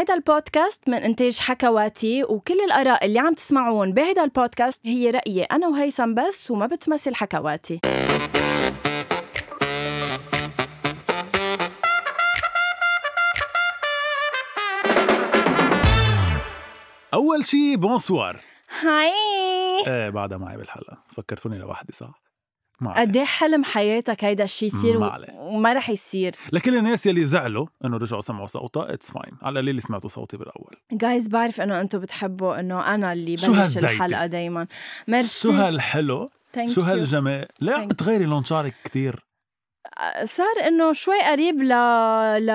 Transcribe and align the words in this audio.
هيدا 0.00 0.14
البودكاست 0.14 0.88
من 0.88 0.94
إنتاج 0.94 1.38
حكواتي 1.38 2.24
وكل 2.24 2.60
الآراء 2.60 3.06
اللي 3.06 3.18
عم 3.18 3.34
تسمعون 3.34 3.92
بهيدا 3.92 4.24
البودكاست 4.24 4.86
هي 4.86 5.10
رأيي 5.10 5.42
أنا 5.42 5.68
وهيثم 5.68 6.14
بس 6.14 6.50
وما 6.50 6.66
بتمثل 6.66 7.14
حكواتي. 7.14 7.80
أول 17.14 17.44
شي 17.44 17.76
bonsoir 17.76 18.40
hi. 18.80 19.12
إيه 19.86 20.10
بعدها 20.10 20.38
معي 20.38 20.56
بالحلقة. 20.56 21.04
فكرتوني 21.08 21.58
لوحدي 21.58 21.92
صح. 21.92 22.29
قد 22.88 23.16
إيه 23.16 23.24
حلم 23.24 23.64
حياتك 23.64 24.24
هيدا 24.24 24.44
الشيء 24.44 24.68
يصير 24.68 24.96
و-. 24.96 25.10
وما 25.38 25.72
رح 25.72 25.90
يصير. 25.90 26.32
لكل 26.52 26.76
الناس 26.76 27.06
يلي 27.06 27.24
زعلوا 27.24 27.66
إنه 27.84 27.96
رجعوا 27.96 28.20
سمعوا 28.20 28.46
صوتها 28.46 28.94
it's 28.94 29.10
fine 29.10 29.32
على 29.42 29.60
القليل 29.60 29.82
سمعتوا 29.82 30.08
صوتي 30.08 30.36
بالأول. 30.36 30.76
جايز 30.92 31.28
بعرف 31.28 31.60
إنه 31.60 31.80
أنتم 31.80 31.98
بتحبوا 31.98 32.60
إنه 32.60 32.94
أنا 32.94 33.12
اللي 33.12 33.36
بلش؟ 33.36 33.78
الحلقة 33.78 34.26
دايما. 34.26 34.66
ميرسي 35.08 35.40
شو 35.40 35.50
هالحلو؟ 35.50 36.26
شو. 36.66 36.80
هالجمال؟ 36.80 37.46
ليه 37.60 37.72
عم 37.72 37.88
بتغيري 37.88 38.24
لون 38.24 38.44
شعرك 38.44 38.74
كتير. 38.84 39.26
صار 40.24 40.66
إنه 40.66 40.92
شوي 40.92 41.20
قريب 41.22 41.62
ل 41.62 41.68
ل 42.46 42.50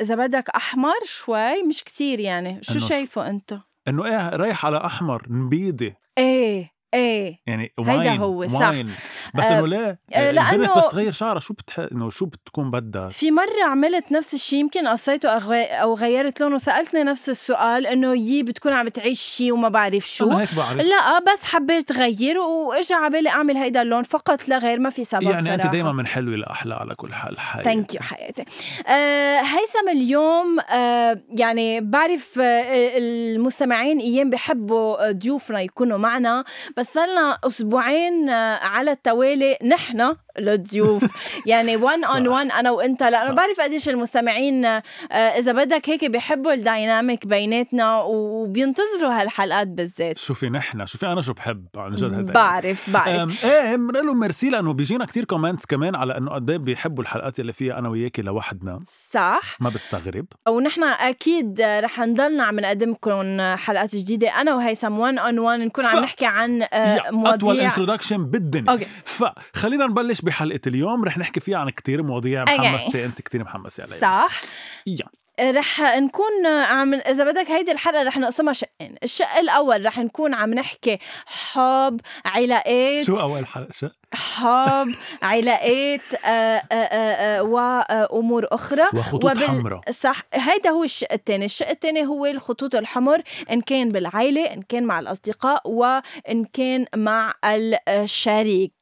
إذا 0.00 0.14
بدك 0.14 0.50
أحمر 0.50 1.04
شوي 1.04 1.62
مش 1.62 1.84
كتير 1.84 2.20
يعني. 2.20 2.58
شو 2.62 2.78
شايفه 2.78 3.30
انت 3.30 3.58
إنه 3.88 4.04
إيه 4.04 4.36
رايح 4.36 4.66
على 4.66 4.76
أحمر 4.86 5.22
نبيدي 5.28 5.94
إيه. 6.18 6.73
إيه. 6.94 7.40
يعني 7.46 7.72
هيدا 7.86 8.10
هو، 8.10 8.46
صح. 8.46 8.68
wine 8.68 8.90
بس 9.34 9.44
آه، 9.44 9.58
إنه 9.58 9.66
ليه 9.66 9.98
آه، 10.14 10.30
البنت 10.30 10.68
لأنه- 10.70 10.78
بس 10.78 10.88
تغير 10.90 11.12
شعرها 11.12 11.40
شو 11.40 11.54
بتح... 11.54 11.78
إنه 11.92 12.10
شو 12.10 12.26
بتكون 12.26 12.70
بدها؟ 12.70 13.08
في 13.08 13.30
مرة 13.30 13.64
عملت 13.64 14.12
نفس 14.12 14.34
الشيء 14.34 14.58
يمكن 14.58 14.88
قصيته 14.88 15.28
أو 15.28 15.94
غيرت 15.94 16.40
لونه 16.40 16.58
سألتني 16.58 17.02
نفس 17.02 17.28
السؤال 17.28 17.86
إنه 17.86 18.14
يي 18.14 18.42
بتكون 18.42 18.72
عم 18.72 18.86
بتعيش 18.86 19.20
شيء 19.20 19.52
وما 19.52 19.68
بعرف 19.68 20.08
شو. 20.10 20.24
أنا 20.30 20.40
هيك 20.40 20.54
بعرف. 20.54 20.80
لا 20.80 21.18
بس 21.18 21.44
حبيت 21.44 21.92
غير 21.92 22.38
واجى 22.38 22.94
على 22.94 23.10
بالي 23.10 23.28
أعمل 23.28 23.56
هيدا 23.56 23.82
اللون 23.82 24.02
فقط 24.02 24.48
لا 24.48 24.58
غير 24.58 24.78
ما 24.78 24.90
في 24.90 25.04
سبب 25.04 25.22
يعني 25.22 25.38
صراحة. 25.40 25.54
انت 25.54 25.66
دائما 25.66 25.92
من 25.92 26.06
حلوة 26.06 26.36
لأحلى 26.36 26.74
على 26.74 26.94
كل 26.94 27.12
حال 27.14 27.40
حي 27.40 27.62
ثانك 27.62 27.94
يو 27.94 28.00
حياتي 28.00 28.44
آه 28.88 29.38
هيثم 29.40 29.88
اليوم 29.92 30.60
آه 30.60 31.20
يعني 31.38 31.80
بعرف 31.80 32.38
آه 32.38 32.98
المستمعين 32.98 33.98
أيام 33.98 34.30
بحبوا 34.30 35.12
ضيوفنا 35.12 35.60
يكونوا 35.60 35.98
معنا 35.98 36.44
بس 36.76 36.83
صرنا 36.84 37.38
أسبوعين 37.44 38.28
آه 38.30 38.56
على 38.56 38.90
التوالي. 38.90 39.58
نحن 39.64 40.16
الضيوف 40.38 41.04
يعني 41.46 41.76
1 41.76 42.04
on. 42.04 42.28
1 42.28 42.50
أنا 42.50 42.70
وأنت. 42.70 43.02
لأنه. 43.02 43.32
بعرف 43.34 43.60
قديش 43.60 43.88
المستمعين 43.88 44.64
آه 44.64 44.82
إذا 45.12 45.52
بدك 45.52 45.90
هيك 45.90 46.04
بيحبوا 46.04 46.52
ال 46.52 46.61
dynamic 46.61 47.26
بيناتنا 47.26 48.02
وبينتظروا 48.02 49.20
هالحلقات 49.20 49.68
بالذات. 49.68 50.18
شوفي 50.18 50.48
نحن 50.50 50.86
شوفي 50.86 51.06
أنا 51.06 51.22
شو 51.22 51.32
بحب 51.32 51.66
عن 51.76 51.92
جد 51.94 52.14
هيدا 52.14 52.32
بعرف 52.32 52.90
بعرف. 52.90 53.44
إيه 53.44 53.76
بنقول 53.76 54.06
له 54.06 54.14
ميرسي 54.14 54.50
لأنه 54.50 54.72
بيجينا 54.72 55.04
كتير 55.06 55.24
comments 55.24 55.66
كمان 55.66 55.94
على 55.94 56.16
إنه 56.16 56.30
قد 56.30 56.50
إيه 56.50 56.56
بيحبوا 56.58 57.02
الحلقات 57.02 57.40
اللي 57.40 57.52
فيها 57.52 57.78
أنا 57.78 57.88
وياكي 57.88 58.22
لوحدنا. 58.22 58.80
صح. 59.10 59.56
ما 59.60 59.68
بستغرب. 59.70 60.26
ونحن 60.48 60.84
أكيد 60.84 61.60
رح 61.60 61.98
نضلنا 62.00 62.44
عم 62.44 62.60
نقدم 62.60 62.90
لكم 62.90 63.40
حلقات 63.56 63.96
جديدة. 63.96 64.28
أنا 64.40 64.54
وهيثم 64.54 64.98
1 64.98 65.18
on 65.18 65.38
1 65.38 65.60
نكون 65.60 65.84
عم 65.84 65.96
ف- 65.96 66.02
نحكي 66.02 66.26
عن 66.26 66.62
آه، 66.62 66.66
يا، 66.94 67.08
أطول 67.08 67.14
مواضيع. 67.42 67.68
introduction 67.68 68.24
بالدنيا. 68.26 68.70
okay. 68.72 68.86
فخلينا 69.04 69.86
نبلش 69.86 70.20
بحلقه 70.24 70.60
اليوم 70.66 71.04
رح 71.04 71.18
نحكي 71.18 71.40
فيها 71.40 71.58
عن 71.58 71.70
كتير 71.70 72.02
مواضيع 72.02 72.40
okay. 72.40 72.58
محمسة 72.58 73.04
أنت 73.04 73.22
كتير 73.22 73.44
محمسة 73.44 73.82
عليها 73.82 73.98
صح. 73.98 74.40
yeah 74.86 75.04
رح 75.40 75.80
نكون 75.80 76.46
عم 76.46 76.94
إذا 76.94 77.30
بدك 77.30 77.50
هيدي 77.50 77.72
الحلقة 77.72 78.02
رح 78.02 78.18
نقسمها 78.18 78.52
شقين. 78.52 78.96
الشق 79.02 79.36
الأول 79.36 79.86
رح 79.86 79.98
نكون 79.98 80.34
عم 80.34 80.54
نحكي 80.54 80.98
حب 81.26 82.00
علاقات. 82.24 83.06
شو 83.06 83.20
أول 83.20 83.46
حلقة؟ 83.46 83.72
شو 83.72 83.88
حب 84.14 84.88
علاقات 85.22 86.00
آه، 86.24 86.28
آه، 86.28 86.74
آه، 86.74 87.42
وامور 87.42 88.46
أخرى. 88.52 88.84
وخطوط 88.94 89.38
حمراء. 89.38 89.80
صح. 89.90 90.22
هيدا 90.34 90.70
هو 90.70 90.84
الشق 90.84 91.12
الثاني 91.12 91.44
الشق 91.44 91.68
الثاني 91.68 92.06
هو 92.06 92.26
الخطوط 92.26 92.74
الحمر 92.74 93.22
إن 93.50 93.60
كان 93.60 93.88
بالعائلة 93.88 94.42
إن 94.52 94.62
كان 94.62 94.84
مع 94.84 94.98
الأصدقاء 95.00 95.62
وإن 95.70 96.44
كان 96.52 96.86
مع 96.96 97.34
الشريك. 97.44 98.72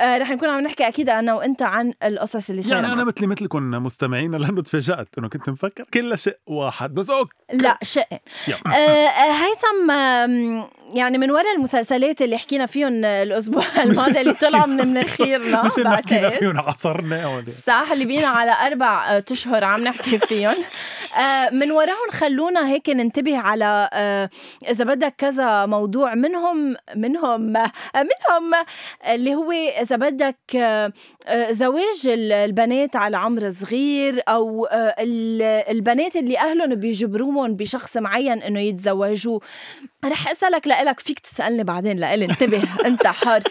رح 0.00 0.30
نكون 0.30 0.48
عم 0.48 0.60
نحكي 0.60 0.88
أكيد 0.88 1.08
أنا 1.10 1.34
وأنت 1.34 1.62
عن 1.62 1.92
القصص 2.02 2.50
اللي 2.50 2.62
صايرة 2.62 2.74
يعني 2.74 2.86
أنا 2.86 2.94
معنا. 2.94 3.08
مثلي 3.08 3.26
مثلكم 3.26 3.62
مستمعين 3.70 4.34
لأنه 4.34 4.62
تفاجأت 4.62 5.08
إنه 5.18 5.28
كنت 5.28 5.48
مفكر 5.48 5.84
كلها 5.94 6.16
شيء 6.16 6.36
واحد 6.46 6.94
بس 6.94 7.10
أوكي. 7.10 7.32
لا 7.52 7.78
شق. 7.82 8.08
هيثم 9.16 9.90
يعني 10.94 11.18
من 11.18 11.30
وراء 11.30 11.56
المسلسلات 11.56 12.22
اللي 12.22 12.38
حكينا 12.38 12.66
فيهم 12.66 13.04
الأسبوع 13.04 13.62
الماضي 13.84 14.20
اللي 14.20 14.34
طلعوا 14.48 14.66
من 14.66 14.76
مناخيرنا 14.86 15.62
مش 15.62 15.70
حكينا 15.72 15.90
بعتقد. 15.90 16.28
فيهم 16.28 16.58
عصرنا 16.60 17.26
ولا 17.28 17.44
صح 17.66 17.88
اللي 17.92 18.04
بينا 18.04 18.26
على 18.28 18.52
أربع 18.66 19.10
آه، 19.16 19.24
أشهر 19.32 19.64
عم 19.64 19.80
نحكي 19.84 20.18
فيهم. 20.18 20.54
آه، 21.18 21.50
من 21.50 21.70
وراهم 21.70 22.10
خلونا 22.10 22.68
هيك 22.68 22.88
ننتبه 22.90 23.38
على 23.38 23.88
آه، 23.92 24.30
إذا 24.70 24.84
بدك 24.84 25.14
كذا 25.18 25.66
موضوع 25.66 26.14
منهم 26.14 26.76
منهم 26.96 27.40
منهم 27.96 28.54
اللي 29.08 29.34
هو 29.34 29.52
إذا 29.52 29.96
بدك 29.96 30.38
زواج 31.50 32.06
ال- 32.06 32.32
البنات 32.32 32.96
على 32.96 33.16
عمر 33.16 33.50
صغير 33.50 34.22
أو 34.28 34.68
ال- 34.72 35.42
البنات 35.76 36.16
اللي 36.16 36.38
أهلهم 36.38 36.74
بيجبروهم 36.74 37.56
بشخص 37.56 37.96
معين 37.96 38.42
إنه 38.42 38.60
يتزوجوا. 38.60 39.40
رح 40.04 40.30
أسألك 40.30 40.66
لإلك 40.66 41.00
فيك 41.00 41.18
تسألني 41.18 41.64
بعدين 41.64 41.98
لإلي. 41.98 42.24
انتبه 42.24 42.62
أنت 42.86 43.06
حر. 43.06 43.42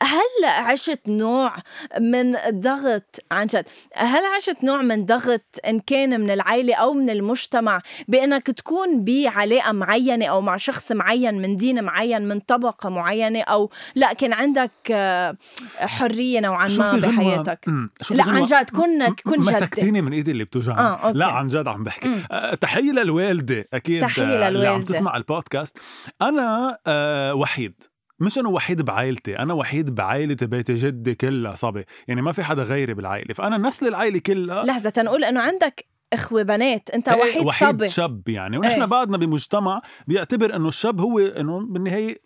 هل 0.00 0.44
عشت 0.44 1.00
نوع 1.08 1.54
من 2.00 2.36
ضغط؟ 2.50 3.16
عن 3.30 3.46
جد. 3.46 3.64
هل 3.94 4.22
عشت 4.36 4.64
نوع 4.64 4.82
من 4.82 5.04
ضغط 5.06 5.44
إن 5.68 5.80
كان 5.80 6.20
من 6.20 6.30
العائله 6.30 6.74
أو 6.74 6.92
من 6.92 7.10
المجتمع 7.10 7.80
بإنك 8.08 8.42
تكون 8.46 9.04
بعلاقة 9.04 9.72
معينة 9.72 10.26
أو 10.26 10.40
مع 10.40 10.56
شخص 10.56 10.92
معين 10.92 11.42
من 11.42 11.56
دين 11.56 11.84
معين 11.84 12.28
من 12.28 12.40
طبقة 12.40 12.88
معينة 12.88 13.40
أو 13.40 13.70
لا 13.94 14.12
كان 14.12 14.32
عندك 14.32 14.70
آه، 14.90 15.36
حرية 15.78 16.40
نوعا 16.40 16.68
ما 16.78 16.96
بحياتك؟ 16.98 17.68
لا 18.10 18.24
عن 18.24 18.44
جد 18.44 18.70
كن 18.70 19.06
كن 19.24 19.40
جدي. 19.40 19.50
مسكتيني 19.50 20.02
من 20.02 20.12
إيدي 20.12 20.30
اللي 20.30 20.44
بتوجعني. 20.44 20.78
آه، 20.78 20.94
أوكي. 20.94 21.18
لا 21.18 21.26
عن 21.26 21.48
جد 21.48 21.68
عم 21.68 21.84
بحكي. 21.84 22.22
أه 22.30 22.54
تحية 22.54 22.92
للوالدة 22.92 23.68
أكيد 23.74 24.02
تحية 24.02 24.22
آه، 24.22 24.48
اللي 24.48 24.68
عم. 24.68 24.82
تسمع 24.82 25.16
البودكاست. 25.16 25.78
أنا 26.22 26.78
أه 26.86 27.34
وحيد. 27.34 27.82
مش 28.20 28.38
انه 28.38 28.48
وحيد 28.48 28.82
بعائلتي 28.82 29.38
أنا 29.38 29.54
وحيد 29.54 29.94
بعائلة 29.94 30.36
بيت 30.42 30.70
جدي 30.70 31.14
كلها 31.14 31.54
صبي. 31.54 31.84
يعني 32.08 32.22
ما 32.22 32.32
في 32.32 32.42
حدا 32.44 32.62
غيري 32.62 32.94
بالعائله 32.94 33.34
فأنا 33.34 33.58
نسل 33.58 33.88
العائله 33.88 34.18
كلها 34.18 34.64
لحظة 34.64 34.90
تنقول 34.90 35.24
إنه 35.24 35.40
عندك 35.40 35.84
إخوة 36.12 36.42
بنات 36.42 36.90
أنت 36.90 37.08
إيه، 37.08 37.20
وحيد, 37.20 37.46
وحيد 37.46 37.68
صبي 37.68 37.88
شاب 37.88 38.28
يعني 38.28 38.58
ونحن 38.58 38.80
إيه. 38.80 38.84
بعدنا 38.84 39.16
بمجتمع 39.16 39.82
بيعتبر 40.06 40.56
إنه 40.56 40.68
الشاب 40.68 41.00
هو 41.00 41.18
إنه 41.18 41.60
بالنهاية 41.60 42.20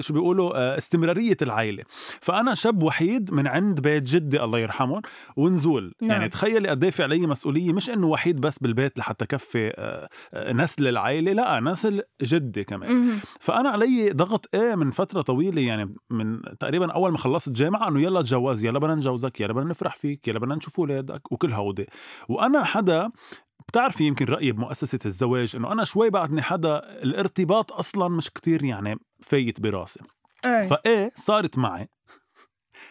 شو 0.00 0.14
بيقولوا 0.14 0.56
آه، 0.56 0.78
استمرارية 0.78 1.36
العائلة 1.42 1.82
فأنا 2.20 2.54
شاب 2.54 2.82
وحيد 2.82 3.32
من 3.32 3.46
عند 3.46 3.80
بيت 3.80 4.02
جدي 4.02 4.42
الله 4.42 4.58
يرحمهم 4.58 5.02
ونزول 5.36 5.94
نعم. 6.02 6.10
يعني 6.10 6.28
تخيلي 6.28 6.68
قد 6.68 6.84
إيه 6.84 6.90
في 6.90 7.02
علي 7.02 7.26
مسؤولية 7.26 7.72
مش 7.72 7.90
إنه 7.90 8.06
وحيد 8.06 8.40
بس 8.40 8.58
بالبيت 8.58 8.98
لحتى 8.98 9.26
كفي 9.26 9.72
آه، 9.76 10.08
آه، 10.34 10.52
نسل 10.52 10.88
العائلة 10.88 11.32
لا 11.32 11.60
نسل 11.60 12.02
جدي 12.22 12.64
كمان 12.64 12.94
مهم. 12.94 13.18
فأنا 13.40 13.68
علي 13.68 14.10
ضغط 14.10 14.48
إيه 14.54 14.74
من 14.74 14.90
فترة 14.90 15.20
طويلة 15.22 15.62
يعني 15.62 15.94
من 16.10 16.40
تقريبا 16.60 16.92
أول 16.92 17.12
ما 17.12 17.18
خلصت 17.18 17.52
جامعة 17.52 17.88
إنه 17.88 18.00
يلا 18.00 18.22
تجوز 18.22 18.64
يلا 18.64 18.78
بدنا 18.78 18.94
نجوزك 18.94 19.40
يلا 19.40 19.52
بدنا 19.52 19.70
نفرح 19.70 19.96
فيك 19.96 20.28
يلا 20.28 20.38
بدنا 20.38 20.54
نشوف 20.54 20.80
أولادك 20.80 21.32
وكل 21.32 21.52
هودي 21.52 21.86
وأنا 22.28 22.64
حدا 22.64 23.03
بتعرفي 23.68 24.04
يمكن 24.04 24.24
رايي 24.24 24.52
بمؤسسه 24.52 24.98
الزواج 25.06 25.56
إنه 25.56 25.72
أنا 25.72 25.84
شوي 25.84 26.10
بعدني 26.10 26.42
حدا 26.42 26.78
الارتباط 26.78 27.72
أصلا 27.72 28.08
مش 28.08 28.30
كتير 28.30 28.64
يعني 28.64 28.96
فايت 29.20 29.60
براسي 29.60 30.00
إيه. 30.46 30.66
فإيه 30.66 31.10
صارت 31.16 31.58
معي 31.58 31.88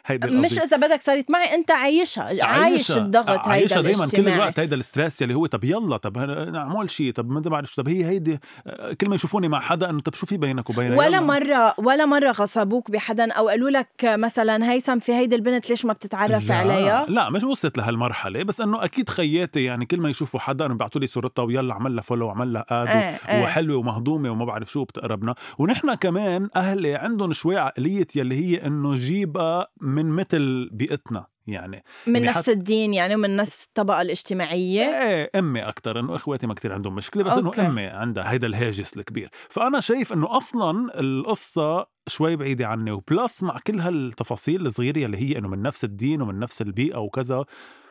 هيدي 0.05 0.27
مش 0.27 0.51
القضية. 0.51 0.63
إذا 0.63 0.77
بدك 0.77 1.01
صارت 1.01 1.31
معي 1.31 1.55
أنت 1.55 1.71
عايشها 1.71 2.45
عايش 2.45 2.91
الضغط 2.91 3.47
هيدا 3.47 3.81
دايما 3.81 4.07
كل 4.07 4.27
الوقت 4.29 4.59
هيدا 4.59 4.75
ال 4.75 4.82
stress 4.82 5.21
يلي 5.21 5.33
هو 5.33 5.45
طب 5.45 5.63
يلا 5.63 5.97
طب 5.97 6.17
نعمل 6.53 6.89
شيء 6.89 7.11
طب 7.13 7.29
ما 7.29 7.39
بعرف 7.39 7.71
شو 7.71 7.81
طب 7.81 7.89
هي 7.89 8.05
هيدي 8.05 8.39
آه، 8.67 8.93
كل 8.93 9.09
ما 9.09 9.15
يشوفوني 9.15 9.47
مع 9.47 9.59
حدا 9.59 9.89
إنه 9.89 9.99
طب 9.99 10.13
شو 10.13 10.25
في 10.25 10.37
بينك 10.37 10.69
وبينها 10.69 10.97
ولا 10.97 11.07
يلا. 11.07 11.19
مرة 11.19 11.73
ولا 11.77 12.05
مرة 12.05 12.31
غصبوك 12.31 12.91
بحدا 12.91 13.33
أو 13.33 13.49
قالوا 13.49 13.69
لك 13.69 13.87
مثلا 14.03 14.71
هيثم 14.71 14.99
في 14.99 15.13
هيدي 15.13 15.35
البنت 15.35 15.69
ليش 15.69 15.85
ما 15.85 15.93
بتتعرف 15.93 16.49
لا 16.49 16.55
عليها؟ 16.55 17.05
لا 17.09 17.29
مش 17.29 17.43
وصلت 17.43 17.77
لهالمرحلة 17.77 18.43
بس 18.43 18.61
إنه 18.61 18.83
أكيد 18.83 19.09
خياتي 19.09 19.63
يعني 19.63 19.85
كل 19.85 19.99
ما 19.99 20.09
يشوفوا 20.09 20.39
حدا 20.39 20.65
إنه 20.65 20.73
بيعطوا 20.73 21.01
لي 21.01 21.07
صورتها 21.07 21.43
ويلا 21.43 21.73
عمل 21.73 21.95
لها 21.95 22.01
follow 22.03 22.25
وعمل 22.27 22.53
لها 22.53 22.65
add 22.69 22.87
إيه، 22.87 23.35
إيه. 23.35 23.43
وحلوة 23.43 23.77
ومهضومة 23.77 24.29
وما 24.29 24.45
بعرف 24.45 24.71
شو 24.71 24.83
بتقربنا 24.83 25.35
ونحن 25.57 25.93
كمان 25.93 26.49
أهلي 26.55 26.95
عندهم 26.95 27.33
شوي 27.33 27.57
عقلية 27.57 28.07
يلي 28.15 28.35
هي 28.35 28.65
إنه 28.67 28.95
جيبها 28.95 29.67
من 29.95 30.09
مثل 30.09 30.69
بيئتنا. 30.73 31.27
يعني. 31.47 31.83
من 32.07 32.15
يعني 32.15 32.27
نفس 32.27 32.49
الدين 32.49 32.93
يعني 32.93 33.15
ومن 33.15 33.35
نفس 33.35 33.63
الطبقة 33.63 34.01
الاجتماعية. 34.01 34.81
إيه 34.81 35.29
أمي 35.35 35.61
أكثر 35.61 35.99
إنه 35.99 36.15
إخواتي 36.15 36.47
ما 36.47 36.53
كتير 36.53 36.73
عندهم 36.73 36.95
مشكلة 36.95 37.23
بس. 37.23 37.33
إنه 37.33 37.51
أمي 37.59 37.85
عندها 37.85 38.31
هيدا 38.31 38.47
الهاجس 38.47 38.97
الكبير. 38.97 39.29
فأنا 39.49 39.79
شايف 39.79 40.13
إنه 40.13 40.37
أصلا 40.37 40.99
القصة 40.99 41.93
شوي 42.07 42.35
بعيدة 42.35 42.67
عني 42.67 42.91
و 42.91 43.02
plus 43.02 43.43
مع 43.43 43.59
كل 43.67 43.79
هالتفاصيل 43.79 44.65
الصغيرة 44.65 45.05
اللي 45.05 45.17
هي 45.17 45.37
إنه 45.37 45.47
من 45.47 45.61
نفس 45.61 45.83
الدين 45.83 46.21
ومن 46.21 46.39
نفس 46.39 46.61
البيئة 46.61 46.97
وكذا 46.97 47.45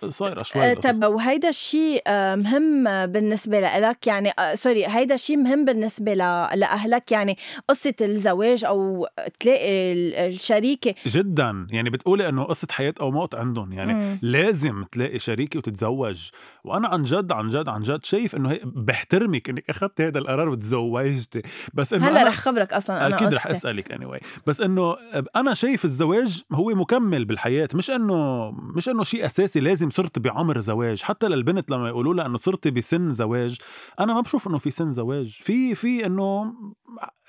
صايرة 0.08 0.42
شوي 0.42 0.70
آه،. 0.70 0.74
طب 0.74 1.04
وهيدا 1.04 1.48
الشيء 1.48 2.02
آه، 2.06 2.34
مهم 2.34 3.06
بالنسبة 3.06 3.60
لك 3.60 4.06
يعني 4.06 4.32
آه، 4.38 4.54
سوري 4.54 4.86
هيدا 4.86 5.14
الشيء 5.14 5.36
مهم 5.36 5.64
بالنسبة 5.64 6.14
لأهلك؟ 6.14 7.12
يعني 7.12 7.36
قصة 7.68 7.94
الزواج 8.00 8.64
أو 8.64 9.06
تلاقي 9.40 9.92
ال- 9.92 10.14
الشريكة 10.14 10.94
جدا. 11.06 11.66
يعني 11.70 11.90
بتقولي 11.90 12.28
إنه 12.28 12.44
قصة 12.44 12.68
حياة 12.70 12.94
أو 13.00 13.10
موت 13.10 13.34
عندهم. 13.42 13.72
يعني 13.72 13.94
مم. 13.94 14.18
لازم 14.22 14.84
تلاقي 14.92 15.18
شريكه 15.18 15.58
وتتزوج. 15.58 16.28
وأنا 16.64 16.88
عن 16.88 17.02
جد 17.02 17.32
عن 17.32 17.46
جد 17.46 17.68
عن 17.68 17.80
جد 17.80 18.04
شايف 18.04 18.36
إنه 18.36 18.50
هي 18.50 18.60
بحترمك 18.64 19.50
إنك 19.50 19.70
أخذت 19.70 20.00
هذا 20.00 20.18
القرار 20.18 20.48
وتزوجتي. 20.48 21.42
بس 21.74 21.94
إنه 21.94 22.08
هلا 22.08 22.24
رح 22.24 22.36
خبرك 22.36 22.72
أصلا 22.72 23.06
أنا 23.06 23.16
أكيد 23.16 23.34
رح. 23.34 23.46
أسألك 23.46 23.92
اني 23.92 24.06
anyway. 24.06 24.24
بس 24.46 24.60
إنه 24.60 24.96
أنا 25.36 25.54
شايف 25.54 25.84
الزواج 25.84 26.42
هو 26.52 26.68
مكمل 26.74 27.24
بالحياة. 27.24 27.68
مش 27.74 27.90
إنه 27.90 28.50
مش 28.50 28.88
إنه 28.88 29.02
شيء 29.02 29.26
أساسي 29.26 29.60
لازم 29.60 29.90
صرت 29.90 30.18
بعمر 30.18 30.58
زواج. 30.58 31.02
حتى 31.02 31.28
للبنت 31.28 31.70
لما 31.70 31.88
يقولوا 31.88 32.14
لها 32.14 32.26
إنه 32.26 32.36
صرتي 32.36 32.70
بسن 32.70 33.12
زواج 33.12 33.56
أنا 34.00 34.14
ما 34.14 34.20
بشوف 34.20 34.48
إنه 34.48 34.58
في 34.58 34.70
سن 34.70 34.90
زواج. 34.90 35.38
في 35.42 35.74
في 35.74 36.06
إنه 36.06 36.54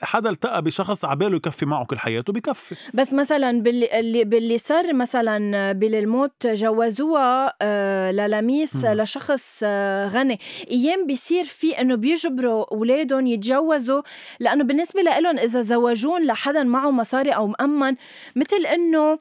حدا 0.02 0.30
التقى 0.30 0.62
بشخص 0.62 1.06
عباله 1.06 1.36
يكفي 1.36 1.66
معه 1.66 1.86
كل 1.86 2.00
حياته 2.00 2.34
بكفي. 2.34 2.76
بس 2.94 3.14
مثلا 3.14 3.62
باللي 3.62 4.00
اللي 4.00 4.24
باللي 4.24 4.58
صار 4.58 4.94
مثلا 4.94 5.72
بالموت 6.04 6.48
جوزوها 6.48 7.54
آه، 7.62 8.12
للميس. 8.12 8.86
لشخص 8.86 9.60
آه، 9.64 10.08
غني 10.08 10.40
أيام 10.72 11.08
بيصير 11.08 11.44
في 11.44 11.82
إنه 11.82 11.96
بيجبروا 11.96 12.66
أولادهم 12.72 13.28
يتجوزوا 13.28 14.02
لأنه 14.40 14.64
بالنسبة 14.64 15.02
لهم 15.02 15.40
إذا 15.40 15.62
زوجون 15.62 16.26
لحدا 16.26 16.64
معه 16.64 16.92
مصاري 16.92 17.32
أو 17.32 17.48
مأمن 17.48 17.96
مثل 18.36 18.66
إنه 18.66 19.20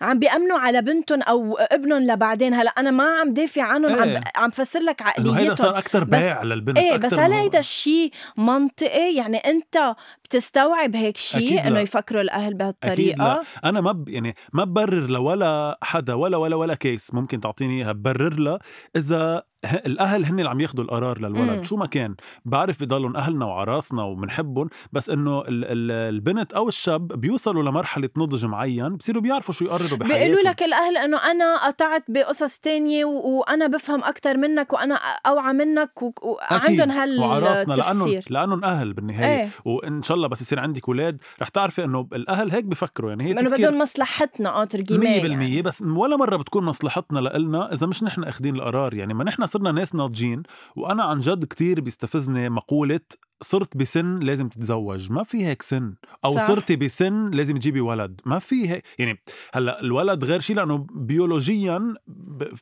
عم 0.00 0.18
بيأمنوا 0.18 0.58
على 0.58 0.82
بنتهم 0.82 1.22
أو 1.22 1.56
ابنهم 1.58 2.02
لبعدين. 2.02 2.54
هلا 2.54 2.70
أنا 2.70 2.90
ما 2.90 3.04
عم 3.20 3.32
دافع 3.32 3.62
عنهم 3.62 4.02
إيه. 4.02 4.16
عم 4.16 4.22
عم 4.36 4.50
فسر 4.50 4.80
لك 4.80 5.02
إنه 5.02 5.12
هيدا 5.18 5.30
عقليتهم. 5.32 5.56
صار 5.56 5.78
أكثر 5.78 6.04
بس- 6.04 6.18
بيع 6.18 6.42
للبنت 6.42 6.78
إيه 6.78 6.96
بس 6.96 7.14
هل 7.14 7.32
هيدا 7.32 7.58
الشيء 7.58 8.10
منطقي. 8.36 9.14
يعني 9.14 9.36
أنت 9.36 9.94
بتستوعب 10.24 10.96
هيك 10.96 11.16
شيء. 11.16 11.66
إنه 11.66 11.80
يفكروا 11.80 12.20
الأهل 12.20 12.54
بهالطريقه 12.54 13.24
لا. 13.24 13.42
أنا 13.64 13.80
ما 13.80 13.92
ب... 13.92 14.08
يعني 14.08 14.34
ما 14.52 14.64
ببرر 14.64 15.06
لولا 15.10 15.78
حدا 15.82 16.14
ولا 16.14 16.36
ولا 16.36 16.56
ولا 16.56 16.74
كيس 16.74 17.14
ممكن 17.14 17.40
تعطيني 17.40 17.78
إياها 17.82 17.92
ببرر 17.92 18.34
لها 18.40 18.58
إذا 18.96 19.42
الأهل 19.64 20.24
هن 20.24 20.38
اللي 20.38 20.50
عم 20.50 20.60
ياخذوا 20.60 20.84
القرار 20.84 21.18
للولد 21.18 21.58
مم. 21.58 21.64
شو 21.64 21.76
ما 21.76 21.86
كان 21.86 22.14
بعرف 22.44 22.82
بضلهم 22.82 23.16
أهلنا 23.16 23.44
وعراسنا 23.44 24.02
وبنحبهم 24.02 24.68
بس 24.92 25.10
إنه 25.10 25.40
ال... 25.40 25.64
ال... 25.64 25.90
البنت 26.14 26.52
أو 26.52 26.68
الشاب 26.68 27.08
بيوصلوا 27.08 27.62
لمرحلة 27.62 28.08
نضج 28.16 28.46
معين 28.46 28.96
بصيروا 28.96 29.22
بيعرفوا 29.22 29.54
شو 29.54 29.64
يقرروا 29.64 29.98
بحياتهم 29.98 30.18
بيقولوا 30.18 30.50
لك 30.50 30.62
الأهل 30.62 30.96
إنه 30.96 31.16
أنا 31.16 31.66
قطعت 31.66 32.04
بقصص 32.08 32.58
تانية. 32.58 33.04
وأنا 33.04 33.66
بفهم 33.66 34.04
أكثر 34.04 34.36
منك 34.36 34.72
وأنا 34.72 34.94
أوعى 35.26 35.52
منك. 35.52 36.02
وعندهم 36.22 37.18
وعراسنا 37.18 37.74
لانهم 37.74 38.20
لأنهم 38.30 38.64
أهل 38.64 38.92
بالنهاية 38.92 39.42
إيه 39.42 39.48
وإن 39.64 40.02
شاء 40.02 40.16
الله 40.16 40.28
بس 40.28 40.40
يصير 40.40 40.60
عندك 40.60 40.88
أولاد 40.88 41.22
رح 41.42 41.48
تعرفي 41.48 41.84
إنه 41.84 42.08
الأهل 42.12 42.50
هيك 42.50 42.64
بفكروا 42.64 43.10
يعني 43.10 43.24
هي 43.24 43.30
إنه 43.30 43.50
بدهم 43.50 43.78
مصلحتنا 43.78 44.62
آه 44.62 44.64
100% 44.64 44.68
ترجمة 44.68 45.04
يعني. 45.04 45.62
بس 45.62 45.82
ولا 45.82 46.16
مرة 46.16 46.36
بتكون 46.36 46.64
مصلحتنا 46.64 47.18
لإلنا 47.18 47.72
إذا 47.72 47.86
مش 47.86 48.02
نحن 48.02 48.24
اخذين 48.24 48.54
القرار 48.54 48.94
يعني 48.94 49.14
ما 49.14 49.24
نحن 49.24 49.42
صرنا 49.54 49.72
ناس 49.72 49.94
ناضجين 49.94 50.42
وأنا 50.76 51.02
عن 51.02 51.20
جد 51.20 51.44
كتير 51.44 51.80
بيستفزني 51.80 52.48
مقولة 52.48 53.00
صرت 53.42 53.76
بسن 53.76 54.18
لازم 54.18 54.48
تتزوج 54.48 55.12
ما 55.12 55.24
في 55.24 55.46
هيك 55.46 55.62
سن. 55.62 55.94
أو 56.24 56.34
صح. 56.34 56.48
صرتي 56.48 56.76
بسن 56.76 57.30
لازم 57.30 57.56
تجيبي 57.56 57.80
ولد. 57.80 58.20
ما 58.26 58.38
في 58.38 58.70
هيك. 58.70 58.84
يعني 58.98 59.20
هلأ 59.54 59.80
الولد 59.80 60.24
غير 60.24 60.40
شيء 60.40 60.56
لأنه 60.56 60.86
بيولوجيا 60.94 61.94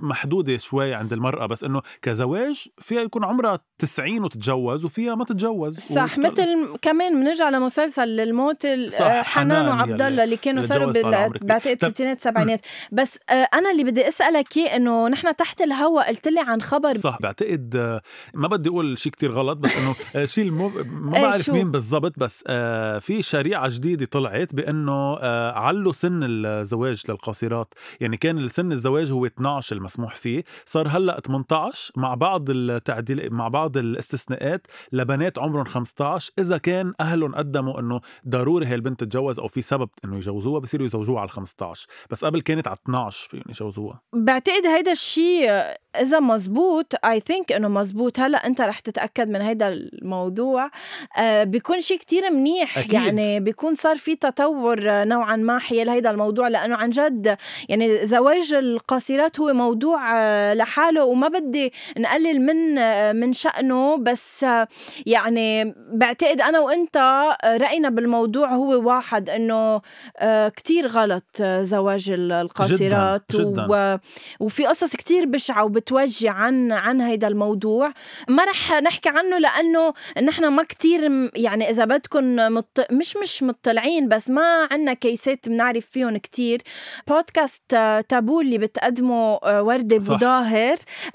محدودة 0.01 0.59
شوي 0.59 0.95
عند 0.95 1.13
المرأة. 1.13 1.47
بس 1.47 1.65
إنه 1.65 1.83
كزواج 2.03 2.69
فيها 2.79 3.01
يكون 3.03 3.25
عمرها 3.25 3.59
90 3.79 4.25
وتتجوز 4.25 4.85
وفيها 4.85 5.15
ما 5.15 5.25
تتجوز. 5.25 5.79
صح 5.81 6.19
وت- 6.19 6.25
مثل 6.27 6.77
كمان 6.83 7.21
بنرجع 7.21 7.49
لمسلسل 7.49 8.09
للموت 8.09 8.65
آه، 8.65 8.89
حنان 9.23 9.23
حنان 9.23 9.69
وعبد 9.69 10.03
الله 10.03 10.25
اللي 10.25 10.37
كانوا 10.37 10.63
صاروا. 10.63 10.93
بعتقد 11.43 11.85
الستينات 11.85 12.21
سبعينات. 12.21 12.61
بس 12.93 13.19
آه، 13.31 13.33
أنا 13.55 13.71
اللي 13.71 13.85
بدي 13.85 14.09
أسألك 14.09 14.57
إياه 14.57 14.77
إنه 14.77 15.09
نحن 15.09 15.37
تحت 15.37 15.61
الهوا 15.61 16.09
قلت 16.09 16.29
لي 16.29 16.41
عن 16.41 16.63
خبر 16.63 16.95
صح 16.97 17.19
بعتقد 17.21 17.77
آه، 17.77 18.03
ما 18.35 18.49
بدي 18.49 18.69
أقول 18.69 18.99
شيء 18.99 19.13
كتير 19.13 19.33
غلط 19.33 19.59
بس 19.59 19.71
إنه 19.77 20.25
شيء 20.25 20.45
المو... 20.67 21.11
ما 21.11 21.17
إيه، 21.17 21.23
بعرف؟ 21.23 21.51
مين 21.51 21.71
بالضبط 21.71 22.19
بس 22.19 22.45
آه، 22.47 22.99
في 22.99 23.23
شريعة 23.23 23.69
جديدة 23.69 24.07
طلعت 24.07 24.55
بأنه 24.55 25.17
آه، 25.21 25.53
علوا 25.53 25.93
سن 25.93 26.21
الزواج 26.23 27.03
للقاصرات. 27.09 27.75
يعني 28.01 28.17
كان 28.17 28.39
السن 28.39 28.73
الزواج 28.73 29.13
هو 29.13 29.27
12 29.27 29.77
المسموح 29.77 30.17
فيه. 30.17 30.45
صار 30.65 30.89
هلأ 30.89 31.21
18 31.21 31.93
مع 31.97 32.15
بعض 32.15 32.51
التعديل 32.51 33.33
مع 33.33 33.49
بعض 33.49 33.77
الاستثناءات 33.77 34.67
لبنات 34.93 35.39
عمرهم 35.39 35.65
15 35.65 36.33
إذا 36.39 36.59
كان 36.59 36.93
أهلهم 37.01 37.35
قدموا 37.35 37.81
إنه 37.81 38.01
ضروري 38.29 38.67
هي 38.67 38.75
البنت 38.75 39.01
تتجوز 39.01 39.39
أو 39.39 39.49
في 39.49 39.63
سبب 39.63 39.89
إنه 40.05 40.17
يجوزوها 40.17 40.61
بصيروا 40.61 40.87
يزوجوها 40.87 41.21
على 41.21 41.29
15 41.29 41.87
بس 42.11 42.25
قبل 42.25 42.41
كانت 42.41 42.69
على 42.69 42.77
12 42.85 43.29
فيهم 43.31 43.43
يجوزوها. 43.49 44.03
بعتقد 44.13 44.67
هيدا 44.67 44.93
الشيء 44.93 45.51
إذا 46.01 46.21
مزبوط 46.21 46.93
اي 47.05 47.21
ثينك 47.21 47.53
إنه 47.53 47.69
مزبوط. 47.69 48.21
هلأ 48.21 48.47
أنت 48.47 48.61
رح 48.61 48.81
تتأكد 48.81 49.29
من 49.29 49.41
هيدا 49.41 49.69
الموضوع. 49.69 50.52
آه 51.17 51.45
بيكون 51.45 51.81
شيء 51.81 51.99
كتير 51.99 52.31
منيح 52.31 52.79
أكيد. 52.79 52.93
يعني 52.93 53.41
بيكون 53.41 53.75
صار 53.75 53.97
في 53.97 54.17
تطور 54.17 54.91
آه، 54.91 55.05
نوعا 55.05 55.37
ما 55.37 55.59
حيال 55.59 55.89
هيدا 55.91 56.11
الموضوع 56.11 56.49
لأنه 56.49 56.77
عن 56.77 56.91
جد 56.91 57.37
يعني 57.69 58.07
زواج 58.07 58.53
القاصرات 58.55 59.41
هو 59.41 59.53
موضوع 59.53 60.21
آه، 60.23 60.55
لحاله 60.55 61.05
وما 61.05 61.29
بدي 61.29 61.73
نقلل 61.99 62.41
من 62.47 62.73
من 63.21 63.33
شأنه 63.33 63.97
بس 63.97 64.47
يعني 65.07 65.75
بعتقد 65.93 66.41
أنا 66.41 66.61
وأنت 66.61 66.97
آه، 66.97 67.57
رأينا 67.57 67.89
بالموضوع 67.91 68.49
هو 68.55 68.89
واحد 68.89 69.31
إنه 69.31 69.81
آه، 70.19 70.49
كتير 70.49 70.87
غلط 70.87 71.25
زواج 71.43 72.11
ال- 72.11 72.33
القاصرات 72.33 73.23
جداً. 73.33 73.67
و... 73.71 73.99
وفي 74.41 74.67
قصص 74.67 74.97
كتير 74.97 75.27
بشعة 75.27 75.65
وبتوجع 75.65 76.33
عن 76.33 76.73
عن 76.73 77.01
هيدا 77.01 77.29
الموضوع 77.29 77.93
ما 78.29 78.45
رح 78.45 78.73
نحكي 78.73 79.09
عنه 79.09 79.39
لأنه 79.39 79.93
نحن 80.23 80.42
ما 80.49 80.63
كتير 80.63 81.31
يعني 81.35 81.71
إذا 81.71 81.85
بدكم 81.85 82.37
مط... 82.37 82.87
مش 82.93 83.17
مش 83.17 83.43
مطلعين 83.43 84.09
بس 84.09 84.31
ما 84.31 84.69
عنا 84.71 84.95
كيسات 84.95 85.49
بنعرف 85.49 85.87
فيهم 85.87 86.17
كتير. 86.17 86.63
بودكاست 87.09 87.75
آه، 87.75 88.01
تابو 88.01 88.41
اللي 88.41 88.59
بتقدمه 88.59 89.15
آه، 89.15 89.63
وردة 89.63 89.99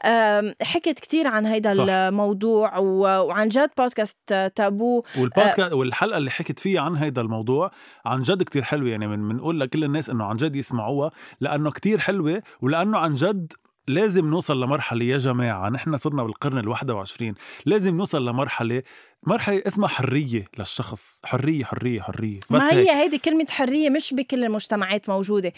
آم، 0.05 0.53
حكت 0.61 0.99
كتير 0.99 1.27
عن 1.27 1.45
هيدا 1.45 1.69
صح. 1.69 1.85
الموضوع 1.89 2.77
و... 2.77 2.99
وعن 3.01 3.49
جد 3.49 3.69
بودكاست 3.77 4.17
آه، 4.31 4.47
تابو. 4.47 5.03
والبودكاست 5.17 5.73
والحلقة 5.73 6.17
اللي 6.17 6.31
حكيت 6.31 6.59
فيها 6.59 6.81
عن 6.81 6.95
هيدا 6.95 7.21
الموضوع 7.21 7.71
عن 8.05 8.21
جد 8.21 8.43
كتير 8.43 8.63
حلوة. 8.63 8.89
يعني 8.89 9.07
من 9.07 9.29
بنقول 9.29 9.59
لكل 9.59 9.83
الناس 9.83 10.09
إنه 10.09 10.25
عن 10.25 10.35
جد 10.35 10.55
يسمعوها 10.55 11.11
لأنه 11.41 11.71
كتير 11.71 11.99
حلوة 11.99 12.43
ولأنه 12.61 12.97
عن 12.97 13.13
جد 13.13 13.53
لازم 13.87 14.29
نوصل 14.29 14.63
لمرحلة 14.63 15.05
يا 15.05 15.17
جماعة 15.17 15.69
نحن 15.69 15.97
صرنا 15.97 16.23
بالقرن 16.23 16.57
الواحد 16.57 16.91
وعشرين 16.91 17.35
لازم 17.65 17.97
نوصل 17.97 18.29
لمرحلة 18.29 18.83
مرحلة 19.23 19.63
اسمها 19.67 19.87
حرية 19.87 20.45
للشخص 20.59 21.21
حرية 21.25 21.63
حرية 21.63 22.01
حرية. 22.01 22.39
بس 22.49 22.61
ما. 22.61 22.71
هي 22.71 23.03
هيدي 23.03 23.17
كلمة 23.17 23.45
حرية 23.49 23.89
مش 23.89 24.13
بكل 24.13 24.43
المجتمعات 24.43 25.09
موجودة. 25.09 25.53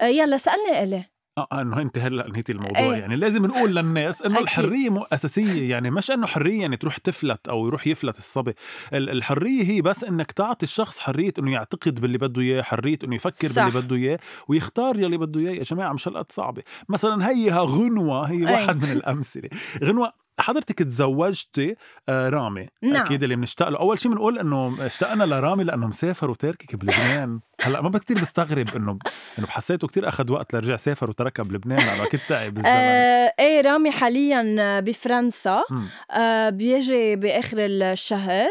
آه، 0.00 0.04
يلا 0.06 0.36
سألني 0.36 0.82
إلي. 0.82 1.04
آه 1.38 1.48
إنه 1.60 1.80
انت 1.80 1.98
هلا 1.98 2.26
انهيتي 2.26 2.52
الموضوع 2.52 2.78
إيه. 2.78 2.92
يعني 2.92 3.16
لازم 3.16 3.46
نقول 3.46 3.74
للناس 3.76 4.22
إنه. 4.22 4.38
الحرية 4.40 4.90
مو 4.90 5.06
أساسية 5.12 5.70
يعني 5.70 5.90
مش 5.90 6.10
إنه 6.10 6.26
حرية 6.26 6.60
يعني 6.60 6.76
تروح 6.76 6.96
تفلت 6.96 7.48
أو 7.48 7.66
يروح 7.66 7.86
يفلت 7.86 8.18
الصبي 8.18 8.54
ال- 8.92 9.10
الحرية 9.10 9.64
هي 9.64 9.82
بس 9.82 10.04
إنك 10.04 10.32
تعطي 10.32 10.62
الشخص 10.66 10.98
حرية 11.00 11.32
إنه 11.38 11.52
يعتقد 11.52 12.00
باللي 12.00 12.18
بده 12.18 12.42
إياه 12.42 12.62
حرية 12.62 12.98
إنه 13.04 13.14
يفكر 13.14 13.48
صح. 13.48 13.64
باللي 13.64 13.80
بده 13.80 13.96
إياه 13.96 14.18
ويختار 14.48 14.98
يلي 14.98 15.18
بده 15.18 15.40
إياه 15.40 15.52
يا 15.52 15.62
جماعة 15.62 15.92
مش 15.92 16.08
هالقد 16.08 16.32
صعبة 16.32 16.62
مثلا 16.88 17.28
هيها 17.30 17.60
غنوة 17.62 18.22
هي 18.30 18.48
أي. 18.48 18.52
واحد 18.54 18.76
من 18.84 18.92
الأمثلة 18.92 19.48
غنوة 19.84 20.12
حضرتك 20.40 20.78
تزوجتي 20.78 21.74
آه 22.08 22.28
رامي 22.28 22.66
نعم. 22.82 23.02
أكيد 23.02 23.22
اللي 23.22 23.36
بنشتاق 23.36 23.68
له 23.68 23.78
أول 23.78 23.98
شيء 23.98 24.10
بنقول 24.12 24.38
إنه 24.38 24.76
اشتقنا 24.86 25.24
لرامي 25.24 25.64
لأنه 25.64 25.86
مسافر 25.86 26.30
وتاركك 26.30 26.76
بلبنان 26.76 27.40
هلأ 27.62 27.80
ما 27.80 27.98
كتير 27.98 28.20
بستغرب 28.20 28.76
انه 28.76 28.98
إنه 29.38 29.46
حسيته 29.46 29.88
كتير 29.88 30.08
أخذ 30.08 30.32
وقت 30.32 30.54
لرجع 30.54 30.76
سافر 30.76 31.10
وتركها 31.10 31.42
بلبنان. 31.42 31.78
لأنه 31.78 32.04
أكيد 32.04 32.20
تعب 32.28 32.54
بالزمن. 32.54 32.72
آه 32.72 33.34
إيه 33.38 33.60
رامي 33.60 33.90
حاليا 33.90 34.80
بفرنسا. 34.80 35.64
آه 36.10 36.50
بيجي 36.50 37.16
بآخر 37.16 37.56
الشهر. 37.60 38.50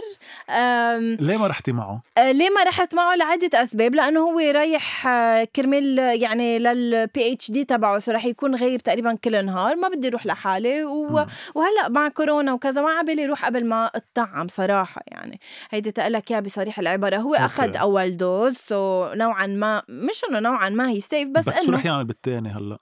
آم، 0.50 1.18
ليه 1.20 1.38
ما 1.38 1.48
رحتي 1.48 1.72
معه؟ 1.72 2.01
آه، 2.18 2.32
ليه 2.32 2.50
ما 2.50 2.63
رحت 2.63 2.96
معه؟ 2.96 3.16
لعدة 3.16 3.62
أسباب. 3.62 3.96
لأنه 3.96 4.20
هو 4.20 4.39
رايح 4.39 5.08
آه، 5.08 5.44
كرمال 5.56 6.00
آه، 6.00 6.12
يعني 6.12 6.60
لل 6.60 7.34
PhD 7.34 7.63
تبعه 7.63 8.00
so 8.00 8.12
رح 8.12 8.25
يكون 8.25 8.56
غايب 8.56 8.82
تقريبا 8.82 9.16
كل 9.24 9.36
النهار 9.36 9.75
ما 9.75 9.88
بدي 9.88 10.08
أروح 10.08 10.25
لحالي. 10.25 10.84
و... 10.84 11.25
وهلأ 11.56 11.89
مع 11.89 12.10
كورونا 12.10 12.54
وكذا 12.54 12.82
ما 12.82 12.89
عبالي 12.89 13.25
روح 13.25 13.46
قبل 13.46 13.66
ما 13.66 13.92
أتطعم 13.96 14.48
صراحة 14.48 15.01
يعني. 15.08 15.39
هيدي 15.72 15.92
تقلك 15.92 16.32
إياها 16.32 16.42
بصريح 16.42 16.80
العبارة. 16.80 17.18
هو. 17.18 17.36
أخذ 17.36 17.78
أول 17.78 18.18
dose 18.18 18.56
so 18.56 18.99
نوعا 19.15 19.48
ما 19.48 19.84
مش 19.89 20.22
إنه 20.29 20.39
نوعا 20.39 20.70
ما 20.70 20.89
هي 20.89 21.00
safe 21.00 21.30
بس, 21.29 21.50
بس, 21.50 21.56
شو 21.65 21.70
إنه 21.72 21.77
رح 21.77 21.86
يعمل 21.86 22.03
بالتاني 22.06 22.50
هلأ؟ 22.50 22.77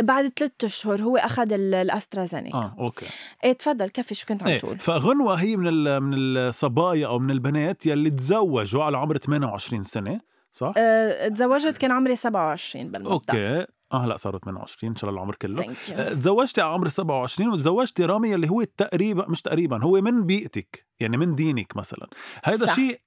بعد 0.00 0.32
ثلاثة 0.38 0.54
أشهر 0.66 1.02
هو 1.02 1.16
أخذ 1.16 1.52
ال- 1.52 1.74
الأسترازينيكا 1.74 2.58
آه 2.58 2.74
أوكي. 2.78 3.06
إيه 3.44 3.52
تفضل 3.52 3.88
كفي 3.88 4.14
شو 4.14 4.26
كنت 4.26 4.42
عم 4.42 4.48
إيه 4.48 4.58
تقول؟ 4.58 4.78
فغنوة 4.78 5.34
هي 5.34 5.56
من 5.56 6.02
من 6.02 6.14
الصبايا 6.36 7.06
أو 7.06 7.18
من 7.18 7.30
البنات 7.30 7.86
يلي 7.86 8.10
تزوجوا 8.10 8.84
على 8.84 8.98
عمر 8.98 9.16
28 9.16 9.82
سنة 9.82 10.20
صح؟ 10.52 10.72
أه 10.76 11.28
تزوجت 11.28 11.78
كان 11.78 11.90
عمري 11.92 12.16
27 12.16 12.90
بالمبدأ. 12.90 13.12
أوكي. 13.12 13.66
آه 13.92 14.04
هلأ 14.04 14.16
صاروا 14.16 14.40
28 14.40 14.90
إن 14.92 14.96
شاء 14.96 15.10
الله 15.10 15.20
العمر 15.20 15.34
كله. 15.34 15.56
thank 15.62 15.76
you 15.88 15.94
آه، 15.96 16.08
تزوجتي 16.12 16.60
على 16.60 16.72
عمر 16.72 16.88
27 16.88 17.52
وتزوجتي 17.52 18.04
رامي 18.04 18.30
يلي 18.30 18.50
هو 18.50 18.62
تقريبا 18.64 19.26
مش 19.28 19.42
تقريبا 19.42 19.82
هو 19.84 20.00
من 20.00 20.26
بيئتك 20.26 20.86
يعني 21.00 21.16
من 21.16 21.34
دينك 21.34 21.76
مثلا. 21.76 22.06
صح. 22.66 22.74
شيء 22.76 23.00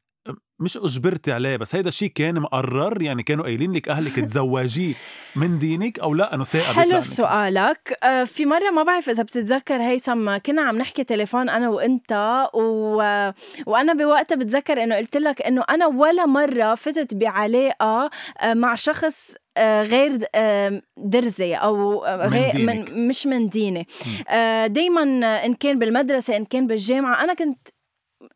مش 0.60 0.78
أجبرتي 0.78 1.32
عليه 1.32 1.58
بس 1.58 1.76
هيدا 1.76 1.88
الشيء 1.88 2.10
كان 2.10 2.40
مقرر 2.40 3.02
يعني 3.02 3.24
كانوا 3.24 3.44
قايلين 3.44 3.74
لك 3.74 3.90
أهلك 3.90 4.16
تزوجيه 4.26 4.94
من 5.36 5.60
دينك 5.60 6.00
أو 6.00 6.14
لا 6.14 6.36
إنه 6.36 6.44
ثاقبت 6.44 6.76
حلو 6.76 7.02
سؤالك 7.02 7.98
آه، 8.04 8.24
في 8.24 8.46
مرة 8.46 8.70
ما 8.70 8.84
بعرف 8.84 9.10
إذا 9.10 9.24
بتتذكر 9.24 9.82
هيثم 9.82 10.38
كنا 10.38 10.62
عم 10.62 10.78
نحكي 10.78 11.04
تليفون 11.04 11.50
أنا 11.50 11.70
وأنت 11.70 12.46
و... 12.54 12.96
وأنا 13.66 13.94
بوقتها 13.94 14.36
بتذكر 14.36 14.84
إنه 14.84 14.96
قلت 14.96 15.18
لك 15.18 15.42
إنه 15.42 15.64
أنا 15.70 15.88
ولا 15.88 16.26
مرة 16.26 16.76
فتت 16.76 17.14
بعلاقة 17.14 18.10
آه، 18.42 18.54
مع 18.54 18.76
شخص 18.76 19.32
آه، 19.58 19.84
غير 19.84 20.28
درزي 20.98 21.56
أو 21.56 22.02
من 22.02 22.30
غير 22.30 22.52
دينك. 22.52 22.90
من 22.92 23.08
مش 23.08 23.28
من 23.28 23.50
ديني. 23.50 23.88
دائما 24.68 25.04
إن 25.46 25.54
كان 25.54 25.80
بالمدرسة 25.80 26.36
إن 26.36 26.46
كان 26.46 26.68
بالجامعة 26.68 27.24
أنا 27.24 27.34
كنت 27.34 27.68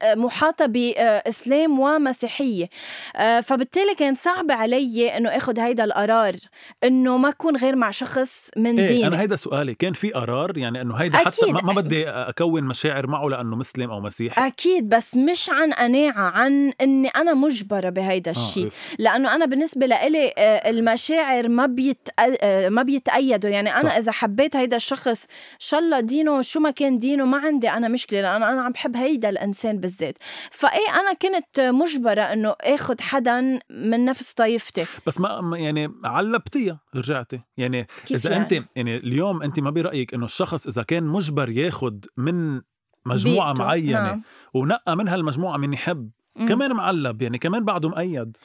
آه، 0.01 0.15
محاطة 0.15 0.65
بإسلام 0.65 1.79
ومسيحية. 1.79 2.69
آه، 3.15 3.39
فبالتالي 3.39 3.95
كان 3.95 4.15
صعب 4.15 4.51
علي 4.51 5.17
إنه 5.17 5.29
أخذ 5.29 5.59
هيدا 5.59 5.83
القرار 5.83 6.35
إنه 6.83 7.17
ما 7.17 7.29
أكون 7.29 7.55
غير 7.55 7.75
مع 7.75 7.91
شخص 7.91 8.49
من 8.57 8.79
إيه 8.79 8.87
ديني. 8.87 9.07
أنا 9.07 9.21
هيدا 9.21 9.35
سؤالي 9.35 9.73
كان 9.75 9.93
في 9.93 10.11
قرار؟ 10.11 10.57
يعني 10.57 10.81
إنه 10.81 10.95
هيدا 10.95 11.17
حتى 11.17 11.27
أكيد. 11.27 11.53
ما 11.53 11.61
ما 11.61 11.73
بدي 11.73 12.09
أكون 12.09 12.63
مشاعر 12.63 13.07
معه 13.07 13.25
لأنه 13.27 13.55
مسلم 13.55 13.91
أو 13.91 13.99
مسيحي؟ 13.99 14.47
أكيد 14.47 14.89
بس 14.89 15.15
مش 15.15 15.49
عن 15.49 15.73
قناعة 15.73 16.29
عن 16.29 16.73
إني 16.81 17.07
أنا 17.07 17.33
مجبرة 17.33 17.89
بهيدا 17.89 18.31
الشيء. 18.31 18.65
آه 18.65 18.69
لأنه 18.99 19.35
أنا 19.35 19.45
بالنسبة 19.45 19.85
لإلي 19.85 20.33
آه، 20.37 20.69
المشاعر 20.69 21.49
ما 21.49 21.65
بيت 21.65 22.09
آه، 22.19 22.69
ما 22.69 22.83
بيتأيدوا. 22.83 23.49
يعني 23.49 23.73
أنا 23.73 23.89
صح. 23.89 23.95
إذا 23.95 24.11
حبيت 24.11 24.55
هيدا 24.55 24.75
الشخص 24.75 25.23
إن 25.23 25.59
شاء 25.59 25.79
الله 25.79 25.99
دينه 25.99 26.41
شو 26.41 26.59
ما 26.59 26.71
كان 26.71 26.97
دينه 26.99 27.25
ما 27.25 27.37
عندي 27.37 27.69
أنا 27.69 27.87
مشكلة 27.87 28.21
لأنه 28.21 28.49
أنا 28.49 28.61
عم 28.61 28.71
بحب 28.71 28.95
هيدا 28.97 29.29
الإنسان. 29.29 29.78
بالذات 29.79 30.17
فإيه 30.51 30.89
أنا 30.89 31.13
كنت 31.13 31.59
مجبرة 31.59 32.21
إنه 32.21 32.55
اخذ 32.61 33.01
حدا 33.01 33.59
من 33.69 34.05
نفس 34.05 34.33
طائفتي 34.33 34.85
بس 35.07 35.19
ما 35.19 35.57
يعني 35.57 35.93
علبتيها 36.05 36.79
رجعتي 36.95 37.41
يعني 37.57 37.87
إذا 38.11 38.31
يعني؟ 38.31 38.43
انت 38.43 38.65
يعني 38.75 38.97
اليوم 38.97 39.43
انت 39.43 39.59
ما 39.59 39.69
برأيك 39.69 40.13
إنه 40.13 40.25
الشخص 40.25 40.67
إذا 40.67 40.83
كان 40.83 41.03
مجبر 41.03 41.49
ياخد 41.49 42.05
من 42.17 42.61
مجموعة 43.05 43.53
بيئته. 43.53 43.65
معينة 43.65 43.91
نعم. 43.91 44.23
ونقى 44.53 44.97
من 44.97 45.07
هالمجموعة 45.07 45.57
من 45.57 45.73
يحب 45.73 46.09
مم. 46.35 46.47
كمان 46.47 46.71
معلب 46.73 47.21
يعني 47.21 47.37
كمان 47.37 47.65
بعده 47.65 47.89
مقيد 47.89 48.37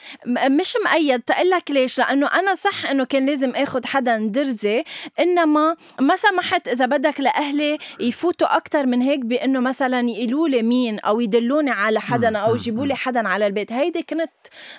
مش 0.61 0.75
مقيد 0.85 1.21
تقلك 1.21 1.71
ليش 1.71 1.99
لأنه 1.99 2.27
أنا 2.27 2.55
صح 2.55 2.87
إنه 2.91 3.05
كان 3.05 3.27
لازم 3.27 3.51
اخذ 3.51 3.87
حدا 3.87 4.19
درزي 4.19 4.85
إنما 5.21 5.77
ما 6.01 6.17
سمحت 6.17 6.69
إذا 6.69 6.87
بدك 6.87 7.21
لأهلي 7.21 7.79
يفوتوا 8.01 8.57
أكثر 8.57 8.87
من 8.87 9.03
هيك 9.03 9.21
بإنه 9.21 9.61
مثلا 9.61 10.01
يقولوا 10.11 10.49
لي 10.49 10.63
مين 10.63 10.99
أو 11.01 11.21
يدلوني 11.21 11.71
على 11.71 12.01
حدا 12.01 12.39
أو 12.39 12.55
يجيبوا. 12.55 12.87
لي 12.87 12.95
حدا 12.95 13.29
على 13.29 13.47
البيت 13.47 13.73
هيدي 13.73 14.03
كنت 14.03 14.31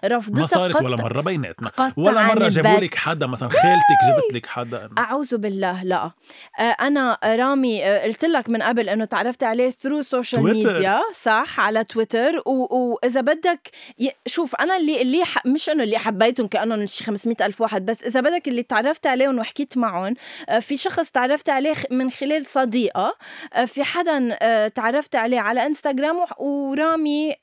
رفضتها 0.06 0.42
ما 0.42 0.48
صارت 0.48 0.82
ولا 0.84 0.96
مرة 1.04 1.22
بيناتنا 1.22 1.72
ولا 1.98 2.24
مرة 2.24 2.48
جابوا. 2.48 2.80
لك 2.80 2.96
حدا 2.96 3.28
مثلا 3.28 3.50
خالتك 3.50 4.00
جابت 4.10 4.34
لك 4.34 4.46
حدا 4.46 4.90
أعوذ 4.98 5.38
بالله 5.38 5.84
لا 5.84 6.12
آه، 6.60 6.62
أنا 6.62 7.18
رامي 7.24 7.86
آه، 7.86 8.04
قلت 8.04 8.26
لك 8.26 8.50
من 8.50 8.62
قبل 8.64 8.90
إنه 8.90 9.06
تعرفت 9.06 9.44
عليه 9.44 9.70
through 9.70 10.02
social. 10.02 10.44
media 10.44 11.00
صح 11.14 11.60
على 11.60 11.84
تويتر 11.84 12.42
و- 12.46 12.96
واذا 13.06 13.22
بدك 13.22 13.70
ي- 14.00 14.12
شوف 14.28 14.56
أنا 14.56 14.78
اللي 14.78 15.02
اللي 15.02 15.26
ح... 15.26 15.46
مش 15.46 15.70
إنه 15.70 15.84
اللي 15.84 15.98
حبيتهم 15.98 16.48
كأنهم 16.48 16.86
شي 16.86 17.04
500 17.04 17.36
ألف 17.42 17.62
واحد 17.62 17.86
بس 17.86 18.04
إذا 18.04 18.22
بدك 18.22 18.48
اللي 18.48 18.64
تعرفت 18.64 19.08
عليهم 19.08 19.40
وحكيت 19.40 19.78
معهم 19.78 20.14
آه، 20.50 20.60
في 20.60 20.78
شخص 20.78 21.12
تعرفت 21.12 21.50
عليه 21.50 21.74
من 21.92 22.10
خلال 22.10 22.46
صديقة 22.46 23.16
آه، 23.54 23.66
في 23.66 23.84
حدا 23.84 24.38
آه، 24.42 24.68
تعرفت 24.68 25.16
عليه 25.16 25.40
على 25.40 25.66
إنستغرام 25.66 26.16
ورامي 26.38 27.34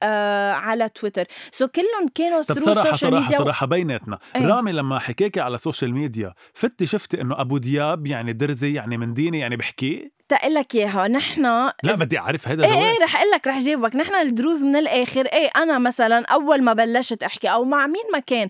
على 0.52 0.88
تويتر. 0.88 1.25
so 1.52 1.68
كلهم 1.69 2.09
كانوا 2.14 2.42
طب 2.42 2.59
social 2.59 2.75
صراحة 2.75 3.11
ميديا 3.21 3.38
صراحة 3.38 3.66
بيناتنا. 3.66 4.19
إيه. 4.37 4.47
رامي 4.47 4.73
لما 4.73 4.99
حكاكي 4.99 5.40
على 5.40 5.54
ال 5.54 5.60
social 5.60 5.92
media 5.94 6.35
فتي 6.54 6.87
شفتي 6.87 7.21
إنه 7.21 7.40
أبو 7.40 7.59
دياب 7.59 8.07
يعني 8.07 8.33
درزي 8.33 8.75
يعني 8.75 8.97
من 8.99 9.14
ديني 9.14 9.38
يعني 9.38 9.57
بحكي؟ 9.57 10.12
تقلك 10.32 10.74
إياها 10.74 11.08
نحن 11.08 11.44
لا 11.82 11.94
بدي 11.94 12.18
أعرف 12.18 12.48
هيدا 12.48 12.64
إيه 12.64 12.72
إيه 12.72 12.98
رح 13.02 13.16
أقول 13.16 13.30
لك 13.30 13.46
رح 13.46 13.58
جاوبك 13.58 13.96
نحن 13.96 14.14
الدروز 14.14 14.64
من 14.64 14.76
الآخر. 14.76 15.26
إيه 15.26 15.50
أنا 15.56 15.78
مثلا 15.78 16.26
أول 16.26 16.62
ما 16.62 16.72
بلشت 16.72 17.22
أحكي 17.22 17.48
أو 17.48 17.64
مع 17.64 17.86
مين 17.86 18.02
ما 18.12 18.18
كان 18.18 18.48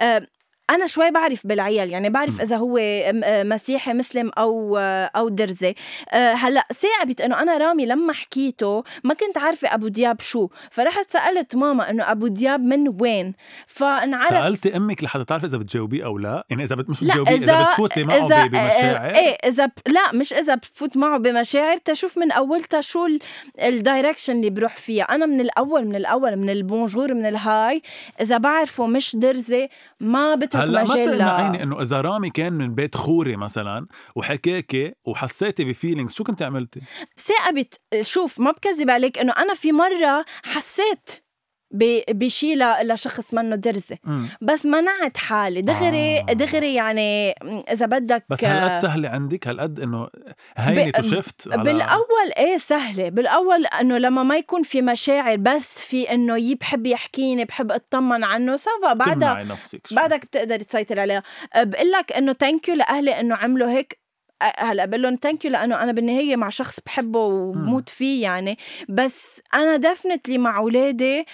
آه 0.00 0.26
أنا 0.70 0.86
شوي 0.86 1.10
بعرف 1.10 1.46
بالعيال 1.46 1.92
يعني 1.92 2.10
بعرف 2.10 2.38
م. 2.38 2.40
إذا 2.40 2.56
هو 2.56 2.78
آه، 2.78 3.42
مسيحي 3.42 3.92
مسلم 3.92 4.30
أو 4.38 4.76
آه، 4.78 5.10
أو 5.16 5.28
درزي. 5.28 5.74
آه، 6.10 6.32
هلأ 6.32 6.66
ثاقبت 6.74 7.20
إنه 7.20 7.42
أنا 7.42 7.58
رامي 7.58 7.86
لما 7.86 8.12
حكيته 8.12 8.84
ما 9.04 9.14
كنت 9.14 9.38
عارفة 9.38 9.74
أبو 9.74 9.88
دياب 9.88 10.20
شو. 10.20 10.48
فرحت 10.70 11.10
سألت 11.10 11.56
ماما 11.56 11.90
إنه 11.90 12.10
أبو 12.10 12.26
دياب 12.26 12.60
من 12.60 12.94
وين؟ 13.00 13.34
فانعرف 13.66 14.28
سألتي 14.28 14.76
أمك 14.76 15.04
لحتى 15.04 15.24
تعرفي 15.24 15.46
إذا 15.46 15.58
بتجاوبيه 15.58 16.04
أو 16.04 16.18
لا؟ 16.18 16.44
يعني 16.50 16.62
إذا 16.62 16.76
بت... 16.76 16.90
مش 16.90 17.04
بتجاوبيه 17.04 17.32
إذا, 17.34 17.62
بتفوتي 17.64 18.04
معه 18.04 18.28
إذا- 18.28 18.48
بمشاعر؟ 18.48 19.14
إيه 19.14 19.36
إذا 19.48 19.66
ب... 19.66 19.70
لا 19.86 20.12
مش 20.14 20.32
إذا 20.32 20.54
بفوت 20.54 20.96
معه 20.96 21.18
بمشاعر 21.18 21.76
تشوف 21.76 22.18
من 22.18 22.32
أولتها 22.32 22.80
شو 22.80 23.06
ال- 23.06 23.18
ال 23.62 23.69
direction 23.69 24.32
اللي 24.36 24.50
بروح 24.50 24.76
فيها. 24.76 25.04
أنا 25.04 25.26
من 25.26 25.40
الأول 25.40 25.84
من 25.86 25.96
الأول 25.96 26.36
من 26.36 26.50
ال 26.50 26.58
bonjour 26.58 27.14
من 27.14 27.26
ال 27.26 27.45
hi 27.45 27.82
إذا 28.20 28.36
بعرفه 28.38 28.86
مش 28.86 29.16
درزي 29.16 29.68
ما 30.00 30.34
بترك 30.34 30.59
هلا 30.60 30.84
ما 30.84 30.94
تقنعيني 30.94 31.62
إنه 31.62 31.80
إذا 31.82 32.00
رامي 32.00 32.30
كان 32.30 32.52
من 32.52 32.74
بيت 32.74 32.96
خوري 32.96 33.36
مثلا 33.36 33.86
وحكاكي 34.16 34.92
وحسيتي 35.04 35.64
ب 35.64 35.69
feelings 35.69 36.12
شو 36.12 36.24
كنت 36.24 36.42
عملتي؟ 36.42 36.80
ثاقبت 37.16 37.80
شوف 38.00 38.40
ما 38.40 38.50
بكذب 38.50 38.90
عليك 38.90 39.18
إنه 39.18 39.32
أنا 39.32 39.54
في 39.54 39.72
مرة 39.72 40.24
حسيت 40.44 41.29
بشي 41.72 42.54
لشخص 42.82 43.34
منه 43.34 43.56
درزي 43.56 43.96
مم. 44.04 44.28
بس 44.42 44.66
منعت 44.66 45.16
حالي. 45.16 45.62
دغري 45.62 46.18
آه. 46.20 46.22
دغري 46.32 46.74
يعني 46.74 47.30
إذا 47.72 47.86
بدك 47.86 48.24
بس 48.28 48.44
هالقد 48.44 48.82
سهلة 48.82 49.08
عندك؟ 49.08 49.48
هالقد 49.48 49.80
إنه 49.80 50.08
هينت 50.56 50.96
ب- 50.96 50.98
وشفت 51.04 51.48
على... 51.52 51.62
بالأول 51.62 52.32
إيه 52.38 52.56
سهلة. 52.56 53.08
بالأول 53.08 53.66
إنه 53.66 53.98
لما 53.98 54.22
ما 54.22 54.36
يكون 54.36 54.62
في 54.62 54.82
مشاعر 54.82 55.36
بس 55.36 55.80
في 55.80 56.12
إنه 56.14 56.36
يي 56.36 56.54
بحب 56.54 56.86
يحكيني 56.86 57.44
بحب 57.44 57.72
أطمن 57.72 58.24
عنه 58.24 58.56
ça 58.56 58.74
va 58.74 58.92
بعدها 58.92 59.44
نفسك. 59.44 59.80
بعدك 59.94 60.24
بتقدر 60.26 60.56
تسيطر 60.60 61.00
عليها. 61.00 61.22
أه، 61.54 61.62
بقول 61.62 61.90
لك 61.92 62.12
إنه 62.12 62.32
thank 62.32 62.68
you 62.68 62.74
لأهلي 62.74 63.20
إنه 63.20 63.34
عملوا 63.36 63.70
هيك. 63.70 64.00
أه، 64.42 64.52
هلأ 64.64 64.84
بقول 64.84 65.02
لهم 65.02 65.18
thank 65.22 65.44
you 65.44 65.50
لأنه 65.50 65.82
أنا 65.82 65.92
بالنهاية 65.92 66.36
مع 66.36 66.48
شخص 66.48 66.80
بحبه 66.86 67.18
وبموت 67.18 67.88
فيه 67.88 68.22
يعني. 68.22 68.58
بس 68.88 69.40
أنا 69.54 69.76
definitely 69.76 70.38
مع 70.38 70.58
أولادي 70.58 71.20
أه، 71.20 71.24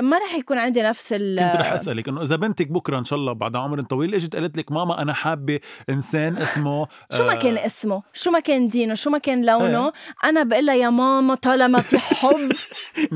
ما 0.00 0.18
رح 0.18 0.34
يكون 0.34 0.58
عندي 0.58 0.82
نفس 0.82 1.12
ال 1.12 1.40
كنت 1.40 1.60
رح 1.60 1.72
أسألك 1.72 2.08
إنه 2.08 2.22
إذا 2.22 2.36
بنتك 2.36 2.68
بكرة 2.68 2.98
إن 2.98 3.04
شاء 3.04 3.18
الله 3.18 3.32
بعد 3.32 3.56
عمر 3.56 3.82
طويل 3.82 4.14
إجت 4.14 4.36
قالت 4.36 4.58
لك 4.58 4.72
ماما 4.72 5.02
أنا 5.02 5.12
حابة 5.12 5.60
إنسان 5.90 6.36
اسمه 6.36 6.86
شو 7.16 7.24
ما 7.24 7.32
آه، 7.32 7.36
كان 7.38 7.58
اسمه؟ 7.58 8.02
شو 8.12 8.30
ما 8.30 8.40
كان 8.40 8.68
دينه؟ 8.68 8.94
شو 8.94 9.10
ما 9.10 9.18
كان 9.18 9.46
لونه؟ 9.46 9.84
إيه. 9.86 9.92
أنا 10.24 10.42
بقول 10.42 10.66
لها 10.66 10.74
يا 10.74 10.90
ماما 10.90 11.34
طالما 11.34 11.80
في 11.80 11.98
حب. 11.98 12.52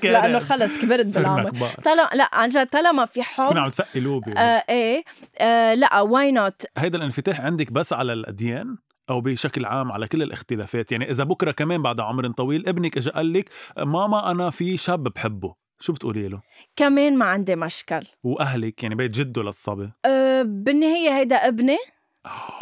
كانت. 0.00 0.04
لأنه 0.04 0.38
خلص 0.38 0.78
كبرت 0.78 1.06
بالعمر. 1.14 1.50
طالما 1.84 2.08
لا 2.14 2.30
عن 2.32 2.48
جد 2.48 2.66
طالما 2.66 3.04
في 3.04 3.22
حب 3.22 3.48
كنا 3.48 3.60
عم 3.60 3.70
تفقي 3.70 4.00
لوبي. 4.00 4.32
آه 4.32 4.64
إيه 4.68 5.04
آه 5.38 5.74
لا 5.74 6.00
why 6.00 6.32
not 6.32 6.62
هيدا 6.78 6.98
الانفتاح 6.98 7.40
عندك 7.40 7.72
بس 7.72 7.92
على 7.92 8.12
الأديان 8.12 8.76
أو 9.10 9.20
بشكل 9.20 9.64
عام 9.64 9.92
على 9.92 10.08
كل 10.08 10.22
الاختلافات؟ 10.22 10.92
يعني 10.92 11.10
إذا 11.10 11.24
بكرة 11.24 11.50
كمان 11.50 11.82
بعد 11.82 12.00
عمر 12.00 12.28
طويل 12.28 12.68
ابنك 12.68 12.96
اجى 12.96 13.10
قال 13.10 13.32
لك 13.32 13.50
ماما 13.78 14.30
أنا 14.30 14.50
في 14.50 14.76
شاب 14.76 15.02
بحبه. 15.02 15.65
شو 15.80 15.92
بتقولي 15.92 16.28
له؟ 16.28 16.40
كمان 16.76 17.18
ما 17.18 17.24
عندي 17.24 17.56
مشكل. 17.56 18.06
وأهلك؟ 18.22 18.82
يعني 18.82 18.94
بيت 18.94 19.10
جده 19.10 19.42
للصبي؟ 19.42 19.90
أه 20.04 20.42
بالنهاية 20.42 21.16
هيدا 21.18 21.36
ابني. 21.36 21.76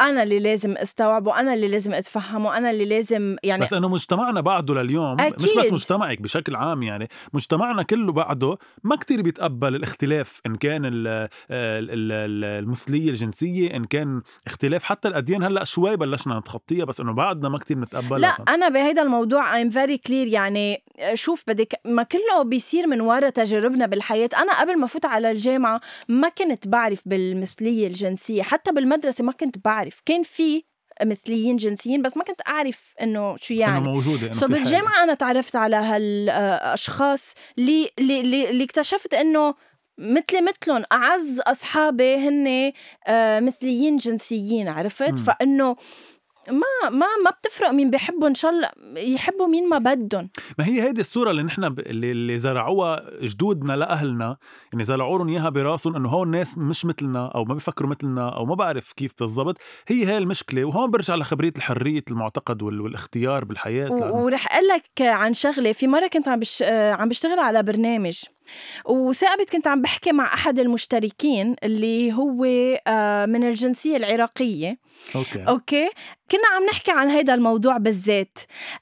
أنا 0.01 0.23
اللي 0.23 0.39
لازم 0.39 0.77
أستوعبه 0.77 1.39
أنا 1.39 1.53
اللي 1.53 1.67
لازم 1.67 1.93
أتفهمه 1.93 2.57
أنا 2.57 2.69
اللي 2.71 2.85
لازم 2.85 3.35
يعني 3.43 3.61
بس 3.63 3.73
إنه 3.73 3.87
مجتمعنا 3.89 4.41
بعده 4.41 4.73
لليوم 4.73 5.19
أكيد. 5.19 5.43
مش 5.43 5.55
بس 5.57 5.71
مجتمعك 5.71 6.21
بشكل 6.21 6.55
عام 6.55 6.83
يعني 6.83 7.07
مجتمعنا 7.33 7.83
كله 7.83 8.11
بعده 8.13 8.57
ما 8.83 8.95
كتير 8.95 9.21
بيتقبل 9.21 9.75
الاختلاف 9.75 10.41
إن 10.45 10.55
كان 10.55 10.85
ال- 10.85 11.07
ال- 11.07 11.29
ال- 11.51 12.63
المثلية 12.63 13.09
الجنسية 13.09 13.75
إن 13.75 13.85
كان 13.85 14.21
اختلاف 14.47 14.83
حتى 14.83 15.07
الأديان 15.07 15.43
هلأ 15.43 15.63
شوي 15.63 15.95
بلشنا 15.97 16.39
نتخطيها 16.39 16.85
بس 16.85 16.99
إنه 16.99 17.13
بعدنا 17.13 17.49
ما 17.49 17.57
كتير 17.57 17.77
نتقبلها 17.79 18.19
لا 18.19 18.53
أنا 18.53 18.69
بهيدا 18.69 19.01
الموضوع 19.01 19.63
I'm 19.63 19.71
very 19.71 19.97
clear 20.07 20.11
يعني 20.11 20.83
شوف 21.13 21.43
بدك 21.47 21.73
ما 21.85 22.03
كله 22.03 22.43
بيصير 22.43 22.87
من 22.87 23.01
ورا 23.01 23.29
تجاربنا 23.29 23.85
بالحياة 23.85 24.29
أنا 24.37 24.59
قبل 24.61 24.79
ما 24.79 24.87
فوت 24.87 25.05
على 25.05 25.31
الجامعة 25.31 25.81
ما 26.09 26.29
كنت 26.29 26.67
بعرف 26.67 27.01
بالمثلية 27.05 27.87
الجنسية 27.87 28.41
حتى 28.43 28.71
بالمدرسة 28.71 29.23
ما 29.23 29.31
كنت 29.31 29.54
بعرف 29.57 30.01
كان 30.05 30.23
في 30.23 30.63
مثليين 31.03 31.57
جنسيين 31.57 32.01
بس 32.01 32.17
ما 32.17 32.23
كنت 32.23 32.41
أعرف 32.47 32.93
إنه 33.01 33.35
شو 33.41 33.53
إنه 33.53 33.61
يعني 33.61 33.79
موجودة 33.79 34.27
إنه 34.27 34.33
so 34.33 34.39
في 34.39 34.45
حالة. 34.45 34.57
بالجامعة 34.57 35.03
أنا 35.03 35.13
تعرفت 35.13 35.55
على 35.55 35.75
هالاشخاص 35.75 37.33
اللي 37.57 37.89
اللي 37.99 38.21
اللي 38.21 38.49
اللي 38.49 38.63
اكتشفت 38.63 39.13
إنه 39.13 39.55
مثلي 39.97 40.41
مثلهم 40.41 40.83
أعز 40.91 41.39
أصحابي 41.39 42.15
هن 42.15 42.71
آه، 43.07 43.39
مثليين 43.39 43.97
جنسيين 43.97 44.67
عرفت. 44.67 45.15
فإنه 45.17 45.75
ما 46.49 46.89
ما 46.89 47.05
ما 47.25 47.29
بتفرق 47.41 47.69
مين 47.69 47.89
بيحبوا 47.89 48.27
إن 48.27 48.35
شاء 48.35 48.51
الله 48.51 48.69
يحبوا 48.97 49.47
مين 49.47 49.69
ما 49.69 49.77
بدهم. 49.77 50.29
ما 50.59 50.67
هي 50.67 50.81
هيدي 50.81 51.01
الصورة 51.01 51.31
اللي 51.31 51.43
نحن 51.43 51.69
ب... 51.69 51.79
اللي, 51.79 52.11
اللي 52.11 52.37
زرعوها 52.37 53.03
جدودنا 53.21 53.73
لأهلنا 53.73 54.37
يعني 54.73 54.83
زرعوا 54.83 55.17
لهم 55.17 55.29
إياها 55.29 55.49
براسهم 55.49 55.95
إنه 55.95 56.09
هون 56.09 56.31
ناس 56.31 56.57
مش 56.57 56.85
مثلنا 56.85 57.27
أو 57.35 57.45
ما 57.45 57.53
بيفكروا 57.53 57.89
مثلنا 57.89 58.29
أو 58.29 58.45
ما 58.45 58.55
بعرف 58.55 58.93
كيف 58.93 59.11
بالضبط. 59.19 59.57
هي 59.87 60.05
هاي 60.05 60.17
المشكلة 60.17 60.65
وهون 60.65 60.91
برجع 60.91 61.15
لخبرية 61.15 61.53
الحرية 61.57 62.03
المعتقد 62.11 62.61
وال... 62.61 62.81
والاختيار 62.81 63.45
بالحياة. 63.45 63.91
و- 63.91 64.23
ورح 64.25 64.53
أقول 64.55 64.67
لك 64.67 65.01
عن 65.01 65.33
شغلة 65.33 65.71
في 65.71 65.87
مرة 65.87 66.07
كنت 66.07 66.27
عم 66.27 66.39
بش... 66.39 66.63
آه، 66.63 66.91
عم 66.91 67.09
بشتغل 67.09 67.39
على 67.39 67.63
برنامج. 67.63 68.19
وثاقبت 68.85 69.49
كنت 69.49 69.67
عم 69.67 69.81
بحكي 69.81 70.11
مع 70.11 70.33
أحد 70.33 70.59
المشتركين 70.59 71.55
اللي 71.63 72.13
هو 72.13 72.45
آه، 72.87 73.25
من 73.25 73.43
الجنسية 73.43 73.97
العراقية. 73.97 74.77
أوكي. 75.15 75.43
أوكي؟ 75.47 75.89
كنا 76.31 76.47
عم 76.55 76.65
نحكي 76.65 76.91
عن 76.91 77.07
هيدا 77.09 77.33
الموضوع 77.33 77.77
بالذات. 77.77 78.37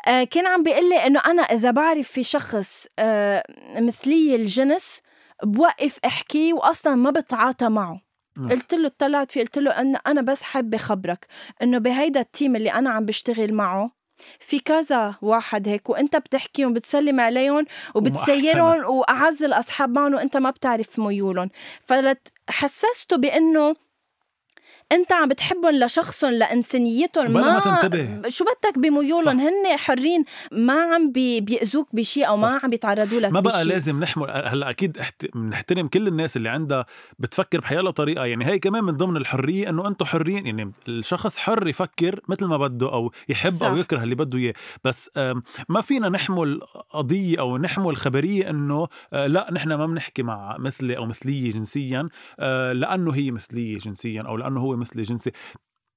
آه 0.08 0.24
كان 0.24 0.48
عم 0.48 0.64
بيقول 0.64 0.90
لي 0.90 0.96
إنه 0.96 1.20
أنا 1.20 1.42
إذا 1.42 1.72
بعرف 1.72 2.08
في 2.08 2.24
شخص 2.24 2.88
آه 3.00 3.44
مثلي 3.80 4.36
الجنس 4.36 5.00
بوقف 5.44 6.00
احكيه 6.06 6.54
واصلا 6.54 6.96
ما 6.96 7.12
بتعاطى 7.12 7.70
معه. 7.70 8.02
قلت 8.50 8.74
له 8.74 8.88
اطلعت 8.88 9.32
فيه 9.32 9.42
قلت 9.42 9.58
له 9.58 9.72
إن 9.72 9.96
أنا 10.08 10.22
بس 10.22 10.42
حابة 10.42 10.78
خبرك 10.78 11.28
إنه 11.62 11.78
بهيدا 11.78 12.20
ال 12.20 12.27
team 12.27 12.56
اللي 12.56 12.74
أنا 12.74 12.90
عم 12.90 13.06
بشتغل 13.06 13.54
معه 13.54 13.92
في 14.40 14.60
كذا 14.60 15.16
واحد 15.22 15.68
هيك 15.68 15.90
وانت 15.90 16.16
بتحكيهم 16.16 16.74
بتسلم 16.74 17.20
عليهم 17.20 17.66
وبتسيرهم 17.96 18.86
وأعز 18.86 19.44
الأصحاب 19.44 19.90
معهم 19.90 20.14
وأنت 20.14 20.38
ما 20.38 20.50
بتعرف 20.50 21.00
ميولهم. 21.00 21.50
فحسسته 21.86 23.18
بأنه 23.18 23.76
انت 24.92 25.12
عم 25.14 25.30
بتحبهم 25.30 25.72
لشخصهم 25.76 26.32
لانسانيتهم 26.32 27.28
بلا 27.28 27.42
ما 27.42 27.60
تنتبه. 27.60 28.30
شو 28.30 28.46
بدك 28.46 28.80
بميولهم 28.80 29.40
هن 29.40 29.78
حرين 29.78 30.24
ما 30.52 30.82
عم 30.82 31.12
بي 31.12 31.42
بيأذوك 31.42 31.88
بشيء 31.94 32.28
أو 32.28 32.36
ما 32.38 32.58
صح. 32.58 32.64
عم 32.64 32.70
بيتعرضوا 32.70 33.20
لك 33.20 33.32
ما 33.32 33.40
بقى 33.40 33.60
بشي. 33.60 33.70
لازم 33.70 34.00
نحمل 34.00 34.30
هلأ 34.30 34.70
أكيد 34.70 34.98
احت... 34.98 35.26
بنحترم 35.36 35.88
كل 35.88 36.08
الناس 36.08 36.38
اللي 36.38 36.50
عندها 36.50 36.86
بتفكر 37.20 37.60
بحيالها 37.60 37.92
طريقة 37.92 38.26
يعني 38.26 38.46
هي 38.46 38.60
كمان 38.60 38.84
من 38.84 38.98
ضمن 38.98 39.18
الحرية 39.18 39.70
إنه 39.70 39.88
أنتم 39.88 40.06
حرين 40.06 40.46
يعني 40.46 40.72
الشخص 40.88 41.38
حر 41.38 41.68
يفكر 41.68 42.20
مثل 42.28 42.46
ما 42.46 42.58
بده 42.58 42.94
أو 42.94 43.12
يحب 43.30 43.54
صح. 43.60 43.66
أو 43.68 43.78
يكره 43.78 44.04
اللي 44.04 44.16
بده 44.16 44.38
إياه 44.40 44.54
بس 44.84 45.10
ما 45.70 45.82
فينا 45.82 46.10
نحمل 46.10 46.60
قضية 46.90 47.40
أو 47.40 47.58
نحمل 47.58 47.98
خبرية 47.98 48.50
إنه 48.50 48.88
آه، 49.14 49.28
لا 49.28 49.48
نحن 49.52 49.74
ما 49.74 49.86
بنحكي 49.86 50.24
مع 50.24 50.58
مثلي 50.58 50.98
أو 50.98 51.06
مثلية 51.06 51.52
جنسيا 51.52 52.10
آه، 52.40 52.74
لأنه 52.74 53.12
هي 53.12 53.32
مثلية 53.32 53.78
جنسيا 53.78 54.22
أو 54.22 54.38
لأنه 54.38 54.60
هو 54.60 54.73
مثلي 54.76 55.04
جنسي. 55.04 55.32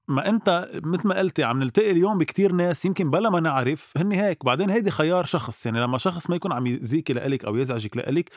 ما 0.09 0.29
انت 0.29 0.71
مثل 0.75 1.09
ما 1.09 1.19
قلتي 1.19 1.45
عم 1.45 1.63
نلتقي 1.63 1.91
اليوم 1.91 2.19
بكتير 2.19 2.53
ناس 2.53 2.85
يمكن 2.85 3.11
بلا 3.11 3.31
ما 3.31 3.41
نعرف 3.41 3.93
هن 3.97 4.13
هيك. 4.13 4.45
بعدين 4.45 4.71
هيدي 4.71 4.91
خيار 4.91 5.25
شخص 5.25 5.67
يعني 5.67 5.81
لما 5.81 5.99
شخص 5.99 6.31
ما 6.31 6.37
يكون 6.37 6.53
عم 6.53 6.67
يزيكي 6.67 7.13
لإلك 7.13 7.45
أو 7.45 7.57
يزعجك 7.57 7.97
لإلك 7.97 8.31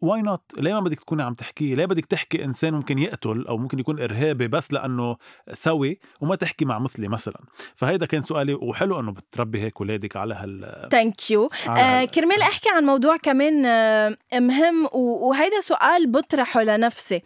why 0.00 0.22
not 0.22 0.42
ليه 0.58 0.74
ما 0.74 0.80
بدك 0.80 1.00
تكوني 1.00 1.22
عم 1.22 1.34
تحكي؟ 1.34 1.74
ليه 1.74 1.86
بدك 1.86 2.06
تحكي 2.06 2.44
إنسان 2.44 2.74
ممكن 2.74 2.98
يقتل 2.98 3.46
أو 3.48 3.58
ممكن 3.58 3.78
يكون 3.78 4.00
إرهابي 4.02 4.48
بس 4.48 4.72
لأنه 4.72 5.16
سوي 5.52 6.00
وما 6.20 6.36
تحكي 6.36 6.64
مع 6.64 6.78
مثلي 6.78 7.08
مثلا؟ 7.08 7.40
فهيدا 7.76 8.06
كان 8.06 8.22
سؤالي 8.22 8.54
وحلو 8.54 9.00
إنه 9.00 9.12
بتربي 9.12 9.62
هيك 9.62 9.76
اولادك 9.80 10.16
على 10.16 10.34
هال 10.34 10.88
thank 10.90 11.30
you 11.30 11.48
آه 11.68 12.04
كرمال 12.04 12.42
أحكي 12.42 12.68
عن 12.70 12.84
موضوع 12.84 13.16
كمان 13.16 13.66
آه 13.66 14.16
مهم 14.34 14.88
وهيدا 14.92 15.60
سؤال 15.60 16.06
بطرحه 16.06 16.62
لنفسي. 16.62 17.22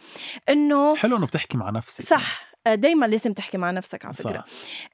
إنه 0.49 0.95
حلو 0.95 1.17
إنه 1.17 1.25
بتحكي 1.25 1.57
مع 1.57 1.69
نفسك. 1.69 2.05
صح. 2.05 2.55
دائما 2.67 3.05
لازم 3.05 3.33
تحكي 3.33 3.57
مع 3.57 3.71
نفسك 3.71 4.05
على 4.05 4.13
فكرة. 4.13 4.45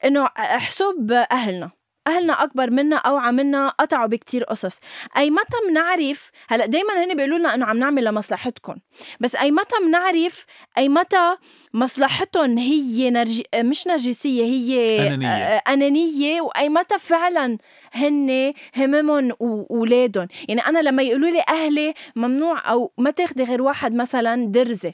إنه 0.06 0.30
حسب 0.36 1.12
أهلنا. 1.32 1.72
أهلنا 2.08 2.44
أكبر 2.44 2.70
منا 2.70 2.96
اوعى 2.96 3.32
منا 3.32 3.70
قطعوا 3.70 4.08
بكتير 4.08 4.44
قصص. 4.44 4.80
أي 5.18 5.32
متى 5.32 5.58
بنعرف 5.70 6.32
هلأ 6.50 6.66
دائما 6.66 7.04
هن 7.04 7.16
بيقولوا 7.16 7.38
لنا 7.38 7.56
إنه 7.56 7.66
عم 7.66 7.78
نعمل 7.78 8.04
لمصلحتكم. 8.04 8.76
بس 9.20 9.36
أي 9.36 9.52
متى 9.52 9.76
بنعرف 9.86 10.46
أي 10.78 10.90
متى 10.90 11.36
مصلحتهم 11.74 12.58
هي 12.58 13.10
نرج... 13.10 13.42
مش 13.56 13.88
نرجسية 13.88 14.44
هي 14.44 15.08
أنانية. 15.08 15.28
آه، 15.28 15.62
أنانية 15.68 16.42
وأي 16.42 16.70
متى 16.70 16.98
فعلا 17.00 17.58
هن 17.94 18.54
هممهم 18.78 19.32
واولادهم 19.40 20.28
يعني 20.50 20.62
أنا 20.62 20.80
لما 20.80 21.04
يقولوا 21.04 21.30
لي 21.30 21.44
أهلي 21.50 21.94
ممنوع 22.16 22.72
أو 22.72 22.92
ما 22.98 23.12
تاخدي 23.12 23.44
غير 23.44 23.62
واحد 23.62 23.96
مثلا 23.96 24.46
درزة. 24.46 24.94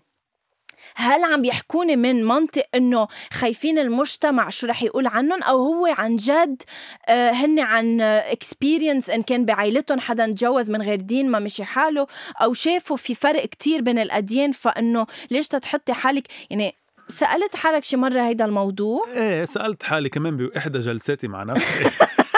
هل 0.95 1.23
عم 1.23 1.41
بيحكوني 1.41 1.95
من 1.95 2.26
منطق 2.26 2.65
إنه 2.76 3.08
خايفين 3.34 3.80
المجتمع 3.80 4.50
شو 4.50 4.67
رح 4.67 4.84
يقول 4.84 5.08
عنهم 5.08 5.43
أو 5.43 5.58
هو 5.58 5.86
عن 5.86 6.15
جد 6.15 6.63
آه، 7.10 7.32
هن 7.32 7.60
عن 7.60 8.02
اكسبيرينس 8.02 9.10
إن 9.10 9.21
كان 9.21 9.45
بعائلتهم 9.45 10.00
حدا 10.00 10.26
تجوز 10.26 10.71
من 10.71 10.82
غير 10.82 11.02
دين 11.02 11.32
ما 11.32 11.39
مشي 11.39 11.63
حاله 11.63 12.08
أو 12.41 12.54
شافوا 12.54 12.97
في 12.97 13.15
فرق 13.15 13.45
كتير 13.45 13.82
بين 13.82 14.00
الأديان 14.00 14.52
فإنه 14.52 15.08
ليش 15.32 15.47
تحطي 15.47 15.93
حالك 15.93 16.28
يعني 16.50 16.76
سألت 17.10 17.56
حالك 17.56 17.84
شي 17.84 17.97
مرة 17.97 18.21
هيدا 18.21 18.45
الموضوع؟ 18.45 19.06
إيه 19.13 19.45
سألت 19.45 19.84
حالي 19.84 20.10
كمان 20.10 20.38
باحدى 20.38 20.80
جلساتي 20.80 21.28
مع 21.28 21.43
نفسي. 21.43 21.89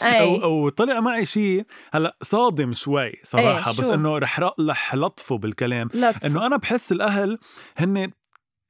أو 0.00 0.42
أو 0.42 0.68
طلع 0.68 1.00
معي 1.00 1.24
شيء 1.24 1.64
هلا 1.92 2.16
صادم 2.22 2.72
شوي 2.72 3.12
صراحة 3.22 3.70
إيه، 3.70 3.78
بس؟ 3.78 3.90
إنه 3.90 4.18
رح 4.18 4.40
رح 4.60 4.94
لطفه 4.94 5.38
بالكلام. 5.38 5.88
لا 5.94 6.14
إنه 6.26 6.46
أنا 6.46 6.56
بحس 6.56 6.92
الأهل 6.92 7.38
هن 7.76 8.10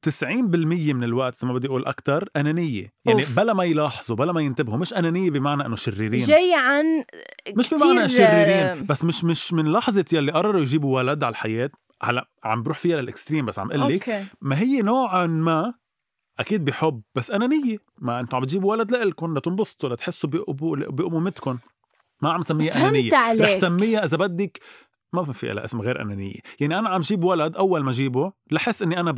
90% 0.03 0.25
من 0.95 1.05
الوقت 1.05 1.45
ما 1.45 1.53
بدي 1.53 1.69
أقول 1.69 1.87
أكثر 1.87 2.29
أنانية. 2.37 2.93
يعني 3.05 3.23
أوف. 3.23 3.37
بلا 3.37 3.53
ما 3.53 3.65
يلاحظوا 3.65 4.17
بلا 4.17 4.33
ما 4.33 4.41
ينتبهوا 4.41 4.79
مش 4.79 4.95
أنانية 4.95 5.31
بمعنى 5.31 5.67
إنه 5.67 5.77
شريرين. 5.77 6.21
جاي 6.21 6.55
عن 6.55 6.85
مش 7.57 7.75
بمعنى 7.75 8.09
شريرين 8.09 8.87
بس 8.87 9.05
مش 9.05 9.25
مش 9.25 9.53
من 9.53 9.73
لحظة 9.73 10.05
يلي 10.13 10.33
قرروا 10.33 10.61
يجيبوا 10.61 10.97
ولد 10.97 11.25
على 11.25 11.33
الحياة. 11.33 11.71
هلا 12.03 12.29
عم 12.45 12.63
بروح 12.63 12.79
فيها 12.79 13.01
لل 13.01 13.11
extreme 13.11 13.47
بس 13.47 13.59
عم 13.59 13.73
أقول 13.73 13.95
لك. 13.95 14.25
ما 14.41 14.59
هي 14.59 14.83
نوعا 14.83 15.27
ما 15.27 15.75
أكيد 16.41 16.65
بحب 16.65 17.03
بس 17.15 17.31
انانيه 17.31 17.79
ما 17.99 18.21
أنتم 18.21 18.37
عم 18.37 18.45
تجيبوا 18.45 18.71
ولد 18.71 18.93
لإلكم 18.93 19.39
لتنبسطوا 19.39 19.89
لتحسوا 19.89 20.31
بأبو- 20.31 20.91
بامومتكم 20.91 21.59
ما 22.23 22.33
عم 22.33 22.43
سميها 22.43 22.77
انانيه 22.83 23.11
رح 23.43 23.59
سميها 23.59 24.05
إذا 24.05 24.17
بدك. 24.17 24.61
ما 25.13 25.23
في 25.25 25.53
لها 25.53 25.65
اسم 25.65 25.81
غير 25.81 26.03
انانيه 26.03 26.35
يعني 26.61 26.79
أنا 26.79 26.89
عم 26.89 27.01
جيب 27.01 27.25
ولد 27.25 27.57
أول 27.57 27.85
ما 27.85 27.93
جيبه 27.93 28.33
لحس 28.51 28.83
إني 28.83 29.01
أنا 29.01 29.13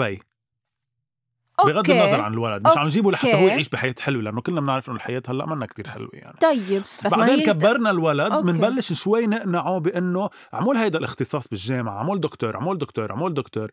باي 1.58 1.66
بغض 1.72 1.76
أوكي. 1.76 2.02
النظر 2.04 2.20
عن 2.20 2.32
الولد 2.32 2.68
مش 2.68 2.76
عم 2.76 2.86
جيبه 2.86 3.10
لحتى 3.12 3.28
هو 3.28 3.38
أوكي. 3.38 3.46
يعيش 3.46 3.68
بحياة 3.68 3.94
حلوة 4.00 4.22
لأنه 4.22 4.40
كلنا 4.40 4.60
بنعرف 4.60 4.88
إنه 4.88 4.96
الحياة 4.96 5.22
هلأ 5.28 5.46
منا 5.46 5.66
كتير 5.66 5.88
حلوة 5.88 6.10
يعني 6.12 6.36
طيب 6.40 6.82
بس 7.04 7.14
بعدين 7.14 7.38
هي 7.38 7.46
كبرنا 7.46 7.90
الولد 7.90 8.32
أوكي. 8.32 8.46
بنبلش 8.52 8.92
شوي 8.92 9.26
نقنعه 9.26 9.78
بإنه 9.78 10.30
عمول 10.52 10.76
هيدا 10.76 10.98
الاختصاص 10.98 11.48
بالجامعة 11.48 11.98
عمول 11.98 12.20
دكتور 12.20 12.56
عمول 12.56 12.78
دكتور 12.78 13.12
عمول 13.12 13.34
دكتور 13.34 13.70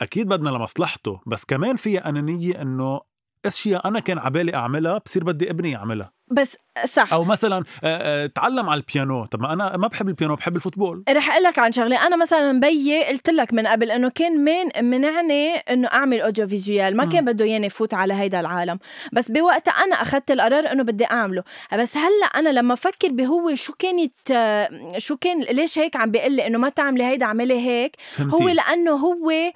أكيد 0.00 0.28
بدنا 0.28 0.50
لمصلحته 0.50 1.20
بس 1.26 1.44
كمان 1.44 1.76
فيها 1.76 2.08
أنانية 2.08 2.62
إنه 2.62 3.00
أشياء 3.46 3.88
أنا 3.88 4.00
كان 4.00 4.18
عبالي 4.18 4.54
أعملها 4.54 4.98
بصير 4.98 5.24
بدي 5.24 5.50
ابني 5.50 5.70
يعملها. 5.70 6.12
بس 6.30 6.56
صح. 6.84 7.12
أو 7.12 7.24
مثلا 7.24 7.56
آه، 7.56 8.24
آه، 8.24 8.26
تعلم 8.26 8.70
على 8.70 8.80
البيانو. 8.80 9.24
طب 9.24 9.40
ما 9.40 9.52
أنا 9.52 9.76
ما 9.76 9.88
بحب 9.88 10.08
البيانو 10.08 10.34
بحب 10.34 10.56
ال 10.56 10.61
football. 10.61 11.04
رح 11.08 11.30
أقول 11.30 11.42
لك 11.42 11.58
عن 11.58 11.72
شغلة. 11.72 12.06
أنا 12.06 12.16
مثلا 12.16 12.60
بيي 12.60 13.04
قلت 13.04 13.30
لك 13.30 13.52
من 13.52 13.66
قبل 13.66 13.90
إنه 13.90 14.08
كان 14.08 14.44
مين 14.44 14.68
منعني 14.80 15.54
إنه 15.56 15.88
أعمل 15.88 16.20
audio 16.20 16.48
visual. 16.48 16.96
ما 16.96 17.04
كان 17.04 17.24
بده 17.24 17.44
ياني 17.44 17.70
فوت 17.70 17.94
على 17.94 18.14
هيدا 18.14 18.40
العالم. 18.40 18.78
بس 19.12 19.30
بوقتها 19.30 19.72
أنا 19.72 19.94
أخذت 19.94 20.30
القرار 20.30 20.72
إنه 20.72 20.82
بدي 20.82 21.04
أعمله. 21.04 21.42
بس 21.78 21.96
هلأ 21.96 22.26
أنا 22.36 22.48
لما 22.48 22.74
أفكر 22.74 23.08
بهو 23.08 23.54
شو 23.54 23.72
كانت 23.72 24.12
شو 24.96 25.16
كان 25.16 25.40
ليش 25.40 25.78
هيك 25.78 25.96
عم 25.96 26.10
بيقول 26.10 26.32
لي 26.32 26.46
إنه 26.46 26.58
ما 26.58 26.68
تعملي 26.68 27.04
هيدا 27.04 27.26
اعملي 27.26 27.60
هيك؟ 27.66 27.96
فهمتي. 28.10 28.34
هو 28.34 28.48
لأنه 28.48 28.90
هو 28.90 29.30
آه، 29.30 29.52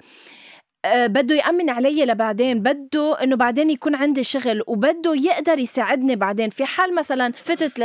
بده 0.93 1.35
يأمن 1.35 1.69
علي 1.69 2.05
لبعدين 2.05 2.59
بده 2.59 3.23
إنه 3.23 3.35
بعدين 3.35 3.69
يكون 3.69 3.95
عندي 3.95 4.23
شغل 4.23 4.63
وبده 4.67 5.15
يقدر 5.15 5.59
يساعدني 5.59 6.15
بعدين. 6.15 6.49
في 6.49 6.65
حال 6.65 6.95
مثلا 6.95 7.31
فتت 7.35 7.83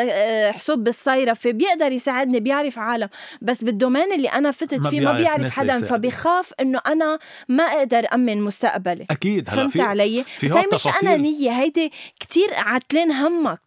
حسوب 0.54 0.84
بالصيرفة 0.84 1.50
بيقدر 1.50 1.92
يساعدني 1.92 2.40
بيعرف 2.40 2.78
عالم 2.78 3.08
بس 3.42 3.64
بالدومين 3.64 4.12
اللي 4.12 4.28
أنا 4.28 4.50
فتت 4.50 4.86
فيه 4.86 5.00
ما 5.00 5.12
بيعرف 5.12 5.50
حدا 5.50 5.80
فبيخاف 5.80 6.52
إنه 6.60 6.80
أنا 6.86 7.18
ما 7.48 7.64
أقدر 7.64 8.06
أمن 8.14 8.42
مستقبلي. 8.42 9.06
أكيد. 9.10 9.50
هلأ 9.50 9.68
فهمت 9.68 9.80
علي؟ 9.80 10.24
بس 10.44 10.52
هي 10.52 10.66
مش 10.72 10.86
انانيه 11.02 11.50
هيدي 11.50 11.92
كتير 12.20 12.48
عتلين 12.54 13.12
همك. 13.12 13.60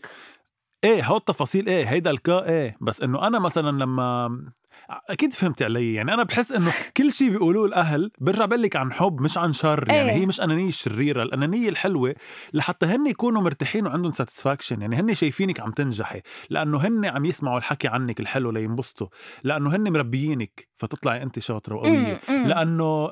إيه 0.83 1.03
هو 1.03 1.17
التفاصيل 1.17 1.67
إيه 1.67 1.85
هيدا 1.85 2.11
الكا 2.11 2.49
إيه. 2.49 2.71
بس 2.81 3.01
إنه 3.01 3.27
أنا 3.27 3.39
مثلا 3.39 3.83
لما 3.83 4.29
أكيد 5.09 5.33
فهمت 5.33 5.61
علي. 5.63 5.93
يعني 5.93 6.13
أنا 6.13 6.23
بحس 6.23 6.51
إنه 6.51 6.73
كل 6.97 7.11
شيء 7.11 7.29
بيقولوه 7.29 7.65
الأهل 7.65 8.11
برجع 8.19 8.45
بقول 8.45 8.61
لك 8.61 8.75
عن 8.75 8.93
حب 8.93 9.21
مش 9.21 9.37
عن 9.37 9.53
شر. 9.53 9.85
يعني 9.89 10.11
أيه. 10.11 10.17
هي 10.17 10.25
مش 10.25 10.41
أنانية 10.41 10.71
شريرة. 10.71 11.23
الأنانية 11.23 11.69
الحلوة 11.69 12.15
لحتى 12.53 12.85
هن 12.85 13.07
يكونوا 13.07 13.41
مرتاحين 13.41 13.87
وعندهم 13.87 14.11
ساتسفاكشن 14.11 14.81
يعني 14.81 14.95
هن 14.95 15.13
شايفينك 15.13 15.59
عم 15.59 15.71
تنجحي 15.71 16.21
لأنه 16.49 16.77
هن 16.77 17.05
عم 17.05 17.25
يسمعوا 17.25 17.57
الحكي 17.57 17.87
عنك 17.87 18.19
الحلو 18.19 18.51
لينبسطوا. 18.51 19.07
لأنه 19.43 19.75
هن 19.75 19.93
مربيينك 19.93 20.67
فتطلعي 20.77 21.23
انت 21.23 21.39
شاطرة 21.39 21.75
وقوية. 21.75 22.19
لأنه 22.29 23.11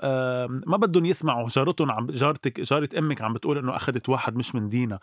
ما 0.67 0.77
بدهم 0.77 1.05
يسمعوا 1.05 1.47
جارتهم 1.47 1.91
عم 1.91 2.07
جارتك 2.07 2.59
جارة 2.61 2.89
أمك 2.97 3.21
عم 3.21 3.33
بتقول 3.33 3.57
إنه 3.57 3.75
أخذت 3.75 4.09
واحد 4.09 4.35
مش 4.35 4.55
من 4.55 4.69
دينا. 4.69 4.99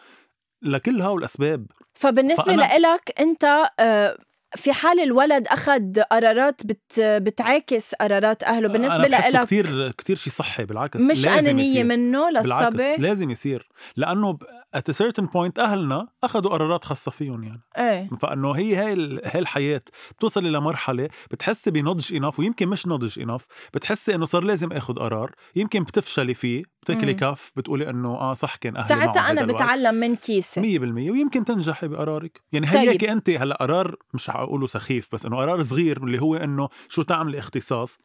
لكل 0.63 1.01
هاو 1.01 1.19
الأسباب. 1.19 1.67
فبالنسبة 1.95 2.43
فأنا... 2.45 2.79
لك 2.79 3.21
أنت 3.21 3.45
آه، 3.81 4.19
في 4.57 4.73
حال 4.73 5.01
الولد 5.01 5.47
أخذ 5.47 6.01
قرارات 6.01 6.67
بت 6.67 7.01
بتعاكس 7.01 7.95
قرارات 7.95 8.43
أهله. 8.43 8.69
بالنسبة 8.69 9.09
لك 9.09 9.45
كثير 9.45 9.91
كثير 9.91 10.17
شيء 10.17 10.33
صحي 10.33 10.65
بالعكس 10.65 11.01
مش 11.01 11.29
أنانية 11.29 11.83
منه 11.83 12.31
للصبي. 12.31 12.97
لازم 12.97 13.31
يصير. 13.31 13.69
لأنه 13.97 14.39
at 14.77 14.93
a 14.93 14.95
certain 14.95 15.25
point 15.25 15.59
أهلنا 15.59 16.09
أخذوا 16.25 16.51
قرارات 16.51 16.85
خاصة 16.85 17.11
فيهم 17.11 17.45
يعني. 17.45 17.61
إيه. 17.79 18.09
فإنه 18.21 18.53
هي 18.53 18.77
هاي 18.77 19.21
هاي 19.25 19.39
الحياة. 19.41 19.83
بتوصلي 20.19 20.51
لمرحله 20.51 21.09
بتحسي 21.31 21.71
بنضج 21.71 22.15
انف 22.15 22.39
ويمكن 22.39 22.69
مش 22.69 22.87
نضج 22.87 23.21
انف 23.21 23.47
بتحسي 23.75 24.15
إنه 24.15 24.25
صار 24.25 24.43
لازم 24.43 24.73
آخذ 24.73 24.95
قرار. 24.95 25.31
يمكن 25.57 25.83
بتفشلي 25.83 26.35
فيه 26.35 26.63
بتاكلي 26.83 27.15
كف 27.15 27.53
بتقولي 27.57 27.91
إنه 27.91 28.09
آه 28.09 28.33
صح 28.33 28.57
كان 28.57 28.77
أهلي 28.77 28.89
ساعتها 28.89 29.31
أنا 29.31 29.43
بتعلم 29.43 29.95
من 29.95 30.17
كيسي 30.17 30.79
100% 30.79 30.83
ويمكن 31.11 31.45
تنجحي 31.45 31.89
بقرارك. 31.89 32.41
يعني 32.53 32.67
هي 32.67 32.99
طيب. 32.99 33.05
انت 33.05 33.31
هلأ 33.31 33.57
قرار 33.61 33.97
مش 34.15 34.31
حقوله 34.39 34.67
سخيف 34.67 35.09
بس 35.15 35.27
إنه 35.27 35.37
قرار 35.37 35.63
صغير 35.63 36.05
اللي 36.05 36.23
هو 36.23 36.37
إنه 36.37 36.69
شو 36.89 37.03
تعملي 37.03 37.39
اختصاص. 37.39 37.99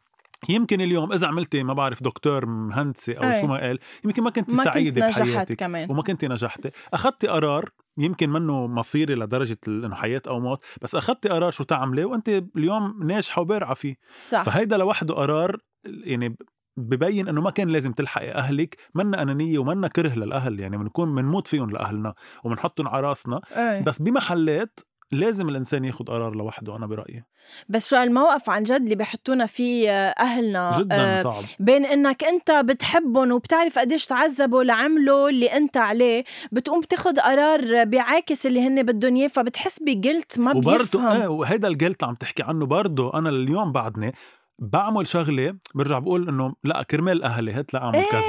يمكن 0.48 0.80
اليوم 0.80 1.12
إذا 1.12 1.26
عملتي 1.26 1.62
ما 1.62 1.72
بعرف 1.72 2.02
دكتور 2.02 2.46
مهندسة 2.46 3.14
أو 3.14 3.30
أي. 3.30 3.40
شو 3.40 3.46
ما 3.46 3.60
قال 3.60 3.78
يمكن 4.04 4.22
ما 4.22 4.30
كنت 4.30 4.50
سعيدة 4.50 5.08
بحياتك 5.08 5.56
كمان. 5.56 5.90
وما 5.90 6.02
كنت 6.02 6.24
نجحتي. 6.24 6.70
أخذتي 6.94 7.26
قرار 7.26 7.70
يمكن 7.98 8.30
منه 8.30 8.66
مصيري 8.66 9.14
لدرجة 9.14 9.58
إنه 9.68 9.94
حياة 9.94 10.22
أو 10.28 10.40
موت 10.40 10.64
بس 10.82 10.94
أخذتي 10.94 11.28
قرار 11.28 11.50
شو 11.50 11.64
تعملي 11.64 12.04
وأنت 12.04 12.28
اليوم 12.56 13.02
ناجحة 13.02 13.42
وبارعة 13.42 13.74
فيه. 13.74 13.96
صح. 14.14 14.42
فهيدا 14.42 14.76
لوحده 14.76 15.14
قرار 15.14 15.56
يعني 15.84 16.36
ببين 16.76 17.28
إنه 17.28 17.40
ما 17.40 17.50
كان 17.50 17.68
لازم 17.68 17.92
تلحقي 17.92 18.32
أهلك 18.32 18.76
منا 18.94 19.22
أنانية 19.22 19.58
ومنا 19.58 19.88
كره 19.88 20.14
للأهل 20.14 20.60
يعني 20.60 20.78
بنكون 20.78 21.14
بنموت 21.14 21.46
فيهم 21.46 21.70
لأهلنا 21.70 22.14
وبنحطهم 22.44 22.88
على 22.88 23.08
رأسنا. 23.08 23.40
بس 23.86 24.02
بمحلات 24.02 24.80
لازم 25.14 25.48
الإنسان 25.48 25.84
ياخذ 25.84 26.04
قرار 26.04 26.34
لوحده 26.34 26.76
أنا 26.76 26.86
برأيي. 26.86 27.24
بس 27.68 27.90
شو 27.90 27.96
الموقف 27.96 28.50
عن 28.50 28.62
جد 28.62 28.82
اللي 28.82 28.94
بحطونا 28.94 29.46
فيه 29.46 29.90
أهلنا 30.10 30.78
جدا 30.78 30.96
آه 30.96 31.22
صعب. 31.22 31.42
بين 31.58 31.84
إنك 31.84 32.24
أنت 32.24 32.50
بتحبهم 32.50 33.32
وبتعرف 33.32 33.78
قديش 33.78 34.06
تعذبوا 34.06 34.64
لعملوا 34.64 35.28
اللي 35.28 35.46
أنت 35.46 35.76
عليه 35.76 36.24
بتقوم 36.52 36.80
بتاخذ 36.80 37.20
قرار 37.20 37.84
بيعاكس 37.84 38.46
اللي 38.46 38.60
هن 38.60 38.82
بدهم 38.82 39.16
اياه 39.16 39.28
فبتحس 39.28 39.78
بجلت 39.82 40.38
ما 40.38 40.52
بيفهم. 40.52 41.06
إيه 41.06 41.28
وهيدا 41.28 41.68
الجلت 41.68 42.04
عم 42.04 42.14
تحكي 42.14 42.42
عنه 42.42 42.66
برضه 42.66 43.14
أنا 43.14 43.28
اليوم 43.28 43.72
بعدني 43.72 44.14
بعمل 44.58 45.06
شغلة 45.06 45.56
برجع 45.74 45.98
بقول 45.98 46.28
إنه 46.28 46.54
لا 46.64 46.82
كرمال 46.82 47.22
أهلي 47.22 47.52
هات 47.52 47.74
لاعمل 47.74 47.96
إيه 47.96 48.10
كذا. 48.10 48.20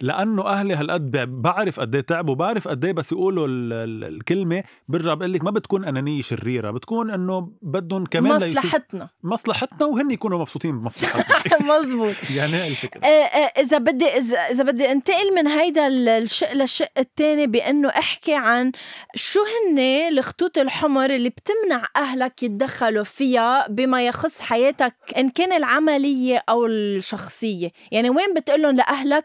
لأنه 0.00 0.46
أهلي 0.46 0.74
هالقد 0.74 1.10
بعرف 1.42 1.80
قد 1.80 1.94
إيه 1.94 2.02
تعبوا 2.02 2.34
بعرف 2.34 2.68
قد 2.68 2.84
إيه 2.84 2.92
بس 2.92 3.12
يقولوا 3.12 3.46
الكلمة 3.48 4.64
برجع 4.88 5.14
بقول 5.14 5.32
لك 5.32 5.44
ما 5.44 5.50
بتكون 5.50 5.84
أنانية 5.84 6.22
شريرة 6.22 6.70
بتكون 6.70 7.10
إنه 7.10 7.52
بدهم 7.62 8.06
كمان 8.06 8.36
مصلحتنا. 8.36 9.08
مصلحتنا 9.22 9.86
وهن 9.86 10.10
يكونوا 10.10 10.38
مبسوطين 10.38 10.72
بمصلحتنا. 10.80 11.58
مزبوط 11.78 12.14
يعني 12.36 12.52
هي 12.52 12.68
الفكرة. 12.68 13.00
آه، 13.04 13.06
آه، 13.06 13.60
إذا 13.60 13.78
بدي 13.78 14.06
إذا 14.50 14.64
بدي 14.64 14.92
أنتقل 14.92 15.34
من 15.34 15.46
هيدا 15.46 15.86
الشق 15.88 16.52
للشق 16.52 16.90
الثاني 16.98 17.46
بأنه 17.46 17.88
أحكي 17.88 18.34
عن 18.34 18.72
شو 19.14 19.40
هن 19.40 19.78
الخطوط 19.78 20.58
الحمر 20.58 21.10
اللي 21.10 21.28
بتمنع 21.28 21.88
أهلك 21.96 22.42
يتدخلوا 22.42 23.04
فيها 23.04 23.68
بما 23.68 24.06
يخص 24.06 24.40
حياتك 24.40 24.94
إن 25.16 25.28
كان 25.28 25.52
العملية 25.52 26.42
أو 26.48 26.66
الشخصية. 26.66 27.70
يعني 27.92 28.10
وين 28.10 28.34
بتقول 28.36 28.62
لهم 28.62 28.76
لاهلك 28.76 29.24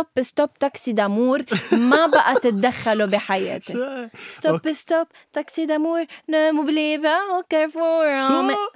stop 0.00 0.22
stop 0.22 0.58
taxi 0.58 0.92
d'amour 0.92 1.42
ما 1.72 2.06
بقى 2.06 2.34
تتدخلوا 2.34 3.06
بحياتي 3.12 4.08
stop 4.28 4.72
stop 4.72 5.06
taxi 5.32 5.66
d'amour. 5.66 6.04
n'oublie 6.28 6.62
pas 6.64 7.16
carrefour 7.50 8.14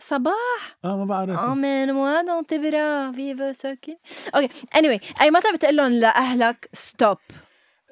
صباح. 0.01 0.77
آه 0.85 0.97
ما 0.97 1.05
بعرف. 1.05 1.39
امين 1.39 1.93
موا 1.93 2.23
دون 2.23 2.47
تبرا 2.47 3.13
فيفا 3.13 3.53
سوكي 3.53 3.99
أوكي. 4.35 4.49
اني 4.77 4.89
واي 4.89 5.01
أي 5.21 5.31
متى 5.31 5.53
بتقول 5.55 5.77
لهم 5.77 5.93
لأهلك 5.93 6.69
ستوب 6.73 7.19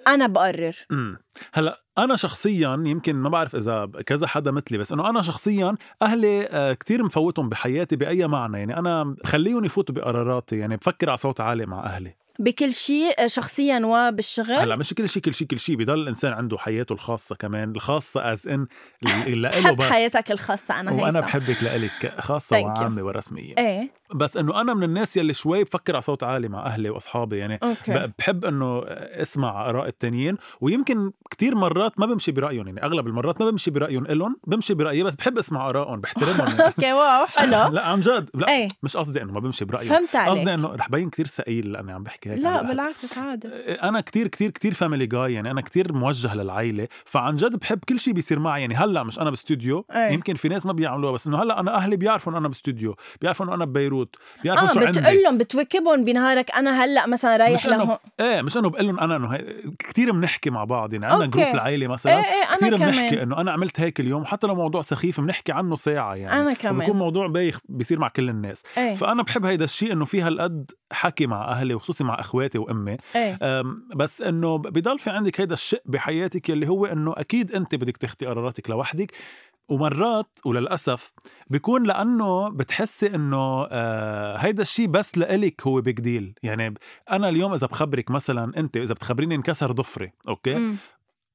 أنا 0.06 0.26
بقرر. 0.26 0.76
امم 0.90 1.18
هلا 1.52 1.82
أنا 1.98 2.16
شخصيا 2.16 2.82
يمكن 2.86 3.16
ما 3.16 3.28
بعرف 3.28 3.56
إذا 3.56 3.90
كذا 4.06 4.26
حدا 4.26 4.50
مثلي 4.50 4.78
بس 4.78 4.92
إنه 4.92 5.10
أنا 5.10 5.22
شخصيا 5.22 5.76
أهلي 6.02 6.46
آه، 6.50 6.72
كتير 6.72 7.02
مفوتهم 7.04 7.48
بحياتي 7.48 7.96
بأي 7.96 8.26
معنى. 8.26 8.58
يعني 8.58 8.78
أنا 8.78 9.04
بخليهم 9.04 9.64
يفوتوا 9.64 9.94
بقراراتي. 9.94 10.58
يعني 10.58 10.76
بفكر 10.76 11.08
على 11.08 11.16
صوت 11.16 11.40
عالي 11.40 11.66
مع 11.66 11.84
أهلي. 11.84 12.14
بكل 12.38 12.74
شيء 12.74 13.26
شخصيا 13.26 13.82
وبالشغل. 13.84 14.52
هلأ 14.52 14.76
مش 14.76 14.94
كل 14.94 15.08
شيء 15.08 15.22
كل 15.22 15.34
شيء 15.34 15.46
كل 15.46 15.58
شيء. 15.58 15.76
بضل 15.76 15.94
الإنسان 16.02 16.32
عنده 16.32 16.58
حياته 16.58 16.92
الخاصة 16.92 17.36
كمان 17.36 17.70
الخاصة 17.70 18.32
از 18.32 18.48
ان 18.48 18.66
لإله 19.02 19.72
بس. 19.72 19.84
حياتك 19.90 20.30
الخاصة 20.30 20.80
أنا 20.80 20.90
وأنا 20.92 21.20
بحبك 21.20 21.62
لإلك 21.62 22.14
خاصة 22.18 22.60
وعامة 22.60 23.02
ورسميه 23.02 23.54
إيه. 23.58 23.90
بس 24.14 24.36
إنه 24.36 24.60
أنا 24.60 24.74
من 24.74 24.82
الناس 24.82 25.16
يلي 25.16 25.34
شوي 25.34 25.64
بفكر 25.64 25.92
على 25.92 26.02
صوت 26.02 26.22
عالي 26.22 26.48
مع 26.48 26.66
أهلي 26.66 26.90
وأصحابي 26.90 27.38
يعني 27.38 27.58
okay. 27.62 28.12
بحب 28.18 28.44
إنه 28.44 28.82
أسمع 28.88 29.70
آراء 29.70 29.88
التانيين 29.88 30.36
ويمكن 30.60 31.12
كتير 31.30 31.54
مرات 31.54 32.00
ما 32.00 32.06
بمشي 32.06 32.32
برأيهم 32.32 32.66
يعني 32.66 32.82
أغلب 32.82 33.06
المرات 33.06 33.40
ما 33.40 33.50
بمشي 33.50 33.70
برأيهم 33.70 34.06
إلهم 34.06 34.36
بمشي 34.46 34.74
برأيي 34.74 35.02
بس 35.02 35.14
بحب 35.14 35.38
أسمع 35.38 35.68
آرائهم 35.68 36.00
بحترمهم 36.00 36.48
يعني. 36.48 36.62
okay 36.62 36.92
wow 36.92 37.26
حلو 37.26 37.68
لا 37.74 37.86
عن 37.86 38.00
جد 38.00 38.30
لا 38.34 38.48
إيه؟ 38.48 38.68
مش 38.82 38.96
قصدي 38.96 39.22
إنه 39.22 39.32
ما 39.32 39.40
بمشي 39.40 39.64
برأيهم 39.64 39.88
فهمت 39.88 40.16
عليك 40.16 40.38
قصدي 40.38 40.54
إنه 40.54 40.74
رح 40.74 40.90
بين 40.90 41.10
كتير 41.10 41.26
ثقيل 41.26 41.72
لأني 41.72 41.92
عم 41.92 42.02
بحكي 42.02 42.30
هيك 42.30 42.38
لا 42.38 42.62
بالعكس 42.62 43.18
عادي 43.18 43.48
أنا 43.68 44.00
كتير 44.00 44.28
كتير 44.28 44.50
كتير 44.50 44.74
family 44.74 45.06
guy 45.06 45.32
يعني 45.32 45.50
أنا 45.50 45.60
كتير 45.60 45.92
موجه 45.92 46.34
للعائله 46.34 46.88
فعن 47.04 47.36
جد 47.36 47.56
بحب 47.56 47.78
كل 47.88 48.00
شيء 48.00 48.14
بيصير 48.14 48.38
معي 48.38 48.60
يعني 48.60 48.74
هلأ 48.74 49.02
مش 49.02 49.18
أنا 49.18 49.30
باستوديو 49.30 49.86
إيه؟ 49.90 50.12
يمكن 50.12 50.34
في 50.34 50.48
ناس 50.48 50.66
ما 50.66 50.72
بيعملوها 50.72 51.12
بس 51.12 51.26
إنه 51.26 51.42
هلأ 51.42 51.60
أنا 51.60 51.74
أهلي 51.74 51.96
بيعرفوا 51.96 52.32
انه 52.32 52.38
أنا 52.38 52.48
باستوديو 52.48 52.96
بيعرفوا 53.20 53.46
انه 53.46 53.54
أنا 53.54 53.64
ببيروت 53.64 54.01
بيعرفوا 54.42 54.68
آه 54.68 54.72
شو 54.72 54.80
بتقول 54.80 55.22
لهم 55.22 55.38
بتوكبهم 55.38 56.04
بنهارك 56.04 56.50
أنا 56.50 56.84
هلأ 56.84 57.06
مثلا 57.06 57.36
رايح 57.36 57.66
لهون 57.66 57.96
إيه 58.20 58.42
مش 58.42 58.56
إنه 58.56 58.70
بقول 58.70 58.86
لهم 58.86 59.00
أنا 59.00 59.16
إنه 59.16 59.38
كثير 59.78 60.12
بنحكي 60.12 60.50
مع 60.50 60.64
بعض 60.64 60.92
يعني 60.92 61.06
عندنا 61.06 61.26
جروب 61.26 61.54
العائله 61.54 61.86
مثلا 61.86 62.12
إيه 62.12 62.24
إيه 62.24 62.56
كثير 62.56 62.76
بنحكي 62.76 63.22
إنه 63.22 63.40
أنا 63.40 63.52
عملت 63.52 63.80
هيك 63.80 64.00
اليوم 64.00 64.24
حتى 64.24 64.46
لو 64.46 64.54
موضوع 64.54 64.82
سخيف 64.82 65.20
بنحكي 65.20 65.52
عنه 65.52 65.76
ساعة 65.76 66.14
يعني. 66.14 66.40
أنا 66.40 66.54
كمان. 66.54 66.78
بيكون 66.78 66.96
موضوع 66.96 67.26
بايخ 67.26 67.58
بيصير 67.68 67.98
مع 67.98 68.08
كل 68.08 68.28
الناس. 68.28 68.62
إيه؟ 68.78 68.94
فأنا 68.94 69.22
بحب 69.22 69.44
هيدا 69.44 69.64
الشيء 69.64 69.92
إنه 69.92 70.04
في 70.04 70.22
هالقد 70.22 70.70
حكي 70.92 71.26
مع 71.26 71.48
أهلي 71.48 71.74
وخصوصي 71.74 72.04
مع 72.04 72.20
إخواتي 72.20 72.58
وأمي. 72.58 72.96
إيه؟ 73.16 73.62
بس 73.96 74.22
إنه 74.22 74.58
بضل 74.58 74.98
في 74.98 75.10
عندك 75.10 75.40
هيدا 75.40 75.54
الشق 75.54 75.82
بحياتك 75.84 76.50
اللي 76.50 76.68
هو 76.68 76.86
إنه 76.86 77.14
أكيد 77.16 77.52
أنت 77.52 77.74
بدك 77.74 77.96
تاخدي 77.96 78.26
قراراتك 78.26 78.70
لوحدك. 78.70 79.12
ومرات 79.68 80.38
وللأسف 80.44 81.12
بيكون 81.46 81.82
لأنه 81.82 82.48
بتحسي 82.48 83.14
إنه 83.14 83.66
آه 83.70 84.36
هيدا 84.36 84.62
الشيء 84.62 84.86
بس 84.86 85.18
لإلك 85.18 85.66
هو 85.66 85.80
big 85.80 86.00
deal 86.00 86.34
يعني 86.42 86.74
أنا 87.10 87.28
اليوم 87.28 87.54
إذا 87.54 87.66
بخبرك 87.66 88.10
مثلا 88.10 88.52
أنت 88.56 88.76
إذا 88.76 88.94
بتخبريني 88.94 89.34
انكسر 89.34 89.72
ضفري 89.72 90.12
okay 90.28 90.54
م. 90.54 90.76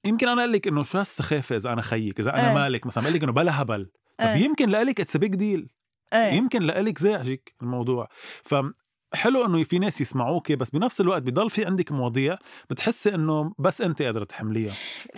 يمكن 0.06 0.28
أنا 0.28 0.42
أقول 0.42 0.54
لك 0.54 0.68
إنه 0.68 0.84
شو 0.84 0.98
هالسخافة 0.98 1.56
إذا 1.56 1.74
أنا 1.74 1.82
خيك 1.82 2.20
إذا 2.20 2.34
أنا 2.34 2.50
إيه. 2.50 2.56
مالك 2.56 2.86
مثلا 2.86 3.04
بقول 3.04 3.16
لك 3.16 3.24
إنه 3.24 3.32
بلا 3.32 3.62
هبل 3.62 3.90
طب 4.18 4.26
إيه. 4.26 4.36
يمكن 4.36 4.70
لإلك 4.70 5.02
it's 5.02 5.18
big 5.18 5.36
deal 5.36 5.70
إيه 6.14 6.34
يمكن 6.34 6.62
لإلك 6.62 7.00
زعجك 7.00 7.54
الموضوع 7.62 8.10
ف 8.44 8.56
حلو 9.14 9.46
إنه 9.46 9.64
في 9.64 9.80
ناس 9.80 10.02
يسمعوك 10.02 10.52
بس 10.52 10.70
بنفس 10.70 11.02
الوقت 11.02 11.22
بضل 11.22 11.50
في 11.50 11.66
عندك 11.66 11.92
مواضيع 11.92 12.38
بتحسي 12.70 13.16
إنه 13.16 13.54
بس 13.60 13.82
أنت 13.82 14.02
قادرة 14.02 14.24
تحمليها 14.24 14.74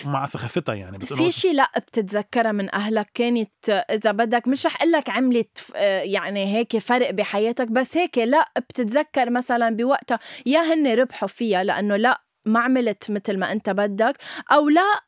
مع 0.06 0.26
سخافتها 0.26 0.76
يعني 0.76 0.98
بس 0.98 1.14
في 1.14 1.32
شي 1.32 1.54
لأ 1.54 1.72
بتتذكرها 1.78 2.52
من 2.52 2.76
أهلك؟ 2.76 3.10
كانت 3.14 3.70
إذا 3.70 4.12
بدك 4.12 4.48
مش 4.48 4.66
رح 4.66 4.76
أقول 4.76 4.92
لك 4.92 5.10
عملت 5.10 5.58
آه، 5.76 6.02
يعني 6.02 6.56
هيك 6.56 6.78
فرق 6.78 7.10
بحياتك 7.10 7.68
بس 7.68 7.98
هيك 7.98 8.18
لأ 8.18 8.52
بتتذكر 8.58 9.30
مثلا 9.30 9.76
بوقتها 9.76 10.20
يا 10.46 10.60
هن 10.60 10.88
ربحوا 10.88 11.28
فيها 11.28 11.64
لأنه 11.64 11.96
لأ 11.96 12.22
ما 12.46 12.60
عملت 12.60 13.12
مثل 13.12 13.38
ما 13.38 13.52
أنت 13.52 13.70
بدك 13.70 14.18
أو 14.52 14.70
لأ 14.70 15.02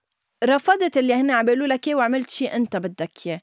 رفضت 0.44 0.98
اللي 0.98 1.14
هن 1.14 1.32
عم 1.32 1.46
بيقولوا 1.46 1.68
لك 1.68 1.88
إياه 1.88 1.96
وعملت 1.96 2.30
شي 2.30 2.46
أنت 2.46 2.78
بدك 2.78 3.12
إياه. 3.28 3.42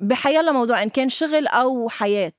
بحيالله 0.00 0.52
موضوع 0.52 0.82
إن 0.82 0.88
كان 0.88 1.08
شغل 1.08 1.46
أو 1.46 1.88
حياة. 1.88 2.32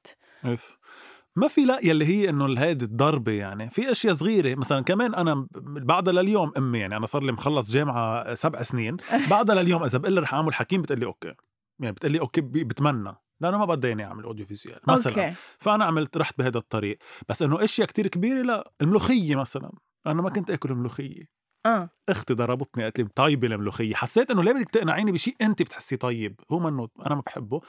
ما 1.36 1.48
في 1.48 1.62
لا 1.62 1.80
يلي 1.84 2.06
هي 2.06 2.30
إنه 2.30 2.60
هيدي 2.60 2.86
الضربة 2.86 3.32
يعني 3.32 3.70
في 3.70 3.92
أشياء 3.92 4.14
صغيرة 4.14 4.56
مثلا 4.56 4.82
كمان 4.82 5.16
أنا 5.16 5.48
بعدها 5.66 6.14
لليوم 6.14 6.52
أمي 6.58 6.80
يعني 6.80 6.98
أنا 6.98 7.06
صار 7.06 7.24
لي 7.24 7.32
مخلص 7.32 7.72
جامعة 7.72 8.34
سبع 8.34 8.62
سنين 8.62 8.98
بعدها 9.32 9.56
لليوم 9.56 9.84
إذا 9.84 9.98
بقول 9.98 10.16
لها 10.16 10.24
رح 10.24 10.34
أعمل 10.34 10.54
حكيم 10.54 10.82
بتقول 10.82 11.00
لي 11.00 11.06
أوكي 11.06 11.34
يعني 11.80 11.94
بتقول 11.94 12.12
لي 12.12 12.20
okay 12.20 12.42
بتمنى 12.42 13.16
لأنه 13.42 13.58
ما 13.58 13.66
بدي 13.66 13.92
إني 13.92 14.06
أعمل 14.06 14.24
audio 14.24 14.46
visuel 14.46 14.80
مثلا 14.88 15.14
okay 15.14 15.36
فأنا 15.60 15.86
عملت 15.86 16.18
رحت 16.18 16.38
بهذا 16.38 16.58
الطريق 16.58 16.98
بس 17.30 17.42
إنه 17.42 17.64
أشياء 17.64 17.88
كتير 17.88 18.08
كبيرة 18.08 18.42
لا 18.42 18.74
الملوخية 18.82 19.36
مثلا 19.36 19.72
أنا 20.08 20.22
ما 20.22 20.30
كنت 20.30 20.52
آكل 20.52 20.74
ملوخيه 20.74 21.44
آه. 21.66 21.90
أختي 22.10 22.34
ضربتني 22.34 22.84
قالت 22.84 23.00
لي 23.00 23.08
طيبة 23.16 23.48
الملوخية 23.48 23.96
حسيت 23.96 24.32
إنه 24.32 24.44
ليه 24.44 24.52
بدك 24.52 24.70
تقنعيني 24.70 25.12
بشيء 25.12 25.36
انت 25.42 25.62
بتحسيه 25.62 25.96
طيب 25.96 26.40
هو 26.52 26.60
منه 26.60 26.90
أنا 27.06 27.16
ما 27.16 27.22
بحبه. 27.22 27.62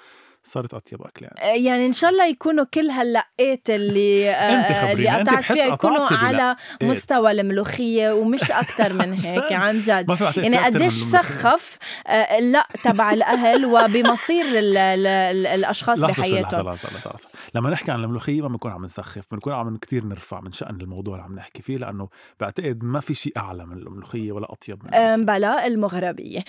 صارت 0.46 0.74
أطيب 0.74 1.02
اكل 1.02 1.24
يعني. 1.24 1.52
آه، 1.52 1.56
يعني 1.66 1.86
إن 1.86 1.92
شاء 1.92 2.10
الله 2.10 2.26
يكونوا 2.26 2.64
كل 2.64 2.90
هاللقات 2.90 3.70
اللي 3.70 4.30
آه، 4.30 4.92
اللي 4.92 5.08
قطعت 5.08 5.44
فيها 5.44 5.66
يكونوا. 5.66 6.06
على 6.10 6.56
مستوى 6.82 7.30
الملوخية 7.30 8.12
ومش 8.12 8.50
أكثر 8.50 8.92
من 8.92 9.12
هيك 9.24 9.52
عن 9.52 9.80
جد. 9.80 10.06
يعني 10.36 10.56
قديش. 10.58 10.92
سخف 10.92 11.78
آه، 12.06 12.38
لا 12.40 12.66
تبع 12.84 13.12
الأهل 13.12 13.64
وبمصير 13.66 14.44
ال- 14.46 14.76
ال- 14.76 15.06
ال- 15.06 15.46
الأشخاص 15.46 15.98
لحظة 15.98 16.22
بحياتهم. 16.22 16.42
لحظة 16.68 16.88
لحظة 16.88 16.88
لحظة 17.08 17.28
لما 17.54 17.70
نحكي 17.70 17.92
عن 17.92 18.04
الملوخية 18.04 18.42
ما 18.42 18.48
بنكون 18.48 18.70
عم 18.72 18.84
نسخف 18.84 19.24
بنكون 19.32 19.52
عم 19.52 19.76
كتير 19.76 20.04
نرفع 20.04 20.40
من 20.40 20.52
شأن 20.52 20.80
الموضوع 20.80 21.14
اللي 21.14 21.24
عم 21.24 21.34
نحكي 21.36 21.62
فيه 21.62 21.76
لأنه 21.76 22.08
بعتقد 22.40 22.78
ما 22.82 23.00
في 23.00 23.14
شيء 23.14 23.32
أعلى 23.36 23.66
من 23.66 23.76
الملوخية 23.78 24.32
ولا 24.32 24.52
أطيب 24.52 24.82
من 24.84 25.24
بلا 25.26 25.66
المغربية. 25.66 26.38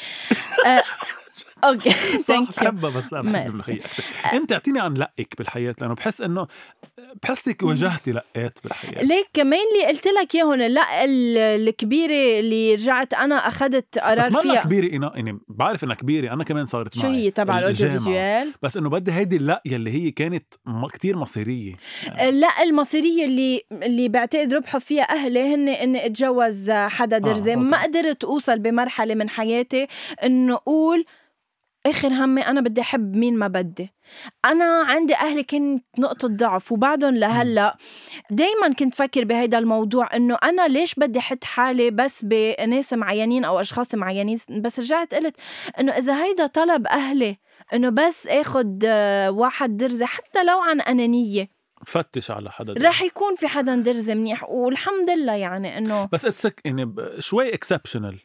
آه، 0.67 0.84
okay. 1.63 1.89
thank 2.28 2.48
you 2.48 2.54
بحبها 2.63 2.89
بس 2.89 3.13
لا 3.13 3.22
بحب 3.22 3.32
ميرسي. 3.34 3.48
الملوخية 3.48 3.80
أكثر 3.80 4.04
أنت 4.34 4.52
اعطيني 4.52 4.80
عن 4.80 4.94
لقك 4.94 5.34
بالحياة 5.38 5.76
لأنه 5.82 5.94
بحس 5.94 6.22
إنه 6.22 6.48
بحسك 7.24 7.63
واجهتي 7.63 8.12
لقات 8.12 8.60
بالحياة. 8.63 9.04
ليك 9.04 9.28
كمان 9.34 9.60
اللي 9.74 9.88
قلت 9.88 10.08
لك 10.08 10.36
اياهم 10.36 10.54
لا 10.54 11.04
ال- 11.04 11.38
الكبيرة 11.38 12.39
اللي 12.39 12.74
رجعت 12.74 13.13
أنا 13.13 13.36
أخذت 13.36 13.86
بس 13.98 14.04
قرار 14.04 14.32
ما 14.32 14.41
فيها. 14.41 14.63
كبيرة 14.63 14.96
إنا 14.96 15.12
يعني 15.15 15.39
بعرف 15.48 15.84
إنها 15.84 15.96
كبيرة 15.96 16.34
أنا 16.34 16.44
كمان 16.44 16.65
صارت 16.65 16.94
شو 16.96 17.08
معي 17.08 17.15
هي 17.26 17.32
تبع 17.32 17.60
ال 17.60 17.64
audio. 17.64 17.89
visuel 17.89 18.52
بس 18.62 18.78
إنه 18.78 18.89
بدي 18.89 19.12
هيدي 19.12 19.36
اللقية 19.38 19.76
اللي 19.76 19.91
هي 19.91 20.12
كانت 20.12 20.54
كتير 20.94 21.18
مصيرية. 21.18 21.76
يعني 22.08 22.32
لا 22.32 22.63
المصيرية 22.63 23.26
اللي 23.26 23.62
اللي 23.72 24.10
بعتقد 24.10 24.54
ربحوا 24.54 24.80
فيها 24.80 25.04
أهلي 25.04 25.54
هن 25.56 25.70
إني 25.70 26.06
أتجوز 26.06 26.72
حدا 26.72 27.18
درزي 27.18 27.54
okay. 27.54 27.63
ما 27.65 27.84
قدرت 27.84 28.24
أوصل 28.24 28.60
بمرحلة 28.60 29.15
من 29.15 29.30
حياتي 29.30 29.88
إنه 30.24 30.54
أقول 30.56 31.06
آخر 31.86 32.08
همي 32.08 32.41
أنا 32.41 32.62
بدي 32.62 32.82
أحب 32.82 33.15
مين 33.15 33.38
ما 33.38 33.48
بدي. 33.48 33.93
أنا 34.45 34.84
عندي 34.86 35.15
أهلي 35.15 35.43
كانت 35.43 35.84
نقطة 36.00 36.28
ضعف 36.28 36.71
وبعدهم 36.71 37.15
لهلأ 37.15 37.78
دايما 38.32 38.74
كنت 38.80 38.95
فكر 38.95 39.24
بهيدا 39.24 39.58
الموضوع 39.58 40.15
إنه 40.15 40.38
أنا 40.43 40.67
ليش 40.67 40.95
بدي 40.95 41.19
أحط 41.19 41.43
حالي 41.43 41.91
بس 41.91 42.26
بناس 42.26 42.93
معينين 42.93 43.45
أو 43.45 43.60
أشخاص 43.60 43.95
معينين؟ 43.95 44.38
بس 44.50 44.80
رجعت 44.80 45.13
قلت 45.13 45.36
إنه 45.80 45.91
إذا 45.91 46.24
هيدا 46.24 46.48
طلب 46.48 46.88
أهلي 46.88 47.38
إنه 47.74 47.89
بس 47.89 48.28
آخد 48.28 48.84
آه، 48.88 49.32
واحد 49.32 49.78
درزي 49.78 50.06
حتى 50.06 50.43
لو 50.43 50.60
عن 50.60 50.82
أنانية. 50.82 51.50
فتش 51.86 52.32
على 52.32 52.52
حدا 52.52 52.74
درزي. 52.74 52.88
رح 52.88 53.02
يكون 53.02 53.36
في 53.36 53.48
حدا 53.48 53.76
درزي 53.76 54.15
منيح 54.15 54.50
والحمد 54.50 55.10
لله 55.10 55.34
يعني 55.34 55.78
إنه 55.78 56.10
بس 56.12 56.26
it's 56.26 56.62
يعني 56.65 56.95
شوي 57.19 57.54
exceptional 57.54 58.19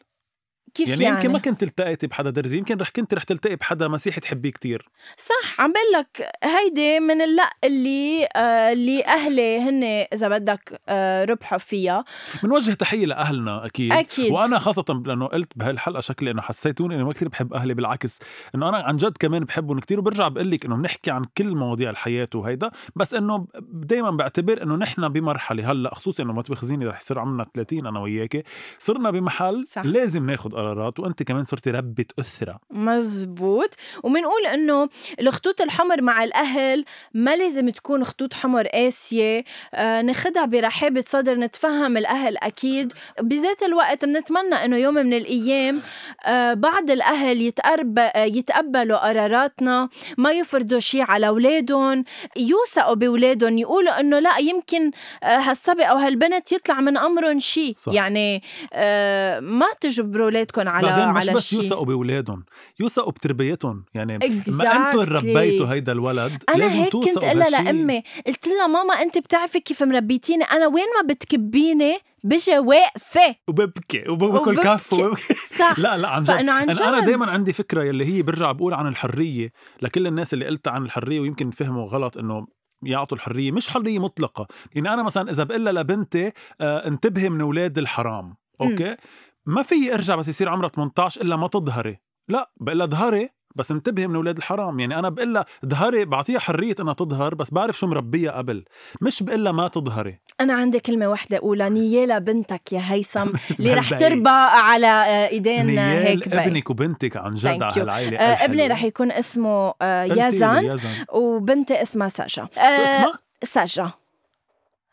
كيف 0.73 0.89
يعني, 0.89 1.03
يعني, 1.03 1.15
يمكن 1.15 1.31
ما 1.31 1.39
كنت 1.39 1.63
التقيتي 1.63 2.07
بحدا 2.07 2.29
درزي 2.29 2.57
يمكن 2.57 2.77
رح 2.77 2.89
كنت 2.89 3.13
رح 3.13 3.23
تلتقي 3.23 3.55
بحدا 3.55 3.87
مسيحي 3.87 4.21
تحبيه 4.21 4.51
كتير. 4.51 4.89
صح 5.17 5.61
عم 5.61 5.71
بقول 5.71 6.01
لك 6.01 6.31
هيدي 6.43 6.99
من 6.99 7.21
اللق 7.21 7.49
اللي 7.63 8.27
آه 8.35 8.71
اللي 8.71 9.05
أهلي 9.05 9.59
هن 9.59 9.83
إذا 10.13 10.27
بدك 10.27 10.81
آه 10.89 11.25
ربحوا 11.25 11.57
فيها 11.57 12.05
بنوجه 12.43 12.71
تحية 12.71 13.05
لأهلنا 13.05 13.65
أكيد. 13.65 13.91
أكيد. 13.91 14.31
وأنا 14.31 14.59
خاصة 14.59 15.03
لأنه 15.05 15.25
قلت 15.25 15.51
بهالحلقة 15.55 15.99
شكلي 15.99 16.31
إنه 16.31 16.41
حسيتوني 16.41 16.95
إنه 16.95 17.05
ما 17.05 17.13
كثير 17.13 17.27
بحب 17.27 17.53
أهلي 17.53 17.73
بالعكس 17.73 18.19
إنه 18.55 18.69
أنا 18.69 18.77
عن 18.77 18.97
جد 18.97 19.17
كمان 19.19 19.43
بحبهم 19.43 19.79
كثير 19.79 19.99
وبرجع 19.99 20.27
بقول 20.27 20.51
لك 20.51 20.65
إنه 20.65 20.75
بنحكي 20.75 21.11
عن 21.11 21.25
كل 21.37 21.55
مواضيع 21.55 21.89
الحياة 21.89 22.29
وهيدا 22.35 22.71
بس 22.95 23.13
إنه 23.13 23.47
دائما 23.61 24.11
بعتبر 24.11 24.63
إنه 24.63 24.75
نحن 24.75 25.09
بمرحلة 25.09 25.71
هلأ 25.71 25.95
خصوصا 25.95 26.23
إنه 26.23 26.33
ما 26.33 26.41
تبخزيني 26.41 26.87
رح 26.87 27.01
يصير 27.01 27.19
عمرنا 27.19 27.45
30 27.53 27.87
أنا 27.87 27.99
وياكي 27.99 28.43
صرنا 28.79 29.11
بمحل 29.11 29.65
صح. 29.65 29.85
لازم 29.85 30.25
ناخذ 30.29 30.55
قرارات 30.61 30.99
وأنت 30.99 31.23
كمان 31.23 31.43
صرتي 31.43 31.71
ربة 31.71 32.05
اسره 32.19 32.59
مزبوط. 32.71 33.75
وبنقول 34.03 34.45
إنه 34.53 34.89
الخطوط 35.19 35.61
الحمر 35.61 36.01
مع 36.01 36.23
الأهل 36.23 36.85
ما 37.13 37.35
لازم 37.35 37.69
تكون 37.69 38.03
خطوط 38.03 38.33
حمر 38.33 38.67
قاسية. 38.67 39.43
آه 39.73 40.01
ناخدها 40.01 40.45
برحابه 40.45 41.03
صدر 41.07 41.35
نتفهم 41.35 41.97
الأهل 41.97 42.37
أكيد. 42.37 42.93
بذات 43.21 43.63
الوقت 43.63 44.05
بنتمنى 44.05 44.55
إنه 44.55 44.77
يوم 44.77 44.93
من 44.93 45.13
الأيام 45.13 45.81
آه 46.25 46.53
بعض 46.53 46.91
الأهل 46.91 47.41
يتقرب 47.41 48.09
يتقبلوا 48.15 49.07
قراراتنا 49.07 49.89
ما 50.17 50.31
يفرضوا 50.31 50.79
شيء 50.79 51.01
على 51.01 51.27
أولادهم 51.27 52.03
يوثقوا 52.37 52.93
بأولادهم 52.93 53.57
يقولوا 53.57 53.99
إنه 53.99 54.19
لا 54.19 54.37
يمكن 54.37 54.91
آه 55.23 55.25
هالصبي 55.37 55.83
أو 55.83 55.97
هالبنت 55.97 56.51
يطلع 56.51 56.79
من 56.79 56.97
أمرهم 56.97 57.39
شيء. 57.39 57.75
يعني 57.87 58.43
آه 58.73 59.39
ما 59.39 59.65
تجبروا 59.81 60.29
اولادكم 60.57 60.69
على 60.75 60.87
بعدين 60.87 61.09
مش 61.13 61.29
على 61.29 61.33
بس 61.37 61.43
شيء 61.47 61.61
يوثقوا 61.61 61.85
بأولادهم 61.85 62.45
يوثقوا 62.79 63.11
بتربيتهم. 63.11 63.85
يعني 63.93 64.17
ما 64.17 64.19
Exactly. 64.63 64.75
أنتم 64.75 64.99
ربيتوا 64.99 65.67
هيدا 65.67 65.91
الولد 65.91 66.43
أنا 66.49 66.57
لازم 66.57 66.75
هيك 66.75 66.93
كنت 66.93 67.17
قلها. 67.17 67.49
لأمي. 67.49 68.03
قلت 68.27 68.47
لها 68.47 68.67
ماما 68.67 68.93
أنت 68.93 69.17
بتعرفي 69.17 69.59
كيف 69.59 69.83
مربيتيني؟ 69.83 70.43
أنا 70.43 70.67
وين 70.67 70.85
ما 71.01 71.13
بتكبيني 71.13 71.97
بجي 72.23 72.59
واقفة. 72.59 73.35
وببكي 73.47 74.09
وباكل. 74.09 74.55
كف 74.57 74.93
وببكي. 74.93 75.33
صح. 75.59 75.79
لا 75.83 75.97
لا 75.97 76.07
عن 76.07 76.23
جد. 76.23 76.29
أنا, 76.31 76.99
جد. 76.99 77.05
دايما 77.05 77.25
عندي 77.29 77.53
فكرة 77.53 77.83
يلي 77.83 78.05
هي 78.05 78.21
برجع 78.21 78.51
بقول 78.51 78.73
عن 78.73 78.87
الحرية. 78.87 79.51
لكل 79.81 80.07
الناس 80.07 80.33
اللي 80.33 80.45
قلت 80.45 80.67
عن 80.67 80.83
الحرية 80.85 81.19
ويمكن 81.19 81.51
فهموا 81.51 81.87
غلط 81.89 82.17
إنه 82.17 82.47
يعطوا 82.83 83.17
الحرية 83.17 83.51
مش 83.51 83.69
حرية 83.69 83.99
مطلقة. 83.99 84.47
يعني 84.75 84.93
أنا 84.93 85.03
مثلا 85.03 85.31
إذا 85.31 85.43
بقول 85.43 85.65
لها 85.65 85.73
لبنتي 85.73 86.31
آه 86.61 86.87
انتبهي 86.87 87.29
من 87.29 87.41
أولاد 87.41 87.77
الحرام 87.77 88.35
أوكي؟ 88.61 88.95
ما 89.45 89.61
في 89.63 89.93
ارجع 89.93 90.15
بس 90.15 90.27
يصير 90.27 90.49
عمرها 90.49 90.69
18 90.69 91.21
إلا 91.21 91.35
ما 91.35 91.47
تظهري. 91.47 91.99
لا 92.27 92.51
بقول 92.59 92.87
ظهري 92.89 93.29
بس 93.55 93.71
انتبهي 93.71 94.07
من 94.07 94.15
أولاد 94.15 94.37
الحرام. 94.37 94.79
يعني 94.79 94.99
أنا 94.99 95.09
بقول 95.09 95.43
ظهري 95.65 96.05
بعطيها 96.05 96.39
حرية 96.39 96.75
إنها 96.79 96.93
تظهر 96.93 97.35
بس 97.35 97.53
بعرف 97.53 97.79
شو 97.79 97.87
مربيها 97.87 98.31
قبل. 98.31 98.65
مش 99.01 99.23
بقول 99.23 99.49
ما 99.49 99.67
تظهري. 99.67 100.19
أنا 100.41 100.53
عندي 100.53 100.79
كلمة 100.79 101.07
واحدة 101.07 101.37
اقولها 101.37 101.69
نيالا 101.69 102.19
بنتك 102.19 102.73
يا 102.73 102.81
هيثم. 102.85 103.29
اللي 103.59 103.73
رح. 103.73 103.89
تربى 103.99 104.29
على 104.29 104.87
آه، 104.87 105.27
إيدين 105.27 105.79
آه، 105.79 106.03
هيك 106.03 106.29
بقى. 106.29 106.47
ابنك 106.47 106.69
وبنتك 106.69 107.17
عن 107.17 107.31
جد 107.31 107.47
على 107.47 107.71
you. 107.73 107.77
هالعائله 107.77 108.17
آه 108.17 108.45
ابني 108.45 108.67
رح 108.67 108.83
يكون 108.83 109.11
اسمه 109.11 109.73
آه 109.81 110.03
يزن 110.03 110.63
يزن 110.65 110.89
وبنتي 111.13 111.81
اسمها 111.81 112.07
ساجا 112.07 112.27
شو 112.27 112.41
آه 112.41 112.61
اسمها؟ 112.61 113.19
ساجا 113.43 113.91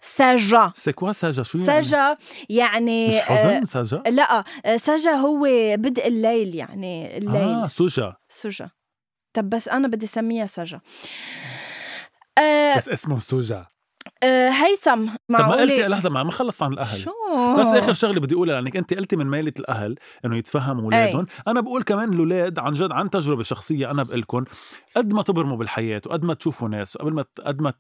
ساجا. 0.00 0.72
سي 0.74 0.92
كوا 0.92 1.12
ساجا؟ 1.12 1.42
شو 1.42 1.58
يعني؟ 1.58 1.66
ساجا 1.82 2.16
يعني 2.48 3.08
مش 3.08 3.14
آه 3.14 3.20
حزن؟ 3.20 3.64
ساجا؟ 3.64 4.02
لا 4.06 4.44
آه، 4.64 4.76
ساجا 4.76 5.10
هو 5.10 5.40
بدء 5.76 6.06
الليل 6.06 6.54
يعني 6.54 7.18
الليل. 7.18 7.36
آه 7.42 7.66
سوجا. 7.66 8.16
سجا 8.28 8.70
طب 9.34 9.50
بس 9.50 9.68
أنا 9.68 9.88
بدي 9.88 10.06
أسميها 10.06 10.46
سجا 10.46 10.80
آه 12.38 12.76
بس 12.76 12.88
اسمه 12.88 13.18
سوجا. 13.18 13.66
آه، 14.22 14.48
هيثم 14.48 15.06
طب 15.06 15.14
ما 15.30 15.52
قلتي 15.52 15.74
معقولة؟ 15.74 15.88
لحظة 15.88 16.10
ما 16.10 16.30
خلص 16.30 16.62
عن 16.62 16.72
الأهل. 16.72 16.98
شو؟ 16.98 17.10
بس 17.58 17.66
آخر 17.66 17.92
شغلة 17.92 18.20
بدي 18.20 18.34
أقولها 18.34 18.60
لأنك 18.60 18.76
أنت 18.76 18.94
قلتي 18.94 19.16
من 19.16 19.26
ميلة 19.26 19.52
الأهل 19.58 19.96
إنه 20.24 20.36
يتفهموا 20.36 20.84
اولادهم 20.84 21.26
أنا 21.48 21.60
بقول 21.60 21.82
كمان 21.82 22.12
الاولاد 22.12 22.58
عن 22.58 22.74
جد 22.74 22.92
عن 22.92 23.10
تجربة 23.10 23.42
شخصية 23.42 23.90
أنا 23.90 24.02
بقول 24.02 24.20
لكم 24.20 24.44
قد 24.96 25.12
ما 25.14 25.22
تبرموا 25.22 25.56
بالحياة 25.56 26.02
وقد 26.06 26.24
ما 26.24 26.34
تشوفوا 26.34 26.68
ناس 26.68 26.96
وقبل 26.96 27.12
ما 27.12 27.24
قد 27.46 27.62
ما 27.62 27.72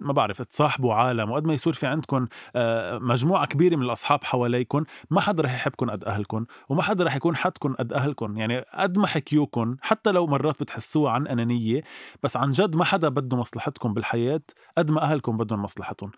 ما 0.00 0.12
بعرف 0.12 0.42
تصاحبوا 0.42 0.94
عالم 0.94 1.30
وقد 1.30 1.46
ما 1.46 1.54
يصير 1.54 1.72
في 1.72 1.86
عندكم 1.86 2.26
آه، 2.56 2.98
مجموعة 2.98 3.46
كبيرة 3.46 3.76
من 3.76 3.82
الأصحاب 3.82 4.24
حواليكم 4.24 4.84
ما 5.10 5.20
حدا 5.20 5.42
رح 5.42 5.54
يحبكم 5.54 5.90
قد 5.90 6.04
اهلكم 6.04 6.46
وما 6.68 6.82
حدا 6.82 7.04
رح 7.04 7.16
يكون 7.16 7.36
حدكم 7.36 7.74
قد 7.74 7.92
اهلكم 7.92 8.36
يعني 8.36 8.64
قد 8.74 8.98
ما 8.98 9.06
حكيوكم 9.06 9.76
حتى 9.80 10.12
لو 10.12 10.26
مرات 10.26 10.60
بتحسوها 10.60 11.12
عن 11.12 11.26
أنانية 11.26 11.82
بس 12.22 12.36
عن 12.36 12.52
جد 12.52 12.76
ما 12.76 12.84
حدا 12.84 13.08
بده 13.08 13.36
مصلحتكم 13.36 13.94
بالحياة 13.94 14.40
قد 14.78 14.90
ما 14.90 15.02
اهلكم 15.02 15.36
بدهم 15.36 15.62
مصلحتهم 15.78 16.10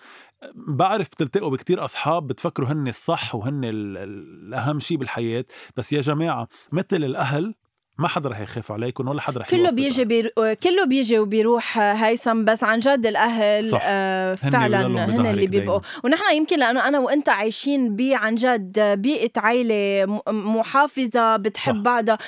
بعرف 0.54 1.08
بتلتقوا 1.08 1.50
بكتير 1.50 1.84
أصحاب 1.84 2.26
بتفكروا 2.26 2.68
هن 2.68 2.88
الصح 2.88 3.34
وهن 3.34 3.64
ال- 3.64 3.96
ال- 3.96 4.46
الأهم 4.48 4.78
شيء 4.80 4.96
بالحياة 4.96 5.44
بس 5.76 5.92
يا 5.92 6.00
جماعة 6.00 6.48
مثل 6.72 6.86
الأهل 7.04 7.54
ما 7.98 8.08
حدا 8.08 8.28
رح 8.28 8.40
يخاف 8.40 8.72
عليكم 8.72 9.08
ولا 9.08 9.20
حدا 9.20 9.40
رح 9.40 9.48
كله 9.48 9.70
بيجي. 9.70 10.04
بير... 10.04 10.32
كله 10.62 10.84
بيجي 10.86 11.18
وبيروح 11.18 11.78
هيثم 11.78 12.44
بس 12.44 12.64
عن 12.64 12.78
جد 12.78 13.06
الأهل 13.06 13.66
صح. 13.70 13.80
آه 13.84 14.38
هن 14.42 14.50
فعلا 14.50 14.86
هن 14.86 15.06
بظهرك 15.06 15.26
اللي 15.30 15.46
بيبقوا. 15.46 15.80
ونحن 16.04 16.36
يمكن 16.36 16.58
لأنه 16.58 16.88
أنا 16.88 16.98
وأنت 16.98 17.28
عايشين 17.28 17.96
ب 17.96 18.00
عن 18.14 18.34
جد 18.34 18.80
بيئة 18.80 19.30
عائله 19.36 20.06
م- 20.06 20.56
محافظة 20.58 21.36
بتحب 21.36 21.74
صح. 21.76 21.80
بعضها 21.82 22.18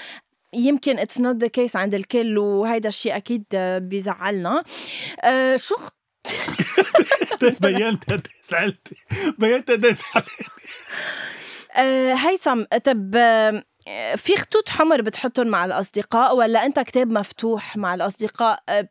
يمكن 0.55 0.99
it's 0.99 1.21
not 1.21 1.37
the 1.37 1.47
case 1.47 1.77
عند 1.77 1.95
الكل 1.95 2.39
وهيدا 2.39 2.89
الشيء 2.89 3.17
أكيد 3.17 3.45
بيزعلنا 3.83 4.65
آه 5.25 5.57
شو 5.57 5.75
بينت 7.61 8.13
قد 8.13 8.27
زعلتي 8.43 8.97
بينت 9.39 9.71
قد 9.71 9.97
آه 11.77 12.15
هيثم 12.15 12.65
طب 12.85 13.17
آه، 13.89 14.15
في 14.15 14.37
خطوط 14.37 14.69
حمر 14.69 15.01
بتحطهم 15.03 15.47
مع 15.47 15.65
الأصدقاء 15.65 16.37
ولا 16.37 16.67
أنت 16.67 16.81
كتاب 16.81 17.11
مفتوح 17.11 17.77
مع 17.77 17.95
الأصدقاء؟ 17.95 18.63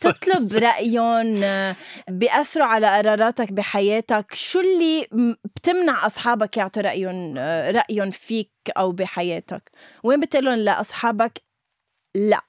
تطلب 0.00 0.52
رأيهم 0.52 1.40
آه، 1.44 1.76
بيأثروا 2.08 2.66
على 2.66 2.86
قراراتك 2.86 3.52
بحياتك. 3.52 4.34
شو 4.34 4.60
اللي 4.60 5.06
بتمنع 5.44 6.06
أصحابك 6.06 6.56
يعطوا 6.56 6.82
رأيهم 6.82 7.34
آه، 7.38 7.70
رأيهم 7.70 8.10
فيك 8.10 8.52
أو 8.76 8.92
بحياتك؟ 8.92 9.70
وين 10.04 10.20
بتقلهم 10.20 10.54
لأصحابك 10.54 11.42
لا؟ 12.14 12.42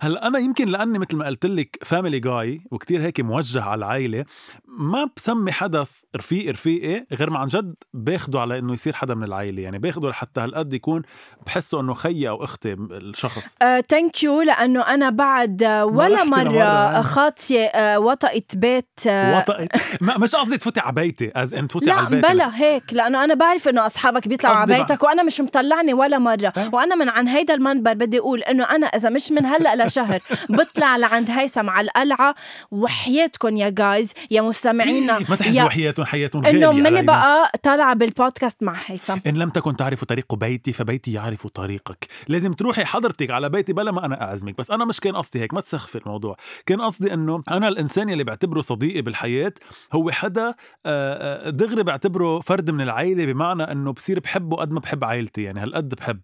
هلأ 0.00 0.26
أنا 0.26 0.38
يمكن 0.38 0.68
لأني 0.68 0.98
مثل 0.98 1.16
ما 1.16 1.26
قلت 1.26 1.46
لك 1.46 1.78
فاميلي 1.84 2.20
جاي 2.20 2.60
وكتير 2.70 3.02
هيك 3.02 3.20
موجه 3.20 3.62
على 3.62 3.78
العائلة 3.78 4.24
ما 4.68 5.10
بسمي 5.16 5.52
حدا 5.52 5.84
س- 5.84 6.06
رفيق 6.16 6.50
رفيقي 6.50 7.06
غير 7.12 7.30
ما 7.30 7.38
عن 7.38 7.46
جد 7.48 7.74
باخده 7.94 8.40
على 8.40 8.58
إنه 8.58 8.72
يصير 8.72 8.92
حدا 8.92 9.14
من 9.14 9.24
العائلة. 9.24 9.62
يعني 9.62 9.78
باخده 9.78 10.08
لحتى 10.10 10.40
هالقد 10.40 10.72
يكون 10.72 11.02
بحسه 11.46 11.80
إنه 11.80 11.94
خيي 11.94 12.28
أو 12.28 12.44
أختي 12.44 12.72
الشخص. 12.90 13.54
thank 13.88 14.22
you 14.22 14.42
لأنه 14.42 14.80
أنا 14.80 15.10
بعد 15.10 15.62
آه، 15.62 15.84
ولا 15.84 16.24
يعني. 16.24 17.02
خاطية 17.02 17.64
آه، 17.66 17.98
وطئت 17.98 18.56
بيت 18.56 18.88
آه، 19.08 19.38
وطئت 19.38 19.68
مش 20.02 20.36
قصدي 20.36 20.56
تفوتي 20.56 20.80
على 20.80 20.92
بيتي 20.94 21.32
as 21.36 21.54
in 21.54 21.68
تفوتي 21.68 21.86
لا 21.86 21.92
على 21.94 22.16
البيت. 22.16 22.30
بلا 22.32 22.56
هيك 22.62 22.92
لأنه 22.92 23.24
أنا 23.24 23.34
بعرف 23.34 23.68
إنه 23.68 23.86
أصحابك 23.86 24.28
بيطلعوا 24.28 24.56
على 24.56 24.78
بيتك 24.78 25.02
وأنا 25.02 25.22
مش 25.22 25.40
مطلعني 25.40 25.94
ولا 25.94 26.18
مرة. 26.18 26.52
وأنا 26.72 26.94
من 26.94 27.08
عن 27.08 27.28
هيدا 27.28 27.54
المنبر 27.54 27.92
بدي 27.94 28.18
أقول 28.18 28.40
إنه 28.42 28.64
أنا 28.64 28.86
إذا 28.86 29.08
مش 29.10 29.32
من 29.32 29.46
هلا 29.46 29.65
لشهر 29.74 30.20
بطلع 30.48 30.96
لعند 30.96 31.30
هيثم 31.30 31.70
على 31.70 31.84
القلعة. 31.84 32.34
وحياتكم 32.70 33.56
يا 33.56 33.68
guys 33.68 34.12
يا 34.30 34.40
مستمعينا 34.42 35.18
ما 35.18 35.36
تحجوا 35.36 35.54
يا 35.54 35.68
حياتهم 35.68 36.06
حياتهم 36.06 36.44
إنه 36.44 36.72
مني. 36.72 37.02
بقى 37.02 37.52
طالعه 37.62 37.94
بالبودكاست 37.94 38.62
مع 38.62 38.76
هيثم. 38.86 39.18
إن 39.26 39.34
لم 39.34 39.50
تكن 39.50 39.76
تعرف 39.76 40.04
طريق 40.04 40.34
بيتي 40.34 40.72
فبيتي 40.72 41.12
يعرف 41.12 41.46
طريقك. 41.46 42.06
لازم 42.28 42.52
تروحي 42.52 42.84
حضرتك 42.84 43.30
على 43.30 43.48
بيتي 43.48 43.72
بلا 43.72 43.90
ما 43.92 44.06
أنا 44.06 44.22
أعزمك. 44.22 44.58
بس 44.58 44.70
أنا 44.70 44.84
مش 44.84 45.00
كان 45.00 45.16
قصدي 45.16 45.40
هيك 45.40 45.54
ما 45.54 45.60
تسخفي 45.60 45.98
الموضوع. 45.98 46.36
كان 46.66 46.80
قصدي 46.80 47.14
أنه 47.14 47.42
أنا 47.50 47.68
الإنسان 47.68 48.08
يلي 48.08 48.24
بعتبره 48.24 48.60
صديقي 48.60 49.02
بالحياة 49.02 49.52
هو 49.92 50.10
حدا 50.10 50.54
آه، 50.86 51.46
آه، 51.46 51.50
دغري 51.50 51.82
بعتبره 51.82 52.40
فرد 52.40 52.70
من 52.70 52.80
العائلة 52.80 53.24
بمعنى 53.24 53.62
أنه 53.62 53.92
بصير 53.92 54.20
بحبه 54.20 54.56
قد 54.56 54.72
ما 54.72 54.80
بحب 54.80 55.04
عائلتي 55.04 55.42
يعني 55.42 55.60
هالقد 55.60 55.94
بحب. 55.94 56.20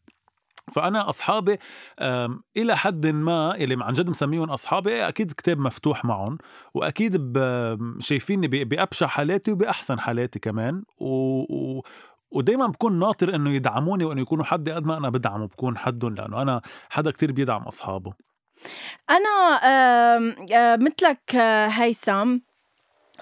فأنا 0.73 1.09
أصحابي 1.09 1.59
إلى 2.57 2.77
حد 2.77 3.07
ما 3.07 3.55
اللي 3.55 3.85
عن 3.85 3.93
جد 3.93 4.11
مسميهم 4.11 4.51
أصحابي 4.51 5.09
أكيد 5.09 5.33
كتاب 5.33 5.59
مفتوح 5.59 6.05
معهم 6.05 6.39
وأكيد 6.75 7.39
شايفيني 7.99 8.47
بأبشع 8.47 9.07
حالاتي 9.07 9.53
وبأحسن 9.53 10.01
حالاتي 10.01 10.39
كمان 10.39 10.83
و... 10.99 11.07
و... 11.41 11.83
ودايما 12.31 12.67
بكون 12.67 12.99
ناطر 12.99 13.35
إنه 13.35 13.51
يدعموني 13.51 14.05
وإنه 14.05 14.21
يكونوا 14.21 14.45
حدي 14.45 14.73
قد 14.73 14.87
ما 14.87 14.97
أنا 14.97 15.09
بدعم 15.09 15.43
وبكون 15.43 15.79
حدهم 15.79 16.15
لأنه 16.15 16.43
أنا 16.43 16.61
حدا 16.91 17.11
كتير 17.11 17.33
بيدعم 17.33 17.63
أصحابه. 17.63 18.13
أنا 19.11 19.61
آه، 19.65 20.77
مثلك 20.77 21.37
آه، 21.37 21.67
هيثم. 21.67 22.39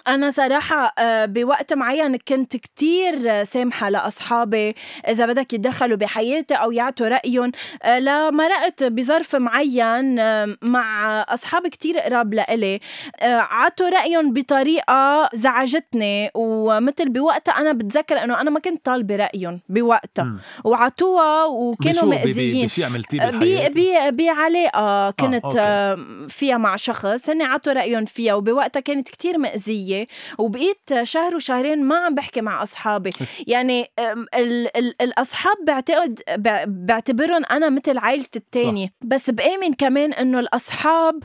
أنا 0.08 0.30
صراحة 0.30 0.92
آه، 0.98 1.24
بوقت 1.26 1.72
معين 1.72 2.16
كنت 2.16 2.56
كتير 2.56 3.44
سامحة 3.44 3.88
لأصحابي 3.88 4.74
إذا 5.08 5.26
بدك 5.26 5.52
يتدخلوا 5.52 5.96
بحياتي 5.96 6.54
أو 6.54 6.72
يعطوا 6.72 7.08
رأيهم. 7.08 7.52
آه، 7.82 7.98
لمرقت 7.98 8.84
بظرف 8.84 9.36
معين 9.36 10.18
آه، 10.18 10.56
مع 10.62 11.20
أصحاب 11.28 11.66
كتير 11.66 11.98
قراب 11.98 12.34
لإلي. 12.34 12.80
عطوا 13.22 13.88
رأيهم 13.88 14.32
بطريقة 14.32 15.30
زعجتني 15.34 16.30
ومثل 16.34 17.08
بوقتها 17.08 17.52
أنا 17.52 17.72
بتذكر 17.72 18.24
إنه 18.24 18.40
أنا 18.40 18.50
ما 18.50 18.60
كنت 18.60 18.84
طالبة 18.84 19.16
رأيهم 19.16 19.60
بوقتها. 19.68 20.36
وعطوها 20.64 21.44
وكانوا 21.44 22.04
مأذيين. 22.04 22.66
بشي 22.66 22.84
عملتيه 22.84 23.18
ب 23.30 23.30
بالحياة 23.30 24.10
ب 24.10 24.16
بعلاقة 24.16 25.10
كنت 25.10 25.44
أوكي. 25.44 25.60
آه 25.60 25.98
فيها 26.28 26.56
مع 26.58 26.76
شخص 26.76 27.30
هن 27.30 27.42
عطوا 27.42 27.72
رأيهم 27.72 28.04
فيها 28.04 28.34
وبوقتها 28.34 28.80
كانت 28.80 29.08
كتير 29.08 29.38
مأذية. 29.38 29.89
وبقيت 30.38 31.03
شهر 31.03 31.35
وشهرين 31.37 31.85
ما 31.85 31.96
عم 31.96 32.14
بحكي 32.14 32.40
مع 32.40 32.62
أصحابي. 32.62 33.11
يعني 33.46 33.87
ال 34.35 34.76
ال 34.76 35.03
الأصحاب 35.03 35.57
بعتقد 35.66 36.20
بع- 36.31 36.64
بعتبرهم 36.66 37.42
أنا 37.50 37.68
مثل 37.70 37.98
عائلتي 37.98 38.38
التانية. 38.38 38.88
بس 39.00 39.31
بآمن 39.31 39.72
كمان 39.74 40.12
إنه 40.12 40.40
الأصحاب 40.40 41.22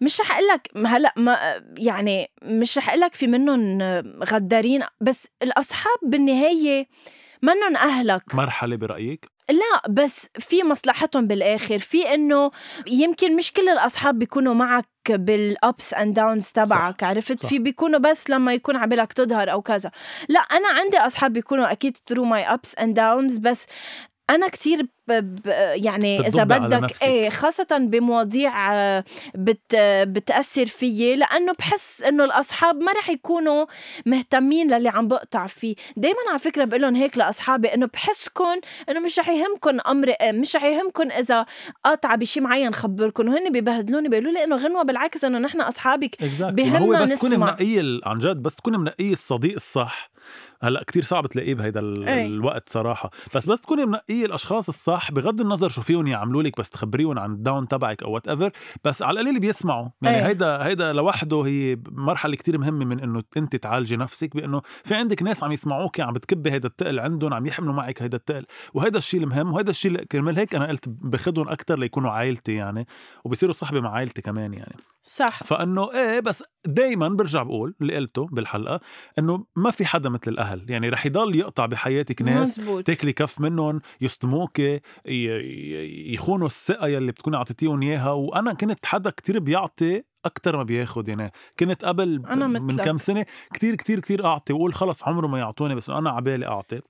مش 0.00 0.20
رح 0.20 0.32
أقول 0.36 0.48
لك 0.48 0.70
هلأ 0.86 1.12
ما 1.16 1.62
يعني 1.78 2.30
مش 2.42 2.78
رح 2.78 2.88
أقول 2.88 3.00
لك 3.00 3.14
في 3.14 3.26
منهم 3.26 3.82
غدارين 4.24 4.82
بس 5.00 5.26
الأصحاب 5.42 5.98
بالنهاية 6.02 6.86
منهم 7.42 7.76
أهلك. 7.76 8.34
مرحلة 8.34 8.76
برأيك؟ 8.76 9.26
لا 9.50 9.90
بس 9.90 10.26
في 10.38 10.62
مصلحتهم 10.62 11.26
بالآخر. 11.26 11.78
في 11.78 12.14
إنه 12.14 12.50
يمكن 12.86 13.36
مش 13.36 13.52
كل 13.52 13.68
الأصحاب 13.68 14.18
بيكونوا 14.18 14.54
معك 14.54 14.86
بال 15.08 15.42
ups 15.42 15.94
and 15.94 16.14
downs 16.14 16.48
تبعك 16.48 17.02
عرفت؟ 17.02 17.40
صح. 17.40 17.48
في 17.48 17.58
بيكونوا 17.58 17.98
بس 17.98 18.30
لما 18.30 18.54
يكون 18.54 18.76
عبالك 18.76 19.12
تظهر 19.12 19.52
أو 19.52 19.62
كذا. 19.62 19.90
لا 20.28 20.40
أنا 20.40 20.68
عندي 20.68 20.98
أصحاب 20.98 21.32
بيكونوا 21.32 21.72
أكيد 21.72 21.96
through 22.06 22.24
my 22.24 22.42
ups 22.42 22.74
and 22.74 22.94
downs 22.94 23.38
بس 23.38 23.66
أنا 24.30 24.46
ب 25.03 25.03
يعني 25.74 26.26
إذا 26.26 26.44
بدك. 26.44 27.02
إيه 27.02 27.30
خاصة 27.30 27.66
بمواضيع 27.80 28.74
آه، 28.74 29.04
بت 29.34 29.76
بتأثر 30.08 30.66
فيي 30.66 31.16
لأنه 31.16 31.52
بحس 31.58 32.02
إنه 32.02 32.24
الأصحاب 32.24 32.76
ما 32.76 32.92
رح 32.92 33.10
يكونوا 33.10 33.66
مهتمين 34.06 34.74
للي 34.74 34.88
عم 34.88 35.08
بقطع 35.08 35.46
فيه 35.46 35.74
دايما 35.96 36.18
على 36.30 36.38
فكرة 36.38 36.64
بقول 36.64 36.82
لهم 36.82 36.94
هيك 36.94 37.18
لأصحابي 37.18 37.68
إنه 37.68 37.86
بحسكم 37.86 38.60
إنه 38.88 39.00
مش 39.00 39.18
رح 39.18 39.28
يهمكم 39.28 39.78
أمر 39.88 40.14
مش 40.22 40.56
رح 40.56 40.64
يهمكم 40.64 41.10
إذا 41.10 41.46
قاطعه 41.84 42.16
بشي 42.16 42.40
معين 42.40 42.74
خبركم 42.74 43.28
وهن 43.28 43.52
ببهدلوني 43.52 44.08
بيقولوا 44.08 44.32
لي 44.32 44.44
إنه 44.44 44.56
غنوة 44.56 44.82
بالعكس 44.82 45.24
إنه 45.24 45.38
نحن 45.38 45.60
أصحابك 45.60 46.22
هو 46.22 46.50
بهمنا 46.50 47.02
بس 47.02 47.18
تكوني. 47.18 47.36
منقيه 47.36 48.00
عن 48.04 48.18
جد 48.18 48.36
بس 48.36 48.56
تكوني 48.56 48.78
منقيه 48.78 49.12
الصديق 49.12 49.54
الصح 49.54 50.10
هلأ 50.62 50.84
كتير 50.86 51.02
صعب 51.02 51.26
تلاقيه 51.26 51.54
بهيدا 51.54 51.80
إيه. 51.80 52.26
الوقت 52.26 52.68
صراحة 52.68 53.10
بس 53.34 53.46
بس 53.46 53.60
تكوني 53.60 53.86
منقيه 53.86 54.26
الأشخاص 54.26 54.68
الصح 54.68 54.93
بغض 55.12 55.40
النظر 55.40 55.68
شو 55.68 55.82
فيهم 55.82 56.06
يعملوا 56.06 56.42
لك 56.42 56.58
بس 56.58 56.70
تخبريهم 56.70 57.18
عن 57.18 57.32
ال 57.32 57.39
down 57.39 57.68
تبعك 57.68 58.02
أو 58.02 58.10
whatever 58.12 58.50
بس 58.84 59.02
على 59.02 59.20
القليل 59.20 59.40
بيسمعوا. 59.40 59.88
يعني 60.02 60.16
إيه. 60.16 60.26
هيدا 60.26 60.66
هيدا 60.66 60.92
لوحده 60.92 61.40
هي 61.42 61.78
مرحلة 61.90 62.36
كتير 62.36 62.58
مهمة 62.58 62.84
من 62.84 63.00
إنه 63.00 63.22
أنت 63.36 63.56
تعالجي 63.56 63.96
نفسك 63.96 64.36
بإنه 64.36 64.60
في 64.84 64.94
عندك 64.94 65.22
ناس 65.22 65.44
عم 65.44 65.52
يسمعوك 65.52 66.00
عم 66.00 66.12
بتكبي 66.12 66.50
هيدا 66.52 66.68
التقل 66.68 67.00
عندهم 67.00 67.34
عم 67.34 67.46
يحملوا 67.46 67.74
معك 67.74 68.02
هيدا 68.02 68.16
التقل. 68.16 68.46
وهيدا 68.74 68.98
الشيء 68.98 69.20
المهم 69.22 69.52
وهيدا 69.52 69.70
الشيء 69.70 69.96
كرمال 70.04 70.36
هيك 70.38 70.54
أنا 70.54 70.66
قلت 70.68 70.88
باخذهم 70.88 71.48
أكثر 71.48 71.78
ليكونوا 71.78 72.10
عائلتي 72.10 72.54
يعني 72.54 72.86
وبصيروا 73.24 73.54
صحبه 73.54 73.80
مع 73.80 73.90
عائلتي 73.90 74.22
كمان 74.22 74.54
يعني. 74.54 74.76
صح. 75.02 75.42
فإنه 75.42 75.92
إيه 75.92 76.20
بس 76.20 76.44
دائما 76.66 77.08
برجع 77.08 77.42
بقول 77.42 77.74
اللي 77.80 77.96
قلته 77.96 78.26
بالحلقة 78.32 78.80
إنه 79.18 79.44
ما 79.56 79.70
في 79.70 79.86
حدا 79.86 80.08
مثل 80.08 80.22
الأهل. 80.28 80.64
يعني 80.68 80.88
رح 80.88 81.06
يضل 81.06 81.36
يقطع 81.36 81.66
بحياتك 81.66 82.22
ناس 82.22 82.58
مزبوط. 82.58 82.86
تاكلي 82.86 83.12
كف 83.12 83.40
منهم 83.40 83.80
يصدموك 84.00 84.58
ي- 84.58 84.74
ي- 84.74 84.80
يخونوا 86.14 86.46
الثقة 86.46 86.86
يلي 86.86 87.12
بتكوني 87.12 87.36
اعطيتيهم 87.36 87.82
إياها 87.82 88.10
وأنا 88.10 88.54
كنت 88.54 88.86
حدا 88.86 89.10
كتير 89.10 89.38
بيعطي 89.38 90.02
أكتر 90.24 90.56
ما 90.56 90.62
بياخد 90.62 91.08
يعني 91.08 91.32
كنت 91.58 91.84
قبل 91.84 92.22
أنا 92.26 92.46
من. 92.46 92.76
كم 92.76 92.96
سنة 92.96 93.26
كتير 93.52 93.74
كتير 93.74 94.00
كتير 94.00 94.24
أعطي 94.24 94.52
وأقول 94.52 94.74
خلص 94.74 95.04
عمره 95.04 95.26
ما 95.26 95.38
يعطوني 95.38 95.74
بس 95.74 95.90
أنا 95.90 96.10
عبالي 96.10 96.46
أعطي 96.46 96.80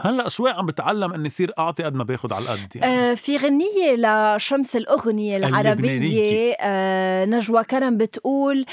هلا 0.00 0.28
شوي 0.28 0.50
عم 0.50 0.66
بتعلم 0.66 1.12
إني 1.12 1.28
صير 1.28 1.52
أعطي 1.58 1.82
قد 1.82 1.94
ما 1.94 2.04
باخد 2.04 2.32
على 2.32 2.44
القد 2.44 2.76
يعني. 2.76 3.10
آه، 3.10 3.14
في 3.14 3.36
غنية 3.36 3.94
لشمس 4.36 4.76
العربية 4.76 5.70
اللبنانية. 5.70 6.56
آه، 6.60 7.24
نجوى 7.24 7.64
كرم 7.64 7.96
بتقول 7.96 8.64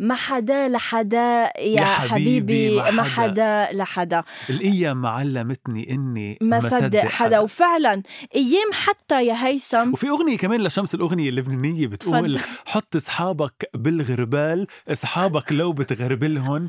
ما 0.00 0.14
حدا 0.14 0.68
لحدا 0.68 1.16
يا, 1.16 1.50
يا 1.58 1.84
حبيبي، 1.84 2.80
حبيبي 2.80 2.90
ما 2.96 3.02
حدا. 3.02 3.68
لحدا. 3.72 4.22
الأيام 4.50 5.06
علمتني 5.06 5.90
إني 5.90 6.38
ما 6.40 6.60
صدق 6.60 7.00
حدا. 7.00 7.38
وفعلا 7.38 8.02
أيام 8.36 8.72
حتى 8.72 9.26
يا 9.26 9.46
هيثم 9.46 9.92
وفي 9.92 10.08
أغنية 10.08 10.36
كمان 10.36 10.60
لشمس 10.60 10.94
الأغنية 10.94 11.28
اللبنانية 11.28 11.86
بتقول 11.86 12.38
تفضل. 12.38 12.40
حط 12.66 12.96
أصحابك 12.96 13.70
بالغربال 13.74 14.66
أصحابك 14.88 15.52
لو 15.52 15.72
بتغربلهم 15.72 16.68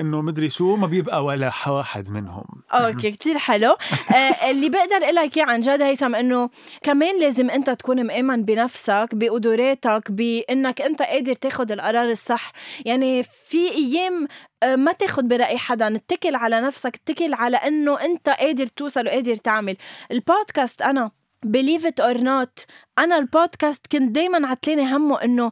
إنه 0.00 0.20
مدري 0.22 0.48
شو 0.48 0.76
ما 0.76 0.86
بيبقى 0.86 1.24
ولا 1.24 1.52
واحد 1.66 2.10
منهم. 2.10 2.44
أوكي 2.72 3.10
كتير 3.20 3.38
حلو. 3.38 3.76
آه 4.14 4.50
اللي 4.50 4.68
بقدر 4.68 4.96
أقول 5.04 5.14
لك 5.14 5.36
إياه 5.38 5.46
عن 5.46 5.60
جد 5.60 5.82
هيثم 5.82 6.14
إنه 6.14 6.50
كمان 6.82 7.18
لازم 7.20 7.50
أنت 7.50 7.70
تكون 7.70 8.06
مآمن 8.06 8.44
بنفسك 8.44 9.08
بقدراتك 9.12 10.10
بإنك 10.10 10.80
أنت 10.80 11.02
قادر 11.02 11.34
تاخد 11.34 11.72
القرار 11.72 12.10
الصح. 12.10 12.52
يعني 12.84 13.22
في 13.22 13.70
أيام 13.70 14.28
آه، 14.62 14.76
ما 14.76 14.92
تاخد 14.92 15.28
برأي 15.28 15.58
حدا 15.58 15.96
اتكل 15.96 16.34
على 16.34 16.60
نفسك 16.60 16.94
اتكل 16.96 17.34
على 17.34 17.56
إنه 17.56 18.00
أنت 18.04 18.28
قادر 18.28 18.66
توصل 18.66 19.06
وقادر 19.06 19.36
تعمل. 19.36 19.76
البودكاست 20.12 20.82
أنا 20.82 21.10
believe 21.46 21.82
it 21.84 22.04
or 22.04 22.18
not 22.18 22.64
أنا 23.00 23.18
البودكاست 23.18 23.86
كنت 23.92 24.10
دايما 24.10 24.48
عتلاني 24.48 24.96
همه 24.96 25.24
إنه 25.24 25.50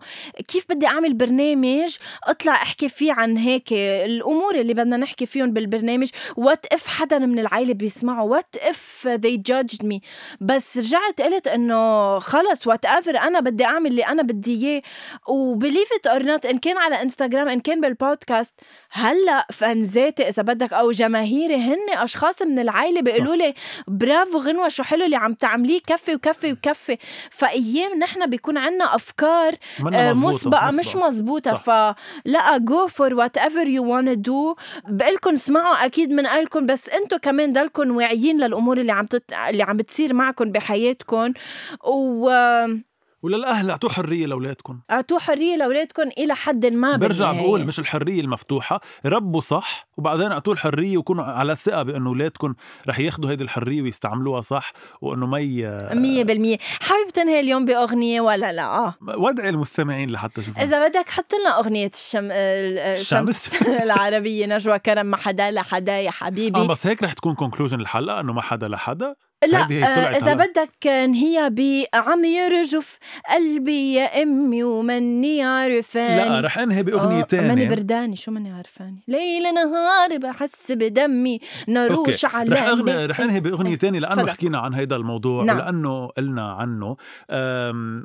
كيف 0.48 0.64
بدي 0.68 0.86
أعمل 0.86 1.14
برنامج 1.14 1.96
أطلع 2.24 2.52
أحكي 2.52 2.88
فيه 2.88 3.12
عن 3.12 3.36
هيك 3.36 3.72
الأمور 3.72 4.54
اللي 4.54 4.74
بدنا 4.74 4.96
نحكي 4.96 5.26
فيهم 5.26 5.52
بالبرنامج. 5.52 6.08
what 6.36 6.66
if 6.66 6.86
حدا 6.86 7.18
من 7.18 7.38
العائلة 7.38 7.74
بيسمعوا 7.74 8.30
what 8.30 8.56
if 8.56 9.08
they 9.26 9.38
judged 9.52 9.86
me 9.86 9.98
بس 10.40 10.78
رجعت 10.78 11.20
قلت 11.20 11.46
إنه 11.48 12.18
خلص 12.18 12.66
whatever 12.66 13.18
أنا 13.18 13.40
بدي 13.40 13.64
أعمل 13.64 13.90
اللي 13.90 14.06
أنا 14.06 14.22
بدي 14.22 14.66
إياه. 14.66 14.82
و 15.28 15.36
believe 15.36 15.88
it 15.92 16.06
or 16.06 16.22
not 16.22 16.46
إن 16.46 16.58
كان 16.58 16.78
على 16.78 17.02
انستغرام 17.02 17.48
إن 17.48 17.60
كان 17.60 17.80
بالبودكاست 17.80 18.54
هلأ 18.90 19.46
fans 19.52 20.03
اتي 20.03 20.28
إذا 20.28 20.42
بدك 20.42 20.72
أو 20.72 20.90
جماهيري 20.90 21.56
هن 21.56 21.90
أشخاص 21.90 22.42
من 22.42 22.58
العائلة 22.58 23.00
بيقولوا 23.00 23.36
لي 23.36 23.54
برافو 23.88 24.38
غنوة 24.38 24.68
شو 24.68 24.82
حلو 24.82 25.04
اللي 25.04 25.16
عم 25.16 25.34
تعمليه 25.34 25.80
كفي 25.86 26.14
وكفي 26.14 26.52
وكفي. 26.52 26.98
فأيام 27.38 27.98
نحن 27.98 28.30
بيكون 28.30 28.58
عنا 28.58 28.94
أفكار 28.94 29.54
آه، 29.80 30.12
مزبوطة، 30.12 30.34
مسبقة 30.34 30.70
مش 30.70 30.96
مزبوطة. 30.96 31.54
فلا 31.54 32.58
go 32.58 32.86
for 32.86 33.14
whatever 33.14 33.68
you 33.68 34.00
wanna 34.02 34.12
do 34.12 34.56
بقلكن 34.88 35.34
اسمعوا 35.34 35.84
أكيد 35.84 36.12
من 36.12 36.26
قلكن 36.26 36.66
بس 36.66 36.88
انتو 36.88 37.18
كمان 37.18 37.52
ضلكن 37.52 37.90
واعيين 37.90 38.40
للأمور 38.40 38.78
اللي 38.78 38.92
عم 38.92 39.04
تت... 39.06 39.32
اللي 39.32 39.62
عم 39.62 39.76
بتصير 39.76 40.14
معكم 40.14 40.52
بحياتكم. 40.52 41.32
واعطوا 41.84 42.88
وللاهل 43.22 43.70
اعطوا 43.70 43.90
حرية 43.90 44.26
لاولادكم 44.26 44.80
حرية 45.18 45.56
لاولادكم 45.56 46.02
إلى 46.02 46.34
حد 46.34 46.66
ما 46.66 46.96
برجع 46.96 47.26
بالنهاية. 47.26 47.46
بقول 47.46 47.66
مش 47.66 47.78
الحرية 47.78 48.20
المفتوحة 48.20 48.80
ربوا 49.06 49.40
صح 49.40 49.88
وبعدين 49.96 50.32
اعطوا 50.32 50.52
الحرية 50.52 50.96
وكونوا 50.96 51.24
على 51.24 51.54
ثقة 51.54 51.82
بانه 51.82 52.08
اولادكم 52.08 52.54
رح 52.88 52.98
ياخذوا 52.98 53.30
هيدي 53.30 53.44
الحرية 53.44 53.82
ويستعملوها 53.82 54.40
صح 54.40 54.72
وأنه 55.00 55.26
ما 55.26 55.38
ي... 55.38 55.88
مية 55.94 56.24
بالمية 56.24 56.58
حابب 56.80 57.10
تنهي 57.10 57.40
اليوم 57.40 57.64
بأغنية 57.64 58.20
ولا 58.20 58.52
لا 58.52 58.66
آه. 58.66 58.94
ودعي 59.16 59.48
المستمعين 59.48 60.10
لحتى 60.10 60.42
شوفوا 60.42 60.62
إذا 60.62 60.88
بدك 60.88 61.08
حط 61.10 61.34
لنا 61.34 61.58
أغنية 61.58 61.90
الشم... 61.94 62.28
الشمس 62.30 63.54
الشمس. 63.54 63.68
العربية 63.84 64.46
نجوى 64.46 64.78
كرم 64.78 65.06
ما 65.06 65.16
حدا 65.16 65.50
لحدا 65.50 66.00
يا 66.00 66.10
حبيبي 66.10 66.60
آه 66.60 66.66
بس 66.66 66.86
هيك 66.86 67.02
رح 67.02 67.12
تكون 67.12 67.34
conclusion 67.34 67.80
الحلقة 67.80 68.20
إنه 68.20 68.32
ما 68.32 68.42
حدا 68.42 68.68
لحدا 68.68 69.14
لا 69.46 69.70
هي 69.70 69.84
آه، 69.84 70.18
هلا. 70.18 70.34
بدك 70.34 70.86
نهيها 70.86 71.48
بعم 71.48 72.24
يرجف 72.24 72.98
قلبي 73.30 73.94
يا 73.94 74.22
أمي 74.22 74.62
ومني 74.62 75.42
عرفان 75.42 76.32
لا 76.32 76.40
رح 76.40 76.58
أنهي 76.58 76.82
بأغنية 76.82 77.08
ماني 77.08 77.24
تانية 77.24 77.68
برداني 77.68 78.16
شو 78.16 78.30
ماني 78.30 78.52
عرفاني 78.52 79.02
ليل 79.08 79.42
نهار 79.42 80.18
بحس 80.18 80.72
بدمي 80.72 81.40
نروش 81.68 82.24
على 82.24 82.54
رح 82.54 82.62
أغني 82.62 83.06
رح 83.06 83.20
أنهي 83.20 83.40
بأغنية 83.40 83.74
تانية 83.74 84.00
لأنه 84.00 84.14
تفضل. 84.14 84.30
حكينا 84.30 84.58
عن 84.58 84.74
هيدا 84.74 84.96
الموضوع 84.96 85.44
نعم. 85.44 85.56
ولأنه 85.56 86.06
قلنا 86.06 86.52
عنه 86.52 86.96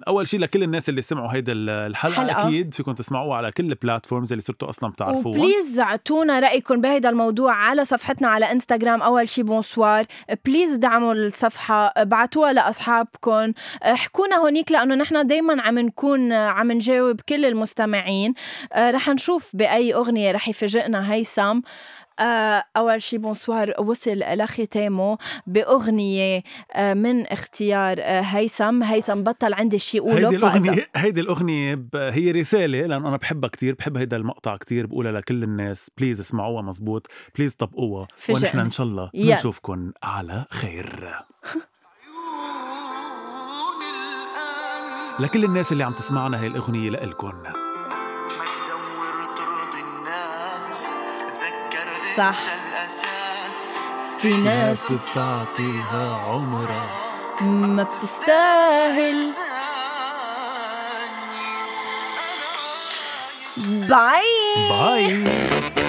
أول 0.08 0.28
شيء 0.28 0.40
لكل 0.40 0.64
الناس 0.64 0.90
اللي 0.90 1.02
سمعوا 1.02 1.34
هيدا 1.34 1.54
الحلقة 1.56 2.16
حلقة. 2.16 2.48
أكيد 2.48 2.74
فيكم 2.74 2.92
تسمعوها 2.92 3.38
على 3.38 3.52
كل 3.52 3.66
ال 3.66 3.72
platforms 3.72 4.32
اللي 4.34 4.42
صرتوا 4.42 4.70
أصلا 4.70 4.90
بتعرفوها 4.90 5.38
و 5.38 5.44
please 5.44 5.80
اعطونا 5.80 6.40
رايكم 6.40 6.82
بهيدا 6.82 7.10
الموضوع 7.10 7.54
على 7.54 7.86
صفحتنا 7.86 8.28
على 8.28 8.52
إنستغرام 8.52 9.02
أول 9.02 9.30
شي 9.30 9.44
بونسوار 9.44 10.06
please 10.46 10.76
دعموا 10.76 11.23
الصفحة 11.26 11.94
ابعتوها 11.98 12.54
لاصحابكم 12.54 13.54
احكونا 13.84 14.36
هونيك 14.36 14.72
لأنه 14.72 14.96
نحن 14.96 15.28
دائما 15.28 15.62
عم 15.62 15.80
نكون 15.80 16.34
عم 16.34 16.72
نجاوب 16.72 17.22
كل 17.22 17.46
المستمعين. 17.46 18.34
آه، 18.74 18.92
رح 18.92 19.10
نشوف 19.10 19.50
بأي 19.54 19.94
أغنية 19.94 20.32
رح 20.32 20.48
يفاجئنا 20.50 21.14
هيثم. 21.14 21.42
آه، 21.42 22.13
أول 22.78 23.02
شي 23.02 23.18
بونسوار 23.18 23.74
وصل 23.80 24.12
لختامه 24.20 25.18
بأغنية 25.48 26.44
آه، 26.74 26.94
من 26.94 27.28
اختيار 27.28 27.98
آه، 28.00 28.22
هيثم 28.22 28.84
هيثم 28.84 29.24
بطل 29.24 29.54
عندي 29.54 29.80
شي 29.80 29.98
يقوله 29.98 30.28
هيدي 30.28 30.36
الأغنية 30.36 30.88
هيدي 30.96 31.22
الأغنية 31.22 31.76
ب- 31.76 31.96
هي 31.96 32.32
رسالة 32.32 32.86
لأنه 32.86 33.08
أنا 33.08 33.18
بحبها 33.18 33.50
كتير 33.50 33.76
بحب 33.76 33.98
هيدا 33.98 34.18
المقطع 34.18 34.58
كتير 34.58 34.86
بقولها 34.86 35.12
لكل 35.12 35.44
الناس 35.44 35.92
please 35.98 36.20
اسمعوها 36.20 36.62
مزبوط 36.62 37.08
please 37.38 37.56
طبقوها. 37.56 38.08
ونحن 38.30 38.60
إن 38.60 38.70
شاء 38.72 38.88
الله. 38.88 39.10
بنشوفكم 39.14 39.92
على 40.04 40.46
خير 40.52 41.10
لكل 45.20 45.44
الناس 45.44 45.72
اللي 45.72 45.84
عم 45.84 45.94
تسمعنا 45.94 46.42
هاي 46.42 46.48
الأغنية 46.48 46.90
لإلكن 46.90 47.34
صح. 52.18 52.36
في 54.20 54.34
ناس 54.34 54.92
بتعطيها 54.92 56.16
عمرها 56.28 56.90
ما 57.42 57.84
بتستاهل. 57.84 59.34
باي 63.58 64.24
باي 64.70 65.83